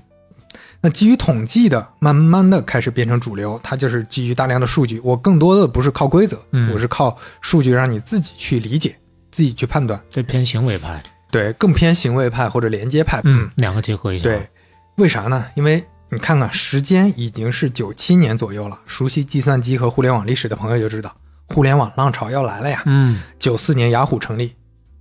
[0.85, 4.99] 那基于统计的，慢慢的开始变成主流，它就是基于大量的数据。
[5.05, 8.97] 我更多的不是靠规则，嗯我是靠数据让你自己去理解，
[9.31, 10.01] 自己去判断。
[10.11, 11.01] 这偏行为派。
[11.31, 13.21] 对，更偏行为派或者连接派。
[13.23, 14.25] 嗯，两个结合一下。
[14.25, 14.49] 对，，
[14.97, 15.47] 为啥呢？
[15.55, 21.15] 因为你看看时间已经是九七年左右了，熟悉计算机和互联网历史的朋友就知道，
[21.53, 22.83] 互联网浪潮要来了呀。
[22.87, 24.55] 嗯九四年雅虎成立，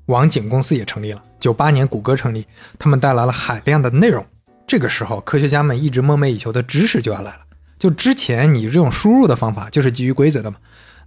[0.08, 1.24] 网景公司也成立了。
[1.40, 2.46] 九八年谷歌成立，
[2.78, 4.24] 他们带来了海量的内容。
[4.68, 7.40] 这个时候，科学家们一直梦寐以求的知识就要来了。
[7.80, 10.58] 就之前你这种输入的方法就是基于规则的嘛，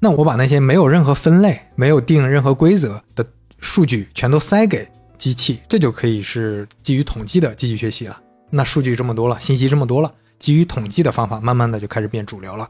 [0.01, 3.25] 那我把那些没有任何分类、没有定任何规则的
[3.61, 8.21] 数据全都塞给机器，这就可以是基于统计的机器学习了。
[8.51, 12.69] 那数据这么多了，信息这么多了，基于统计的方法慢慢的就开始变主流了。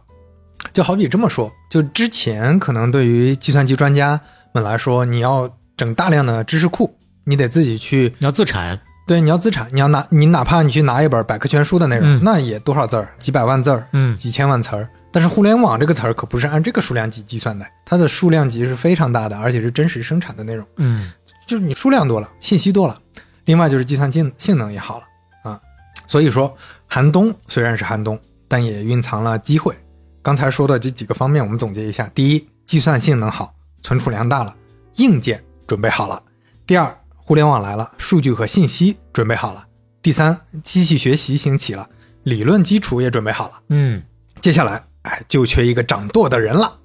[0.72, 4.20] 就好比这么说，就之前可能对于计算机专家
[4.52, 8.80] 们来说，你要整大量的知识库，你得自己去，你要自产。
[9.06, 14.88] 对，你要资产，你要拿，你哪怕你去拿一本百科全书的内容，嗯那也多少字儿，几百万字儿，嗯几千万词儿。
[15.12, 20.66] 但是互联网这个词儿可不是按这个数量级计算的，它的数量级是非常大的，而且是真实生产的内容。
[20.78, 21.12] 嗯
[21.46, 22.98] 就是你数量多了，信息多了，
[23.44, 25.04] 另外就是计算性性能也好了
[25.42, 25.60] 啊。
[26.06, 28.18] 所以说，寒冬虽然是寒冬，
[28.48, 29.76] 但也蕴藏了机会。
[30.24, 34.56] 刚才说的这几个方面，我们总结一下：第一，计算性能好，存储量大了，
[34.94, 36.18] 硬件准备好了；
[36.66, 39.62] 第二，互联网来了，数据和信息准备好了；
[40.00, 41.86] 第三，机器学习兴起了，
[42.22, 43.60] 理论基础也准备好了。
[43.68, 44.02] 嗯，
[44.40, 46.78] 接下来，哎，就缺一个掌舵的人了。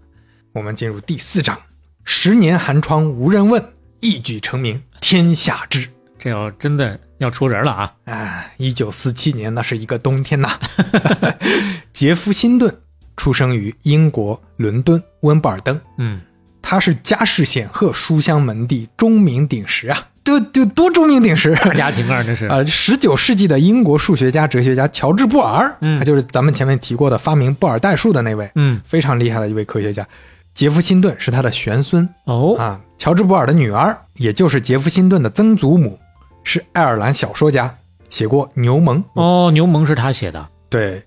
[0.52, 1.58] 我们进入第四章：
[2.04, 3.64] 十年寒窗无人问，
[4.02, 5.88] 一举成名天下知。
[6.18, 7.96] 这要真的要出人了啊！
[8.04, 10.60] 哎，一九四七年，那是一个冬天呐。
[11.94, 12.82] 杰夫·辛顿
[13.20, 16.22] 出生于英国伦敦温布尔登，嗯，
[16.62, 21.54] 他是家世显赫、书香门第、钟鸣鼎食啊，多多多钟鸣鼎食。
[21.66, 22.48] 大家庭啊，这是。
[22.50, 30.08] 呃，十九世纪的英国数学家、哲学家乔治·布尔，嗯他就是咱们前面提过的发明布尔代数的那位，嗯，非常厉害的一位科学家。
[30.54, 36.00] 杰夫·辛顿是他的玄孙哦，啊，乔治·布尔的女儿，也就是杰夫·辛顿的曾祖母，
[36.46, 37.76] 是爱尔兰小说家，
[38.10, 38.94] 写过《牛虻》。
[39.14, 40.48] 哦，牛虻是他写的。
[40.70, 41.02] 对，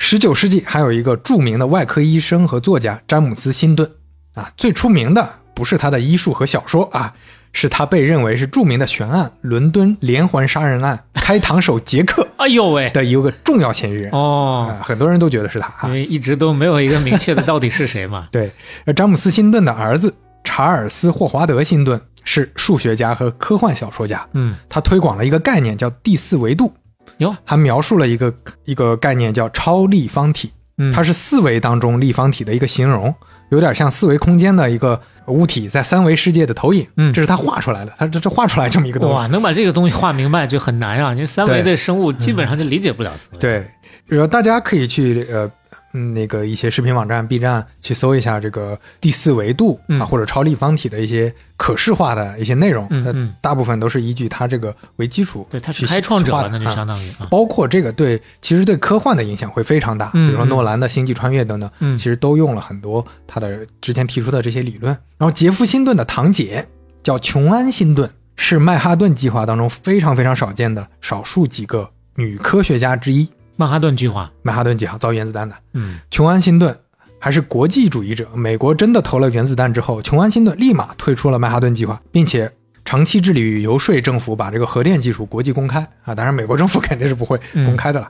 [0.00, 3.90] 十九世纪还有一个著名的外科医生和作家詹姆斯·辛顿
[4.34, 7.12] 啊，最出名的不是他的医术和小说啊，
[7.52, 14.08] 是他被认为是著名的悬案——伦敦连环杀人案开膛手杰克 哎呦喂，的一个重要嫌疑人。
[14.12, 15.88] 哦，啊，很多人都觉得是他啊。
[15.88, 18.28] 因为一直都没有一个明确的到底是谁嘛。
[18.32, 18.52] 对，
[18.86, 20.14] 而詹姆斯·辛顿的儿子
[20.44, 26.72] 查尔斯·霍华德·辛顿是数学家和科幻小说家，嗯，他推广了一个概念叫第四维度，
[27.18, 28.32] 哟，还描述了一个
[28.64, 33.14] 一个概念叫超立方体，嗯它是四维当中立方体的一个形容，
[33.50, 36.86] 有点像四维空间的一个物体在三维世界的投影。
[36.96, 39.32] 嗯这是他画出来的，他这这画出来这么一个东西哇，西。
[39.32, 41.12] 能把这个东西画明白就很难啊！
[41.12, 43.66] 因为三维的生物基本上就理解不了四维。，对，
[44.06, 45.50] 然后大家可以去呃。
[45.92, 57.26] 嗯，那个一些视频网站、B 站去搜一下这个第四维度、嗯啊，或者超立方体的一些可视化的一些内容，呃嗯嗯大部分都是依据它这个为基础对，它是去开创者的啊那就相当于啊。
[57.30, 64.96] 包括这个对，其实对科幻的影响会非常大，嗯比如说诺兰的《星际穿越》等等，嗯其实都用了很多他的之前提出的这些理论。
[65.16, 66.68] 然后杰夫·辛顿的堂姐
[67.02, 73.28] 叫琼安·辛顿，是曼哈顿计划当中非常非常少见的少数几个女科学家之一。
[73.60, 76.78] 曼哈顿计划，曼哈顿计划造原子弹的嗯琼安·辛顿
[77.18, 78.28] 还是国际主义者。
[78.32, 82.48] 美国真的投了原子弹之后，琼安·辛顿立马退出了曼哈顿计划，并且
[82.84, 86.14] 长期致力于游说政府把这个核电技术国际公开啊。
[86.14, 87.36] 当然，美国政府肯定是不会
[87.66, 88.08] 公开的了。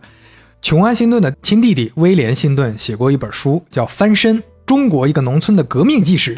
[0.61, 6.35] 琼安·辛顿的亲弟弟威廉·辛顿写过一本书，叫《翻身：中国一个农村的革命纪实》。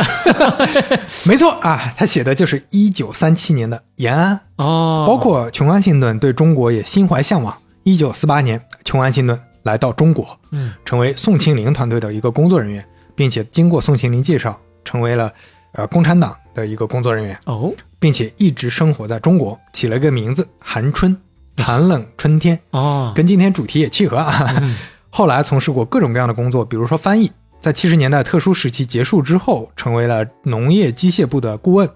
[1.26, 4.38] 没错啊，他写的就是一九三七年的延安。
[4.58, 7.52] 哦，包括琼安·辛顿对中国也心怀向往。
[7.82, 12.84] 一九四八年，琼安·辛顿来到中国，嗯，成为宋庆龄团队的一个工作人员，
[13.14, 15.32] 并且经过宋庆龄介绍，成为了
[15.72, 21.16] 呃共产党的一个工作人员，哦并且一直生活在中国，起了一个名字寒春，
[21.58, 24.54] 寒冷春天，哦，跟今天主题也契合啊。
[24.60, 24.76] 嗯
[25.12, 27.30] 后来从事过各种各样的工作，比如说翻译。
[27.60, 31.86] 在七十年代特殊时期结束之后，成为了农业机械部的顾问。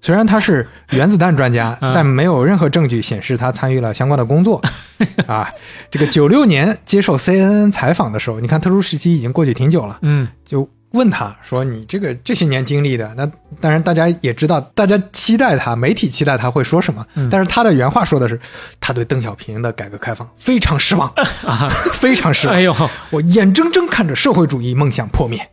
[0.00, 4.62] 虽然他是原子弹专家，嗯但没有任何证据显示他参与了相关的工作。
[5.26, 5.50] 啊，
[5.90, 17.04] 这个九六年接受 CNN 采访的时候，你看特殊时期已经过去挺久了，嗯就问他说：“你这个这些年经历的，那当然大家也知道，大家期待他，媒体期待他会说什么。
[17.16, 18.40] 嗯但是他的原话说的是，
[18.80, 21.12] 他对邓小平的改革开放非常失望，
[21.44, 22.56] 啊，非常失望。
[22.56, 22.74] 哎呦，
[23.10, 25.46] 我眼睁睁看着社会主义梦想破灭，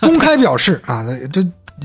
[0.00, 1.44] 公开表示啊，这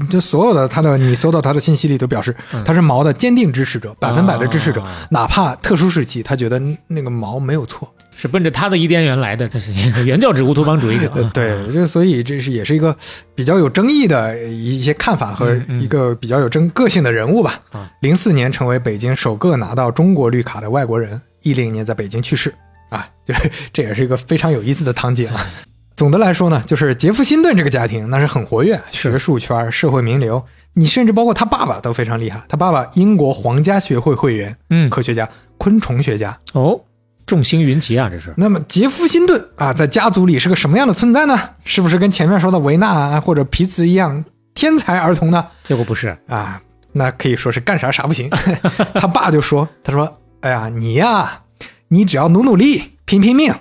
[0.09, 7.87] 这所有的他的你搜到他的信息里都表示他是毛的坚定支持者，百分百的支持者啊，哪怕特殊时期，他觉得那个毛没有错。
[8.15, 11.11] 是奔着他的伊甸园来的，这是一个原教旨乌托邦主义者。
[11.15, 12.95] 呃， 对，就所以这是也是一个
[13.33, 17.89] 比较有争议的一些看法和一个比较有争个性的人物吧啊。
[18.01, 22.53] 零四年成为北京首个拿到中国绿卡的外国人，一零年在北京去世
[22.89, 25.47] 啊，就是 这也是一个非常有意思的堂姐啊。
[25.95, 30.43] 总的来说呢，就是杰夫·辛顿这个家庭那是很活跃，学术圈、社会名流，
[30.73, 32.41] 你甚至包括他爸爸都非常厉害。
[32.49, 36.37] 他爸爸英国皇家学会会员，嗯，科学家、昆虫学家。
[36.53, 36.79] 哦，
[37.25, 38.33] 众星云集啊，这是。
[38.35, 41.39] 那么杰夫·辛顿啊，在家族里是个什么样的存在呢？
[41.63, 44.25] 是不是跟前面说的维纳啊或者皮茨一样
[44.55, 45.45] 天才儿童呢？
[45.63, 46.59] 结果不是，啊，
[46.91, 48.29] 那可以说是干啥啥不行。
[48.95, 51.41] 他爸就说：“他说，哎呀，你呀，
[51.87, 53.53] 你只要努努力，拼拼命，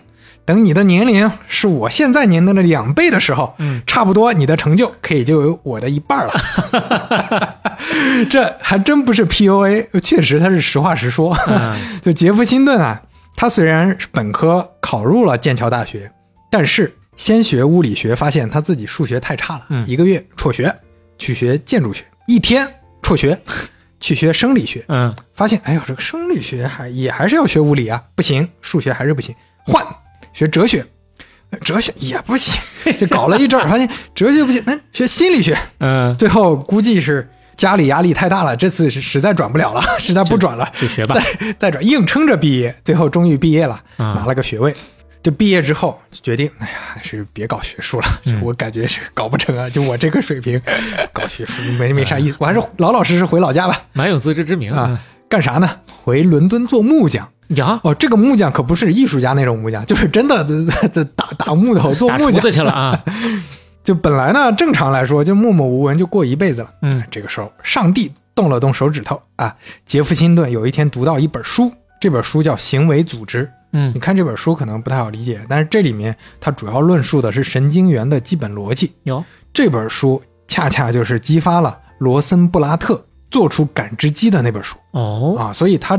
[0.45, 6.33] 等你的年龄是我现在年龄的两倍的时候，嗯，差不多你的成就可以就有我的一半了。
[8.31, 11.37] 这还真不是 PUA，确实他是实话实说。
[11.47, 13.01] 嗯 就杰夫·辛顿啊，
[13.37, 16.11] 他虽然是本科考入了剑桥大学，
[16.51, 20.75] 但是先学物理学，发现他自己数学太差了，嗯一个月辍学，
[21.19, 22.69] 去学建筑学，一天
[23.03, 23.39] 辍学，
[24.01, 29.85] 去学生理学，嗯，发现哎呦，这个生理学还也还是要学物理啊，不行，数学还是不行，换
[30.33, 30.85] 学哲学，
[31.63, 32.55] 哲学也不行，
[32.99, 41.15] 就搞了一阵儿，发现哲学不行，那学心理学，嗯，最后估计是家里压力太大了，这次是实在转不了了， 实在不转了，就学吧。
[41.15, 44.75] 再再转，硬撑着毕业，最后终于毕业了，啊拿了个学位。
[45.23, 50.61] 就毕业之后决定，哎呀，还是别搞学术了，嗯我感觉是搞不成啊，就我这个水平，
[51.15, 53.83] 搞学术没没啥意思，我还是老老实实回老家吧。
[53.93, 54.99] 蛮有自知之明啊，
[55.29, 55.71] 干啥呢？
[56.03, 57.29] 回伦敦做木匠。
[57.53, 60.45] 嗯呀，哦，这个木匠可不是艺术家那种木匠，就是真的
[61.15, 62.51] 打打木头做木匠。
[62.51, 63.05] 去了啊。
[63.85, 66.71] 就本来呢，正常来说就默默无闻就过一辈子了。
[66.83, 69.53] 嗯这个时候上帝动了动手指头啊，
[69.87, 71.69] 杰夫·辛顿有一天读到一本书，
[72.01, 73.45] 这本书叫《行为组织》。
[73.73, 78.93] 嗯你看这本书可能不太好理解，但是这里面它主要论述的是神经元的基本逻辑。
[79.03, 85.97] 有这本书恰恰就是激发了罗森布拉特做出感知机的那本书哦，啊，所以它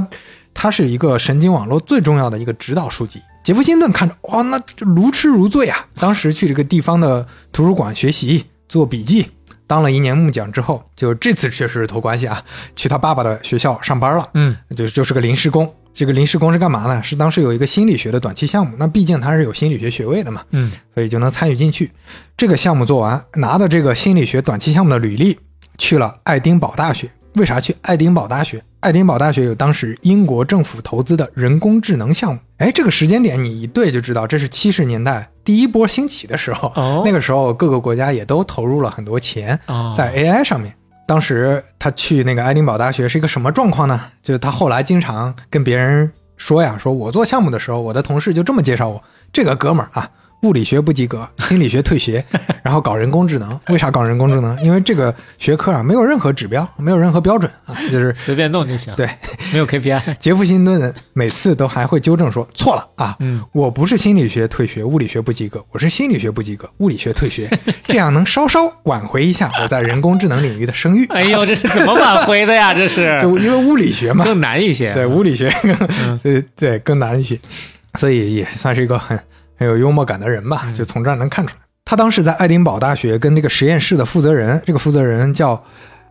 [0.53, 3.21] 它是一个神经网络最重要的一个指导书籍。
[3.43, 5.85] 杰夫·辛顿看着，哇，那这如痴如醉啊！
[5.95, 9.29] 当时去这个地方的图书馆学习做笔记，
[9.67, 12.41] 当了一年木匠之后，就这次确实是托关系啊，
[12.75, 15.69] 去他爸爸的学校上班了，嗯，就就是个临时工。
[15.93, 17.03] 这个临时工是干嘛呢？
[17.03, 21.91] 是当时有一个心理学的短期项目，那毕竟他是有心理学学位的嘛，嗯，所以就能参与进去。
[22.37, 25.37] 这个项目做完，拿的这个心理学短期项目的履历，
[25.77, 27.11] 去了爱丁堡大学。
[27.35, 28.63] 为啥去爱丁堡大学？
[28.81, 32.39] 爱丁堡大学有当时英国政府投资的人工智能项目。
[32.57, 36.71] 哎，这个时间点你一对就知道，这是七十年代第一波兴起的时候。
[36.75, 40.73] 哦那个时候各个国家也都投入了很多钱哦在 AI 上面。
[41.05, 43.99] 当时他去那个爱丁堡大学是一个什么状况呢？
[44.21, 50.09] 就是他后来经常跟别人说呀，说我做项目的时候，我的同事就这么介绍我，这个哥们儿啊，
[50.43, 52.23] 物理学不及格，心理学退学，
[52.63, 53.59] 然后搞人工智能。
[53.67, 54.61] 为啥搞人工智能？
[54.63, 59.09] 因为这个学科啊没有任何指标，没有任何标准啊，就是随便弄就行，对。
[59.51, 60.01] 没有 KPI。
[60.19, 67.49] 杰夫辛顿每次都还会纠正说错了啊，嗯，我不是心理学退学，物理学不及格，我是心理学不及格，物理学退学，
[67.83, 71.05] 这样能稍稍挽回一下我在人工智能领域的声誉。
[71.07, 72.73] 哎呦，这是怎么挽回的呀？
[72.75, 74.93] 这是就因为物理学嘛，更难一些。
[74.93, 77.39] 对，物理学更对对更难一些，
[77.99, 79.17] 所以也算是一个很
[79.63, 81.61] 很有幽默感的人吧，就从这儿能看出来。
[81.85, 85.63] 他当时在爱丁堡大学跟这个实验室的负责人，这个负责人叫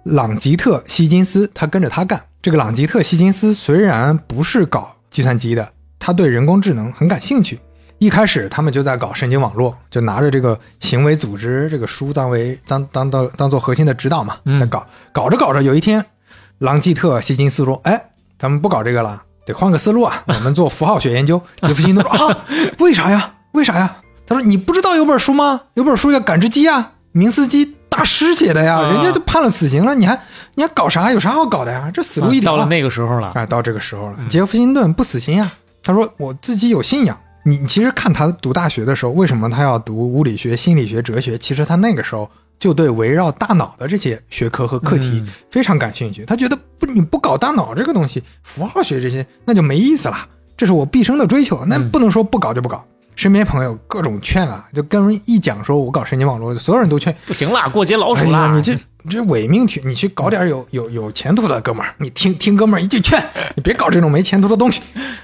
[0.04, 2.18] 朗吉特·希金斯，他跟着他干。
[2.40, 5.68] 这个朗吉特·希金斯虽然不是搞计算机的，
[5.98, 7.60] 他对人工智能很感兴趣。
[7.98, 16.02] 一开始他们就在搞神经网络，就拿着这个行为组织这个书当为当当当当做核心的指导嘛，嗯在搞搞着搞着，有一天，
[16.58, 18.02] 朗吉特·希金斯说：“哎，
[18.38, 22.38] 咱们不搞这个了，得换个思路啊，我们做符号学研究。”杰夫辛顿说：“啊，
[22.80, 23.34] 为啥呀？
[23.52, 23.96] 为啥呀？”
[24.26, 25.62] 他说：“你不知道有本书吗？
[25.74, 30.18] 有本书叫《感知机》啊，明斯基大师写的呀，啊人家都判了死刑了，你还
[30.54, 31.10] 你还搞啥？
[31.12, 31.90] 有啥好搞的呀？
[31.92, 33.32] 这死路一条、啊到了那个时候了。
[33.34, 35.50] 哎，到这个时候了，杰弗辛顿不死心呀。
[35.82, 37.18] 他说：“我自己有信仰。
[37.44, 41.36] 你你其实看他读大学的时候，为什么他要读物理学、心理学、哲学？
[41.36, 42.30] 其实他那个时候
[42.60, 46.24] 就对围绕大脑的这些学科和课题嗯非常感兴趣。
[46.24, 50.16] 他觉得不，你不搞大脑这个东西，符号学这些那就没意思了。
[50.56, 52.84] 这是我毕生的追求，那嗯不能说不搞就不搞。
[53.14, 58.38] 身边朋友各种劝啊，就跟人一讲说我搞神经网络，所有人都劝不行啦，过街老鼠哎啦！
[58.46, 63.22] 呀，你这你这伪命题，你去搞点有有有前途的哥们儿，你听听哥们儿一句劝，
[63.54, 64.80] 你别搞这种没前途的东西，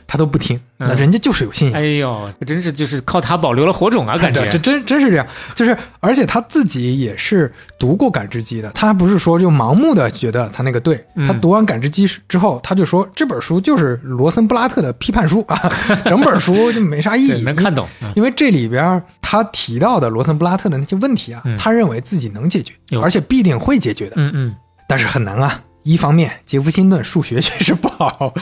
[0.06, 1.80] 他都不听，那人家就是有信仰。
[1.80, 4.44] 哎呦，这真是就是靠他保留了火种啊，感觉。
[4.46, 11.26] 这这真真是这样，就是而且他自己也是读过感知机的，他不是说就盲目的觉得他那个对，嗯。
[11.26, 15.56] 他读完感知机之后，他就说这本书就是罗森布拉特的批判书啊，
[16.06, 17.86] 整本书就没啥意对义，能看懂。
[18.02, 21.56] 嗯因为这里边他提到的罗森布拉特的那些问题啊，嗯。
[21.56, 24.14] 他认为自己能解决，有而且必定会解决的。
[24.16, 24.56] 嗯嗯，
[24.88, 25.62] 但是很难啊。
[25.84, 28.34] 一方面，杰夫辛顿数学 确实不好，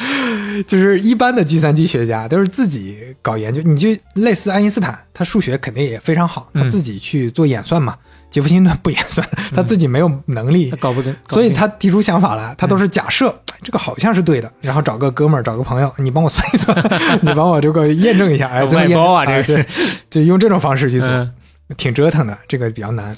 [0.67, 7.95] 就是一般的计算机学家都是自己搞研究，你就类似爱因斯坦，他数学肯定也非常好，他嗯自己去做演算嘛。
[8.29, 13.33] 杰夫辛顿不演算， 他自己没有能力他，搞不定，所以他提出想法来，他都是假设、
[13.63, 16.77] 这个好像是对的，然后找个哥们儿，找个朋友，你帮我算一算，
[17.23, 19.67] 你帮我这个验证一下，外包啊这哎对，
[20.11, 21.09] 就用这种方式去做。
[21.09, 21.33] 嗯
[21.77, 23.17] 挺折腾的，这个比较难。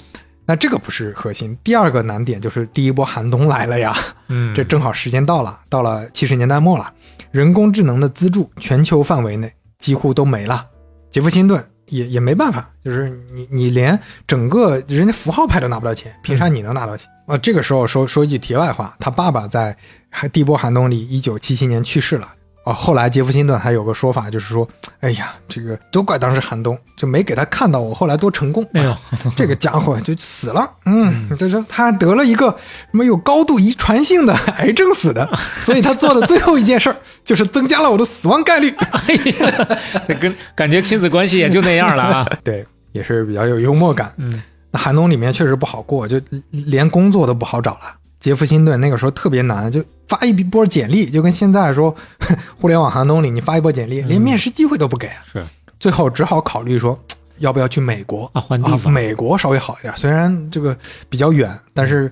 [0.49, 3.95] 那这个不是核心，第二个难点就是第一波寒冬来了呀，
[4.29, 6.91] 嗯， 这正好时间到了，到了七十年代末了，
[7.29, 10.65] 人工智能的资助全球范围内几乎都没了，
[11.11, 17.07] 杰夫辛顿也也没办法，就是你你连整个人家符号派都拿不到钱，凭啥你能拿到钱？
[17.27, 19.77] 啊、这个时候说说一句题外话，他爸爸在
[20.09, 22.27] 还第一波寒冬里，一九七七年去世了。
[22.69, 24.67] 哦，后来杰夫辛顿还有个说法，就是说，
[24.99, 28.63] 哎呀，这个都怪当时寒冬，就没给他看到我后来多成功。
[28.73, 28.95] 哎呦，
[29.35, 32.47] 这个家伙就死了，嗯，他说他得了一个
[32.91, 35.27] 什么有高度遗传性的 癌症死的，
[35.59, 38.69] 所以他做的最后一件事儿就是增加了我的死亡概率。
[38.93, 39.67] 哎呀，
[40.07, 42.27] 这跟感觉亲子关系也就那样了啊。
[42.43, 44.13] 对，也是比较有幽默感。
[44.17, 44.41] 嗯
[44.71, 46.21] 那寒冬里面确实不好过，就
[46.51, 47.95] 连工作都不好找了。
[48.19, 51.95] 杰夫辛顿那个时候特别难，就发一波简历，就跟现在说
[52.59, 55.23] 互联网寒冬里你发一波简历，连面试机会都不给啊。
[55.31, 55.43] 是
[55.79, 56.99] 最后只好考虑说，
[57.37, 60.77] 要不要去美国啊换地方美国稍微好一点，虽然这个
[61.07, 62.11] 比较远，但是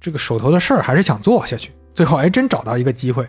[0.00, 1.72] 这个手头的事儿还是想做下去。
[1.94, 3.26] 最后还真找到一个机会。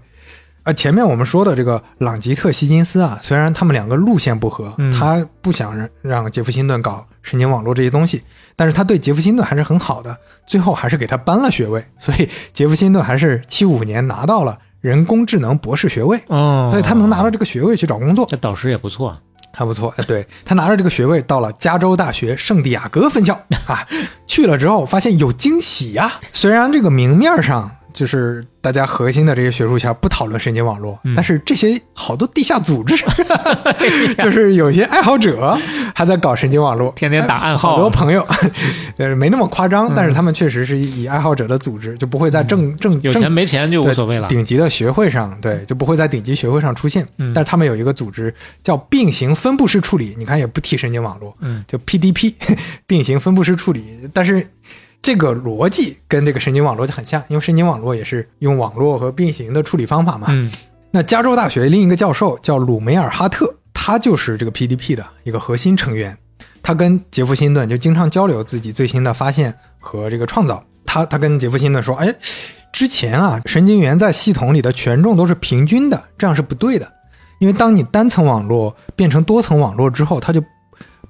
[0.68, 8.22] 啊，前面我们说的这个朗吉特·希金斯啊，虽然他们两个路线不合，嗯他不想让让杰夫辛顿搞神经网络这些东西，
[8.58, 18.26] 但是他对杰夫辛顿还是很好的，最后还是给他颁了学位，所以杰夫辛顿还是七五年拿到了人工智能博士学位，哦，所以他能拿到这个学位去找工作。
[18.28, 19.20] 这导师也不错啊。
[19.54, 23.34] 还不错，哎，对他拿着这个学位到了加州大学圣地亚哥分校
[23.66, 23.88] 啊，
[24.28, 31.16] 去了之后发现有惊喜呀、虽然这个明面上就是大家核心的这些学术圈不讨论神经网络，嗯。
[31.16, 32.96] 但是这些好多地下组织，
[34.20, 35.58] 就是有些爱好者
[35.96, 37.72] 还在搞神经网络，天天打暗号。
[37.72, 38.24] 好多朋友，
[38.98, 39.94] 呃，没那么夸张，嗯。
[39.96, 44.28] 但是他们确实是以爱好者的组织，就不会在正正有钱没钱就无所谓了。
[44.28, 47.04] 顶级的学会上，对，就不会在顶级学会上出现。
[47.18, 47.34] 嗯。
[47.34, 52.34] 但是他们有一个组织叫并行分布式处理，你看也不提神经网络，嗯，就 PDP
[52.86, 53.98] 并行分布式处理。
[54.14, 54.48] 但是
[55.02, 60.28] 这个逻辑跟这个神经网络就很像，因为神经网络也是用网络和并行的处理方法嘛。
[60.30, 60.52] 嗯
[60.90, 66.18] 那加州大学另一个教授叫鲁梅尔哈特，他就是这个 PDP 的一个核心成员。
[66.64, 70.64] 他跟杰夫辛顿就经常交流自己最新的发现和这个创造。
[70.86, 72.14] 他他跟杰夫辛顿说：“哎，
[72.72, 76.92] 之前啊，神经元在系统里的权重都是平均的，这样是不对的。
[77.40, 80.42] 因为当你单层网络变成多层网络之后，它就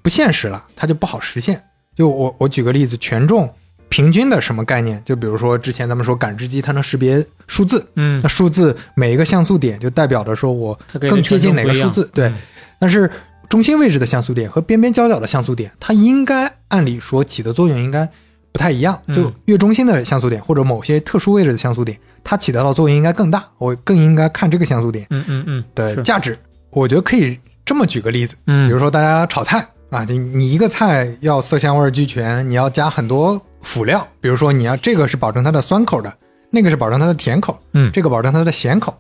[0.02, 1.64] 不现实了，它就不好实现。
[1.96, 3.50] 就我我举个例子，权重
[3.90, 5.02] 平均的什么概念？
[5.06, 12.28] 就比如说之前咱们说感知机它能识别数字，嗯那，数字每一个像素点就代表着说我更接近哪个数字，对。
[12.28, 12.36] 嗯
[12.80, 13.10] 但是
[13.50, 18.08] 中心位置的像素点和边边角角的像素点，它应该按理说起的作用应该
[18.52, 19.02] 不太一样。
[19.08, 23.44] 嗯就越中心的像素点或者某些特殊位置的像素点，它起到的作用应该更大。
[23.58, 26.38] 我更应该看这个像素点嗯嗯嗯，是的价值。
[26.70, 27.36] 我觉得可以
[27.66, 36.18] 这么举个例子，嗯，比如说大家炒菜啊，你你一个菜要色香味俱全，你要加很多辅料，比如说你要这个是保证它的酸口的，
[36.50, 38.98] 那个是保证它的甜口，嗯这个保证它的咸口。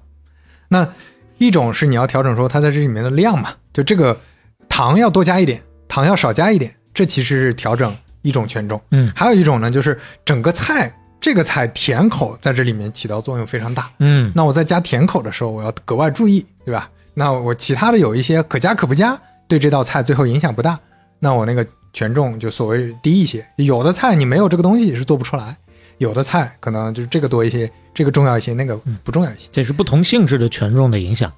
[0.68, 0.86] 那
[1.38, 4.20] 一种是你要调整说它在这里面的量嘛，就这个
[4.68, 8.80] 糖要多加一点，糖要少加一点，这其实是调整一种权重。
[8.92, 16.90] 嗯还有一种呢，就是整个菜这个菜甜口在这里面起到作用非常大，嗯那我在加甜口的时候，我要格外注意，对吧？
[17.14, 19.18] 那我其他的有一些可加可不加，
[19.48, 20.78] 对这道菜最后影响不大，
[21.20, 23.46] 那我那个权重就所谓低一些。
[23.58, 25.56] 有的菜你没有这个东西是做不出来，
[25.98, 29.48] 有的菜可能就是这个多一些，这个重要一些，那个不重要一些。
[29.52, 31.32] 这是不同性质的权重的影响。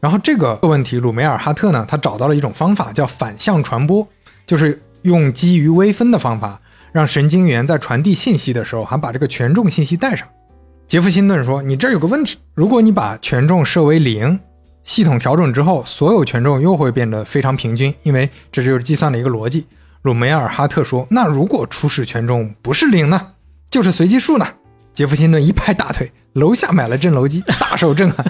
[0.00, 4.04] 然后这个问题，鲁梅尔哈特呢，他找到了一种方法，叫反向传播，
[4.46, 6.60] 就是用基于微分的方法，
[6.90, 10.26] 让神经元在传递信息的时候，还把这个权重信息带上。
[10.88, 14.38] 杰夫辛顿说：“你这儿有个问题，如果你把权重设为零，
[14.82, 19.64] 系统调整之后，所有权重又会变得非常平均，因为这就是计算的一个逻辑。”
[20.02, 23.28] 鲁梅尔哈特说：“那如果初始权重不是零呢，
[23.70, 24.46] 就是随机数呢？”
[24.92, 28.26] 杰弗辛顿一拍大腿，楼下买了震楼机，大受震撼。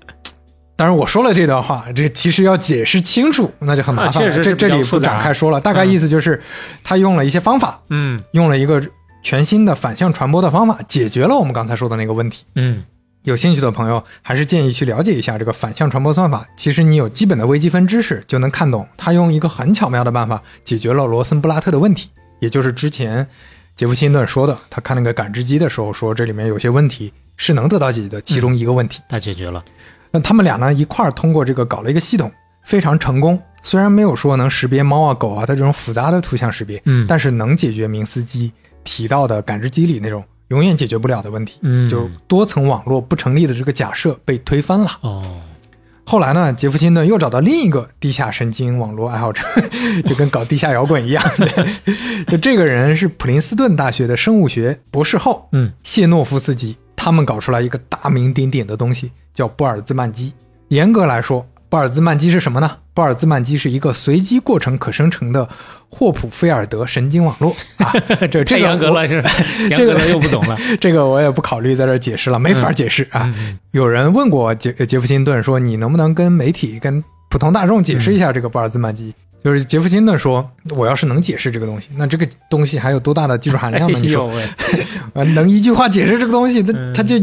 [0.76, 4.44] 当然，我说了这段话，这其实要解释清楚，那就很麻烦了。
[4.44, 6.40] 这这里不展开说了，大概意思就是，
[6.84, 8.80] 他用了一些方法，嗯用了一个
[9.22, 12.44] 全新的反向传播的方法，解决了我们刚才说的那个问题。
[12.54, 12.84] 嗯
[13.22, 16.46] 有兴趣的朋友，还是建议去了解一下这个反向传播算法。
[16.56, 18.86] 其实你有基本的微积分知识，就能看懂。
[18.96, 22.08] 它用一个很巧妙的办法解决了罗森布拉特的问题，
[22.40, 23.26] 也就是之前
[23.76, 29.02] 杰夫辛顿说的，他看那个感知机的时候说这里面有些问题是能得到解决的其中一个问题。
[29.08, 29.62] 他解决了。
[30.10, 32.32] 那他们俩呢一块儿通过这个搞了一个系统，
[32.62, 33.38] 非常成功。
[33.62, 38.50] 虽然没有说能识别猫啊狗啊的这种复杂的图像识别，嗯但是能解决明斯基
[38.84, 41.58] 提到的感知机里那种永远解决不了的问题。
[41.62, 44.90] 嗯就多层网络不成立的这个假设被推翻了。
[45.02, 45.22] 哦，
[46.04, 49.42] 后来呢，杰弗辛顿又找到另一个地下神经网络爱好者，
[50.06, 51.22] 就跟搞地下摇滚一样。
[52.28, 60.32] 就这个人是普林斯顿大学的生物学博士后，嗯，谢诺夫斯基，他们搞出来一个大名鼎鼎的东西，叫波尔兹曼基。
[60.68, 62.76] 严格来说，波尔兹曼基是什么呢？
[62.98, 65.48] 波尔兹曼机是一个随机过程可生成的
[65.88, 67.92] 霍普菲尔德神经网络啊。
[68.28, 69.22] 这这个严格了，是
[69.70, 70.58] 严这个又不懂了。
[70.80, 73.32] 这个我也不考虑在这解释了，没法解释啊。
[73.38, 77.00] 嗯有人问过杰杰夫辛顿说：“你能不能跟媒体、跟
[77.30, 79.14] 普通大众解释一下这个波尔兹曼机？”
[79.44, 83.96] 就是杰夫辛顿说：“我要是能解释这个东西，那这个东西还有多大的技术含量呢？
[84.02, 84.28] 你说，
[85.14, 87.22] 能一句话解释这个东西，那嗯他就呃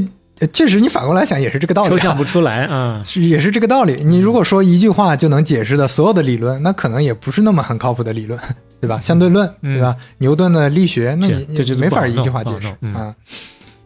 [0.52, 3.02] 确实，你反过来想也是这个道理、啊，抽象不出来啊。
[3.06, 4.03] 是也是这个道理。
[4.03, 8.40] 你如果说一句话就能解释的所有的理论，那可能也不是那么很靠谱的理论，
[8.82, 8.99] 对吧？
[9.02, 9.95] 相对论，对吧？
[10.18, 13.16] 牛顿的力学，那你就没法一句话解释啊。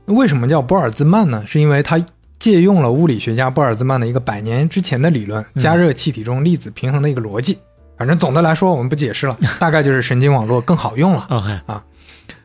[0.06, 1.44] 为什么叫波尔兹曼呢？
[1.46, 2.04] 是因为他
[2.40, 7.58] 借用了物理学家波尔兹曼的一个百年之前的理论——嗯加热气体中粒子平衡的一个逻辑。
[7.98, 11.28] 反正总的来说，我们不解释了，大概就是神经网络更好用了。
[11.68, 11.84] 啊，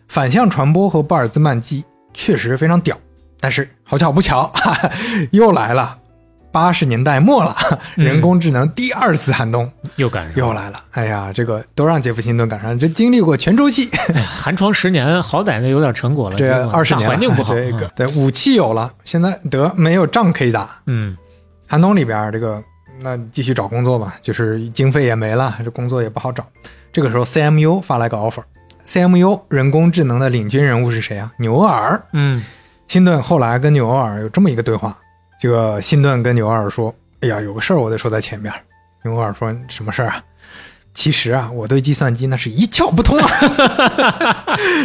[0.08, 2.98] 反向传播和波尔兹曼机确实非常屌，
[3.44, 4.90] 但是好巧不巧，哈 哈
[5.32, 5.98] 又来了。
[6.50, 7.54] 八十年代末了，
[7.96, 10.36] 嗯人工智能第二次寒冬又赶上。
[10.36, 10.82] 又来了。
[10.92, 13.90] 哎呀，这个都让杰夫辛顿赶上，这经历过全周期，
[14.40, 16.38] 寒窗十年，好歹呢有点成果了。
[16.38, 17.54] 这二十年环境不好。
[17.54, 20.70] 这个对武器有了，现在得没有仗可以打。
[20.86, 21.14] 嗯
[21.66, 22.64] 寒冬里边这个
[23.02, 26.46] 那继续找工作吧，就是经费也没了，这工作也不好找。
[26.90, 31.30] 这个时候 CMU 发来个 offer，CMU 人工智能的领军人物是谁啊？
[31.38, 32.00] 牛耳。
[32.14, 32.42] 嗯
[32.94, 34.96] 辛顿后来跟纽厄尔有这么一个对话，
[35.40, 38.54] 这个辛顿跟纽厄尔说：“哎呀，有个事儿我得说在前面。”
[39.02, 40.22] 纽厄尔说：“什么事儿啊？”
[40.94, 43.28] 其实啊，我对计算机那是一窍不通啊。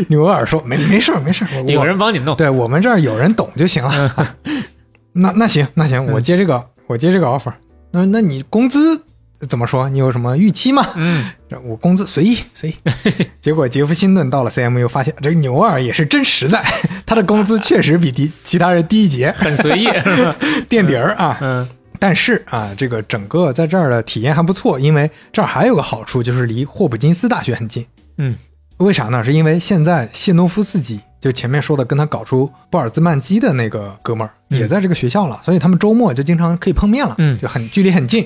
[0.07, 2.36] 纽厄尔说：“没没事儿没事儿，我有人帮你弄。
[2.36, 4.36] 对我们这儿有人懂就行了。
[5.14, 7.53] 那那行那行，我接这个我接这个 offer。
[7.91, 8.99] 那那你工资
[9.47, 9.87] 怎么说？
[9.89, 10.85] 你有什么预期吗？
[10.95, 11.31] 嗯，
[11.65, 12.75] 我工资随意随意。
[13.39, 16.63] 结果杰夫辛顿到了 CMU，发现这个牛二也是真实在，
[17.05, 19.87] 他的工资确实比低其他人低一截，很随意，
[20.67, 21.37] 垫底儿啊。
[21.41, 21.67] 嗯
[22.01, 27.85] 但是啊，这个整个在这儿的体验还不错，因为这儿还有个好处，就是离霍普金斯大学很近。
[28.17, 28.37] 嗯，
[28.77, 29.21] 为啥呢？
[29.21, 38.25] 是因为现在谢诺夫斯基就前面说的跟他搞出波尔兹曼基的那个哥们儿也在这个学校了，所以他们周末就经常可以碰面了，嗯就很距离很近，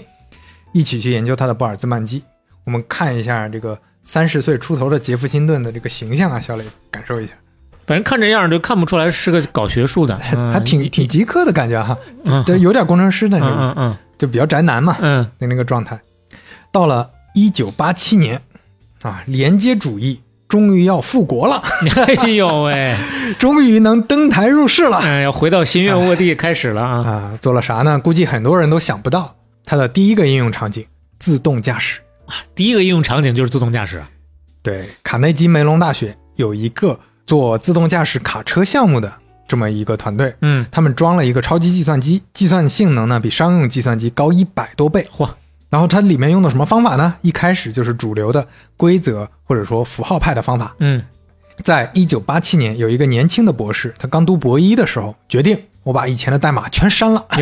[0.74, 2.22] 一起去研究他的波尔兹曼机。
[2.66, 7.34] 我们看一下这个三十岁出头的杰夫辛顿的这个形象啊，小磊感受一下，
[7.86, 16.00] 反正看这样就看不出来是个搞学术的，嗯 还挺挺极客的感觉哈，嗯对，有点工程师的那个意思，嗯嗯就比较宅男嘛，嗯的那个状态。
[16.72, 18.42] 到了一九八七年
[19.02, 22.96] 啊，连接主义终于要复国了，嗯，哎呦喂，
[23.38, 26.98] 终于能登台入室了哎，要回到新月卧地开始了啊！
[27.06, 27.38] 啊！
[27.42, 28.00] 做了啥呢？
[28.00, 30.86] 估计很多人都想不到，它的第一个应用场景
[31.20, 32.36] 自动驾驶啊。
[32.56, 34.04] 第一个应用场景就是自动驾驶，
[34.62, 39.12] 对，卡内基梅隆大学有一个做自动驾驶卡车项目的
[39.48, 45.08] 这么一个团队，嗯，他们装了一个超级计算机，计算性能呢比商用计算机高一百多倍。
[45.12, 45.30] 嚯，
[45.70, 47.16] 然后它里面用的什么方法呢？
[47.22, 50.76] 一开始就是主流的规则或者说符号派的方法。
[50.80, 51.04] 嗯
[51.62, 57.26] 在一九八七年，有一个年轻的博士，他刚读博一的时候，决定我把以前的代码全删了。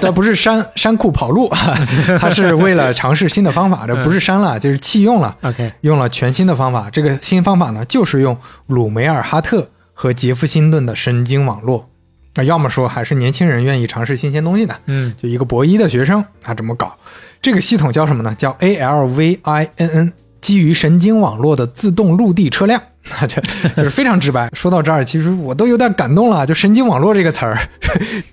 [0.00, 1.48] 这 不是删删库跑路，
[2.18, 5.36] 他是为了尝试新的方法，这不是删了，就是弃用了。
[5.42, 6.88] ，OK，用了全新的方法。
[6.90, 8.36] 这个新方法呢，就是用
[8.66, 11.88] 鲁梅尔哈特和杰夫辛顿的神经网络。
[12.34, 16.94] 那要么说还是年轻人愿意尝试新鲜东西的，嗯就一个博一的学生他这么搞。
[17.40, 18.34] 这个系统叫什么呢？
[18.36, 22.82] 叫 ALVINN，基于神经网络的自动陆地车辆。
[23.28, 23.40] 这
[23.76, 24.48] 就是非常直白。
[24.52, 26.46] 说到这儿，其实我都有点感动了。
[26.46, 27.58] 就神经网络这个词儿，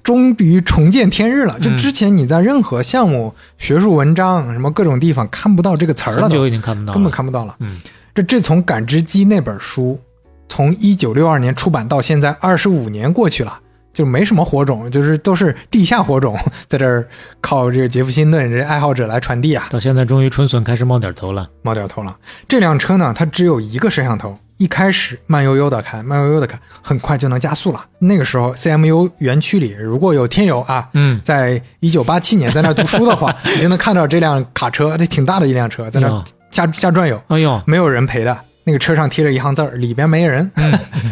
[0.02, 1.60] 终于重见天日了。
[1.60, 7.56] 就之前你在任何项目、学术文章、什么各种地方看不到这个词儿了都，很久已经看不到了，根本看不到了。
[7.60, 7.80] 嗯，
[8.14, 10.00] 这这从《感知机》那本书，
[10.50, 13.60] 从一九六二年出版到现在二十五年过去了，
[13.94, 16.38] 就没什么火种，就是都是地下火种，
[16.68, 17.08] 在这儿
[17.42, 22.18] 靠这个杰夫辛顿这爱好者来传递啊，到现在终于春笋开始冒点头了，冒点头了。
[22.48, 24.38] 这辆车呢，它只有一个摄像头。
[24.64, 27.86] 一开始慢悠悠的开，慢悠悠的开，很快就能加速了。
[28.00, 37.22] 那个时候，CMU 园区里如果有天友啊，嗯，在一九八七年在那儿读书的话， 你就能看到这辆卡车，这挺大的一辆车，在那儿瞎瞎转悠。
[37.28, 38.38] 哎呦，没有人陪的。
[38.64, 40.50] 那个车上贴着一行字儿，里边没人。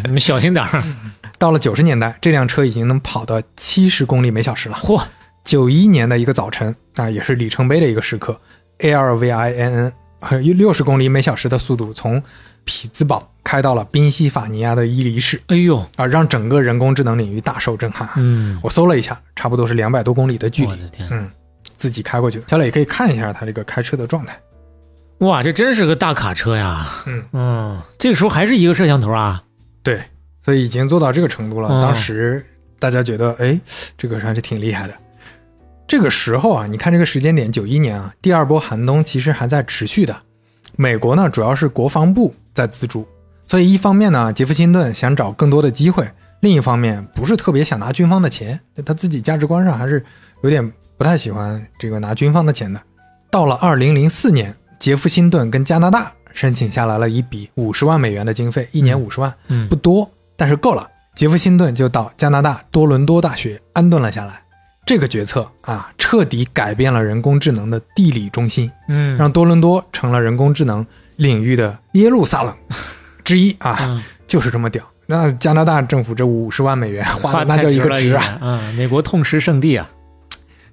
[0.04, 0.82] 你们小心点儿，
[1.36, 4.78] 到了九十年代，这辆车已经能跑到七十公里每小时了。
[4.80, 5.02] 嚯，
[5.44, 8.40] 九一年的一个早晨啊，也是里程碑的一个时刻
[8.78, 9.92] ，ALVINN
[10.56, 12.22] 六十公里每小时的速度从
[12.64, 18.14] 匹兹堡开到了宾夕法尼亚的伊犁市哎呦，啊，让整个人工智能领域大受震撼啊。
[18.16, 21.28] 嗯，我搜了一下，差不多是两百多公里的距离，我的天，嗯，
[21.76, 22.42] 自己开过去。
[22.46, 24.38] 小磊可以看一下他这个开车的状态。
[25.18, 29.42] 哇，这真是个大卡车呀，嗯嗯，这个时候还是一个摄像头啊，
[29.82, 30.00] 对，
[30.44, 31.68] 所以已经做到这个程度了。
[31.68, 32.44] 嗯当时
[32.78, 33.60] 大家觉得，哎，
[33.96, 34.94] 这个还是挺厉害的。
[35.86, 40.16] 这个时候啊，你看这个时间点，九一年啊，第二波寒冬其实还在持续的。
[40.76, 43.06] 美国呢，主要是国防部在资助，
[43.46, 46.04] 所以一方面呢，杰弗辛顿想找更多的机会；
[46.40, 50.04] 另一方面，不是特别想拿军方的钱，他自己价值观上还是
[50.42, 52.80] 有点不太喜欢这个拿军方的钱的。
[53.30, 60.88] 到了二零零四年，杰弗辛顿跟加拿大申请下来了一笔五十万美元的经费，一年五十万，嗯不多，但是够了。
[61.14, 64.42] 杰弗辛顿就到加拿大多伦多大学安顿了下来。
[64.84, 70.84] 这个决策啊，彻底改变了人工智能的地理中心，嗯，让多伦多成了人工智能
[71.16, 72.54] 领域的耶路撒冷
[73.22, 74.82] 之一啊，嗯就是这么屌。
[75.06, 78.22] 那加拿大政府这五十万美元花花的那叫一个值啊！
[78.24, 79.88] 啊，嗯，美国痛失圣地啊，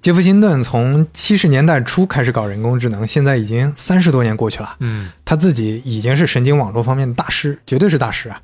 [0.02, 4.76] 杰弗辛顿从七十年代初开始搞人工智能，现在已经三十多年过去了。
[4.80, 8.42] 嗯他自己已经是神经网络方面的大师，绝对是大师啊。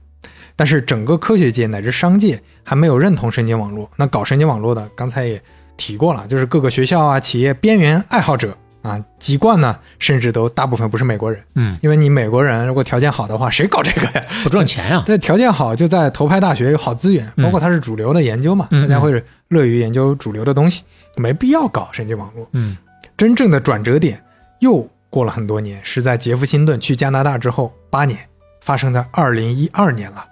[0.56, 3.90] 但是整个科学界乃至商界还没有认同神经网络。
[3.95, 5.41] 那搞神经网络的，刚才也
[5.77, 11.41] 提过了，就是各个学校啊、企业边缘爱好者啊，籍贯呢，甚至都大部分不是美国人。
[11.56, 14.22] 嗯，因为你美国人如果条件好的话，谁搞这个呀？
[14.44, 20.84] 不赚钱呀，对，条件好就在头牌大学有好资源，嗯包括它是主流的研究嘛，嗯大家会乐于研究主流的东西，
[21.18, 22.48] 没必要搞神经网络。
[22.53, 22.77] 嗯
[23.18, 24.22] 真正的转折点
[24.60, 28.19] 又过了很多年，是在杰夫辛顿去加拿大之后八年，
[28.61, 30.26] 发生在二零一二年了。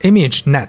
[0.00, 0.68] ImageNet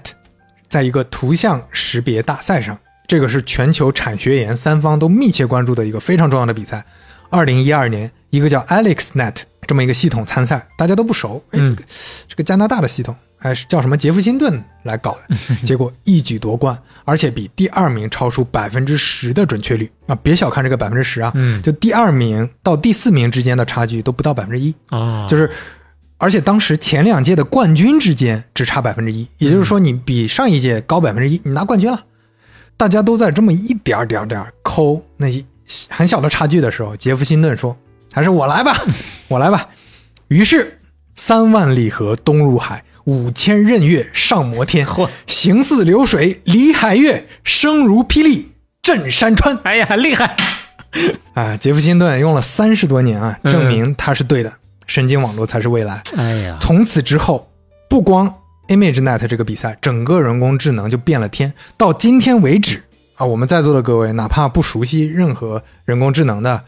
[0.68, 6.84] 在一个图像识别大赛上，这个是全球产学研三方都密切关注的一个非常重要的比赛。
[7.28, 9.36] 二零一二年，一个叫 AlexNet
[9.66, 11.88] 这么一个系统参赛，大家都不熟，哎，嗯这个
[12.28, 20.14] 这个加拿大的系统，还是叫什么杰弗辛顿来搞的， 结果一举夺冠，而且比第二名超出百分之十的准确率啊！
[20.24, 24.74] 别小看这个百分之十啊，嗯就第二名到第四名之间的差距都不到百分之一。
[24.88, 25.48] 啊，就是，
[26.20, 32.04] 而且当时前两届的冠军之间只差百分之一，也就是说你比上一届高百分之一，你拿冠军了。
[32.76, 35.44] 大家都在这么一点儿点儿点儿抠那些
[35.88, 37.76] 很小的差距的时候，杰夫辛顿说
[38.12, 38.76] ：“还是我来吧，
[39.28, 39.68] 我来吧。”
[40.28, 40.78] 于是
[41.16, 48.52] 三万里河东入海，五千仞岳上摩天，嚯行似流水离海月，声如霹雳
[48.82, 49.58] 震山川。
[49.64, 50.36] 哎呀，厉害！
[51.34, 54.52] 啊，杰夫辛顿用了三十多年啊，嗯证明他是对的，
[54.90, 56.02] 神经网络才是未来。
[56.16, 57.48] 哎呀，从此之后，
[57.88, 58.34] 不光
[58.66, 61.52] ImageNet 这个比赛，整个人工智能就变了天。
[61.76, 62.82] 到今天为止
[63.14, 66.60] 啊，我们在座的各位，哪怕不熟悉任何人工智能的，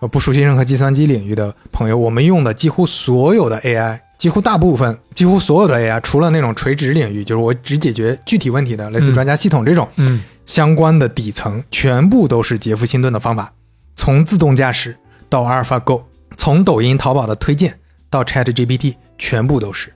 [0.00, 13.52] 呃，不熟悉任何计算机领域的朋友，我们用的几乎所有的 AI，几乎大部分，几乎所有的 AI，除了那种垂直领域，就是我只解决具体问题的，类似嗯专家系统这种，嗯相关的底层全部都是杰夫辛顿的方法，
[13.94, 14.96] 从自动驾驶
[15.28, 16.02] 到阿尔法 Go，
[16.38, 17.78] 从抖音、淘宝的推荐
[18.08, 19.92] 到 Chat GPT，全部都是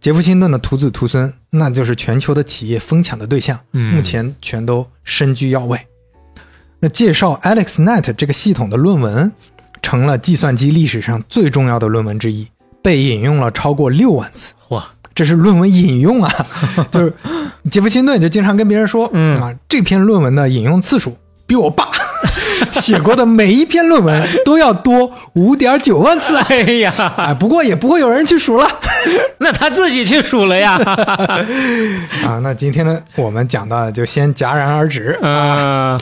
[0.00, 5.80] 杰夫辛顿的徒子徒孙，那就是全球的企业疯抢的对象，嗯目前全都身居要位。
[6.80, 9.32] 那介绍 AlexNet 这个系统的论文，
[9.80, 12.46] 成了计算机历史上最重要的论文之一，
[12.82, 14.52] 被引用了超过六万次。
[14.70, 14.84] 哇，
[15.14, 16.46] 这是论文引用啊，
[16.90, 17.12] 就是
[17.70, 21.16] 杰夫辛顿就经常跟别人说，嗯啊，这篇论文的引用次数
[21.48, 21.88] 比我爸
[22.80, 26.46] 写过的每一篇论文都要多五点九万次啊！
[26.50, 28.70] 哎呀，哎，不过也不会有人去数了
[29.38, 30.74] 那他自己去数了呀。
[32.22, 32.38] 啊。
[32.42, 35.18] 那今天呢，我们讲的就先戛然而止。
[35.22, 35.98] 嗯，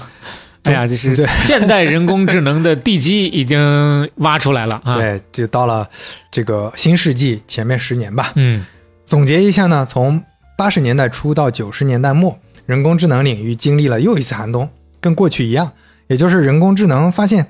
[0.64, 5.86] 哎呀，就是现代人工智能的地基已经挖出来了啊。，对，就到了
[6.32, 8.32] 这个新世纪前面十年吧。
[8.34, 8.66] 嗯
[9.04, 10.20] 总结一下呢，从
[10.58, 14.68] 八十年代初到九十年代末，人工智能领域经历了又一次寒冬，
[15.06, 15.70] 跟过去一样，
[16.08, 17.46] 也就是人工智能发现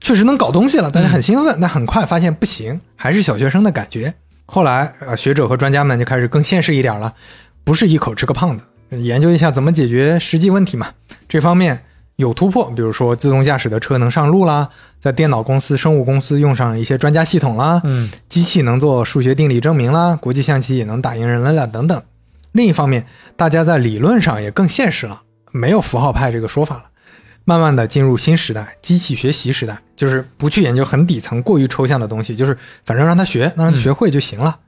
[0.00, 4.14] 确实能搞东西了，大家很兴奋，但很快发现不行，还是小学生的感觉。
[4.46, 7.12] 后来，呃，学者和专家们就开始更现实一点了，
[7.64, 10.86] 不是一口吃个胖子，研究一下怎么解决实际问题嘛。
[11.28, 11.82] 这方面
[12.14, 14.68] 有突破，比如说自动驾驶的车能上路啦，
[15.00, 22.00] 在电脑公司、生物公司用上一些专家系统啦，嗯机器能做数学定理证明啦，国际象棋也能打赢人类了等等。
[22.52, 23.06] 另一方面，
[23.36, 25.22] 大家在理论上也更现实了，
[25.52, 26.84] 没有符号派这个说法了。
[27.44, 34.58] 慢慢的进入新时代，机器学习时代，就是不去研究很底层、过于抽象的东西，就是反正让他学，让他学会就行了。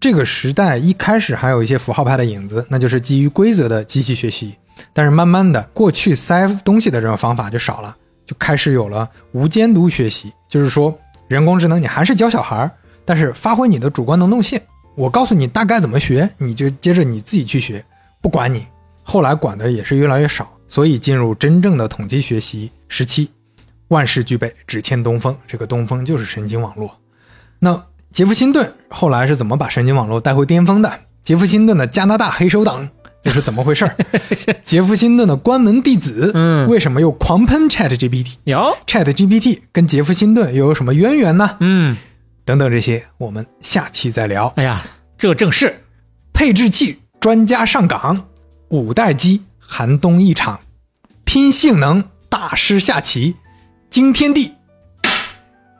[0.00, 4.54] 这个时代一开始还有一些符号派的影子，那就是基于规则的机器学习。
[4.92, 7.96] 但是慢慢的，过去塞东西的这种方法就少了，
[8.26, 10.92] 就开始有了无监督学习，就是说
[11.28, 12.70] 人工智能你还是教小孩儿，
[13.04, 14.60] 但是发挥你的主观能动性。
[14.96, 17.84] 我告诉你大概怎么学，你就接着你自己去学，
[18.20, 18.66] 不管你。
[19.02, 23.28] 后来管的也是越来越少，所以进入真正的统计学习时期，
[23.88, 25.36] 万事俱备，只欠东风。
[25.46, 26.98] 这个东风就是神经网络。
[27.58, 27.82] 那
[28.12, 31.00] 杰夫辛顿后来是怎么把神经网络带回巅峰的？
[31.22, 32.88] 杰夫辛顿的加拿大黑手党
[33.22, 33.90] 又是怎么回事？
[34.66, 38.34] 杰夫辛顿的关门弟子，嗯为什么又狂喷 Chat GPT？
[38.44, 41.56] 有，Chat GPT 跟杰夫辛顿又有什么渊源呢？
[41.60, 41.96] 嗯，
[42.44, 44.52] 等等这些，我们下期再聊。
[44.56, 44.84] 哎呀，
[45.16, 45.74] 这正是
[46.34, 48.26] 配置器专家上岗，
[48.68, 50.60] 五代机寒冬一场，
[51.24, 53.36] 拼性能大师下棋，
[53.90, 54.54] 惊天地，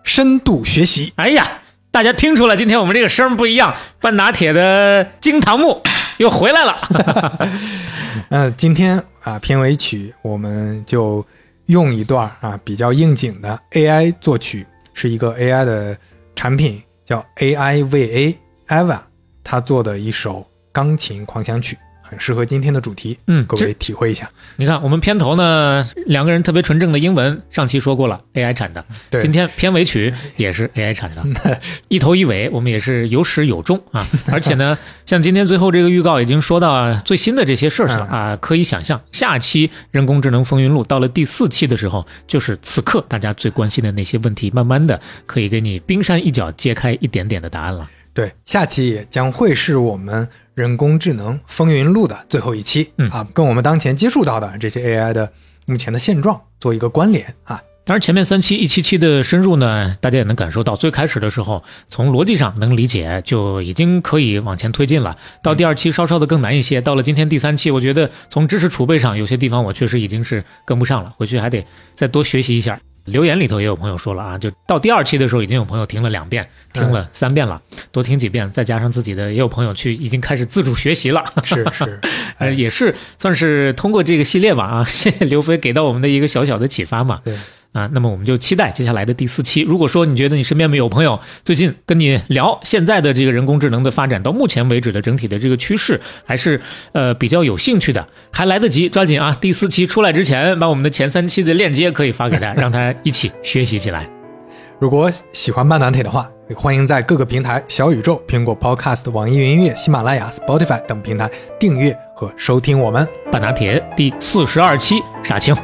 [0.03, 1.13] 深度学习。
[1.17, 5.83] 哎呀，大家听出来，今天我们这个声儿不一样，半打铁的惊堂木
[6.19, 7.49] 又回来了。
[8.31, 11.25] 呃，今天啊片尾曲我们就
[11.67, 15.97] 用一段啊比较应景的 AI 作曲，是一个 AI 的
[16.37, 18.37] 产品叫 AIVA
[18.69, 19.01] Ava，
[19.43, 24.31] 他做的一首钢琴狂想曲，很适合今天的主题，嗯各位体会一下。
[24.57, 28.85] 你看，我们片头呢，两个人特别纯正的英文，上期说过了，AI 产的。
[29.09, 34.07] 对今天片尾曲 也是 AI 产的，一头一尾我们也是有始有终啊。
[34.31, 34.77] 而且呢，
[35.07, 47.89] 像今天最后这个预告已经说到啊最新的这些事儿了啊，可以想象，下期人工智能风云录到了第四期的时候，就是此刻大家最关心的那些问题，慢慢的可以给你冰山一角揭开一点点的答案了。
[48.13, 55.33] 对，下期也将会是我们人工智能风云录的最后一期，嗯啊，跟我们当前接触到的这些 AI 的
[55.67, 57.61] 目前的现状做一个关联啊。
[57.87, 65.15] 当然，前面三期一期期的深入呢，大家也能感受到，最开始的时候从逻辑上能理解，就已经可以往前推进了。
[65.43, 72.81] 到第二期稍稍的更难一些，到了今天第三期，我觉得从知识储备上有些地方我确实已经是跟不上了，回去还得再多学习一下。
[73.05, 77.61] 留言里头也有朋友说了啊，就到第二期的时候，已经有朋友听了两遍，听了三遍了，
[77.93, 81.25] 多听几遍，再加上自己的，也有朋友去已经开始自主学习了。
[81.43, 82.01] 是是，
[82.39, 87.21] 呃，也是算是通过这个系列吧啊，谢谢刘飞给到我们的一个小小的启发嘛。
[87.25, 87.35] 对。
[87.75, 89.63] 啊，那么我们就期待接下来的第四期。
[89.63, 96.61] 如果说你觉得你身边没有朋友最近跟你聊现在的这个人工智能的发展，到目前为止的整体的这个趋势，还是
[96.93, 99.37] 呃比较有兴趣的，还来得及，抓紧啊！
[99.41, 104.09] 第四期出来之前，把我们的前三期的链接可以发给他，让他一起学习起来。
[104.79, 115.57] 如果喜欢半拿铁的话，欢迎在各个平台小宇宙、苹果 Podcast、网易云音乐、喜马拉雅、Spotify 等平台订阅和收听我们半拿铁第四十二期杀青。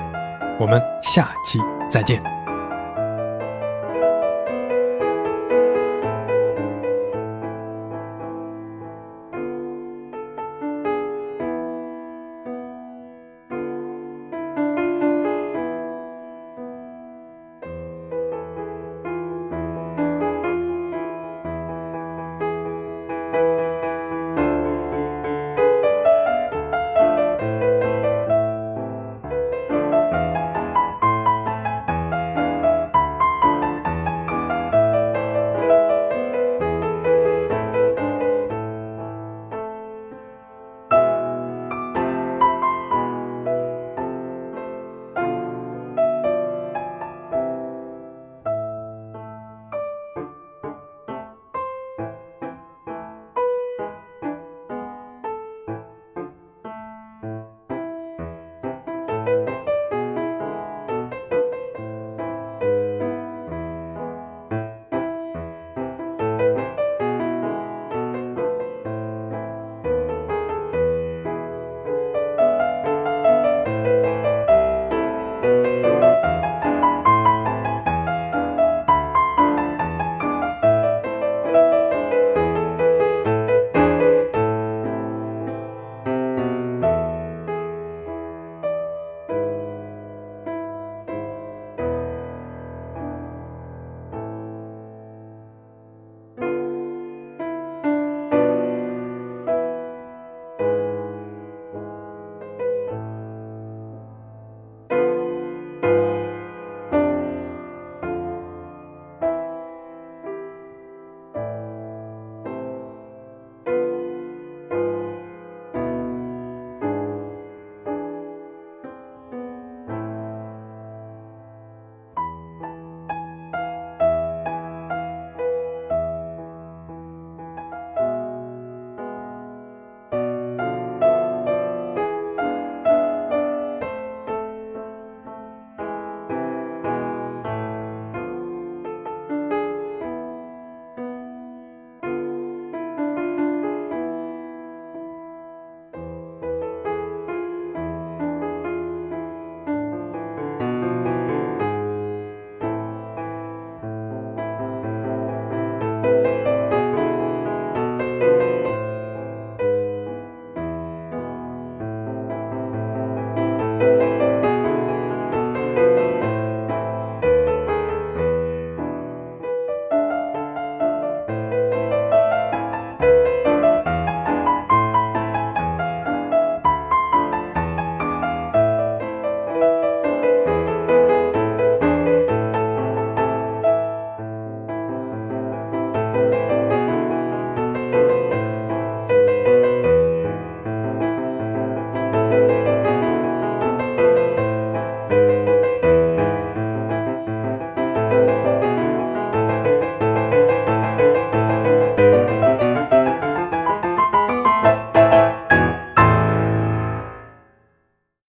[0.59, 1.80] 我们下期。
[1.91, 2.40] 再见。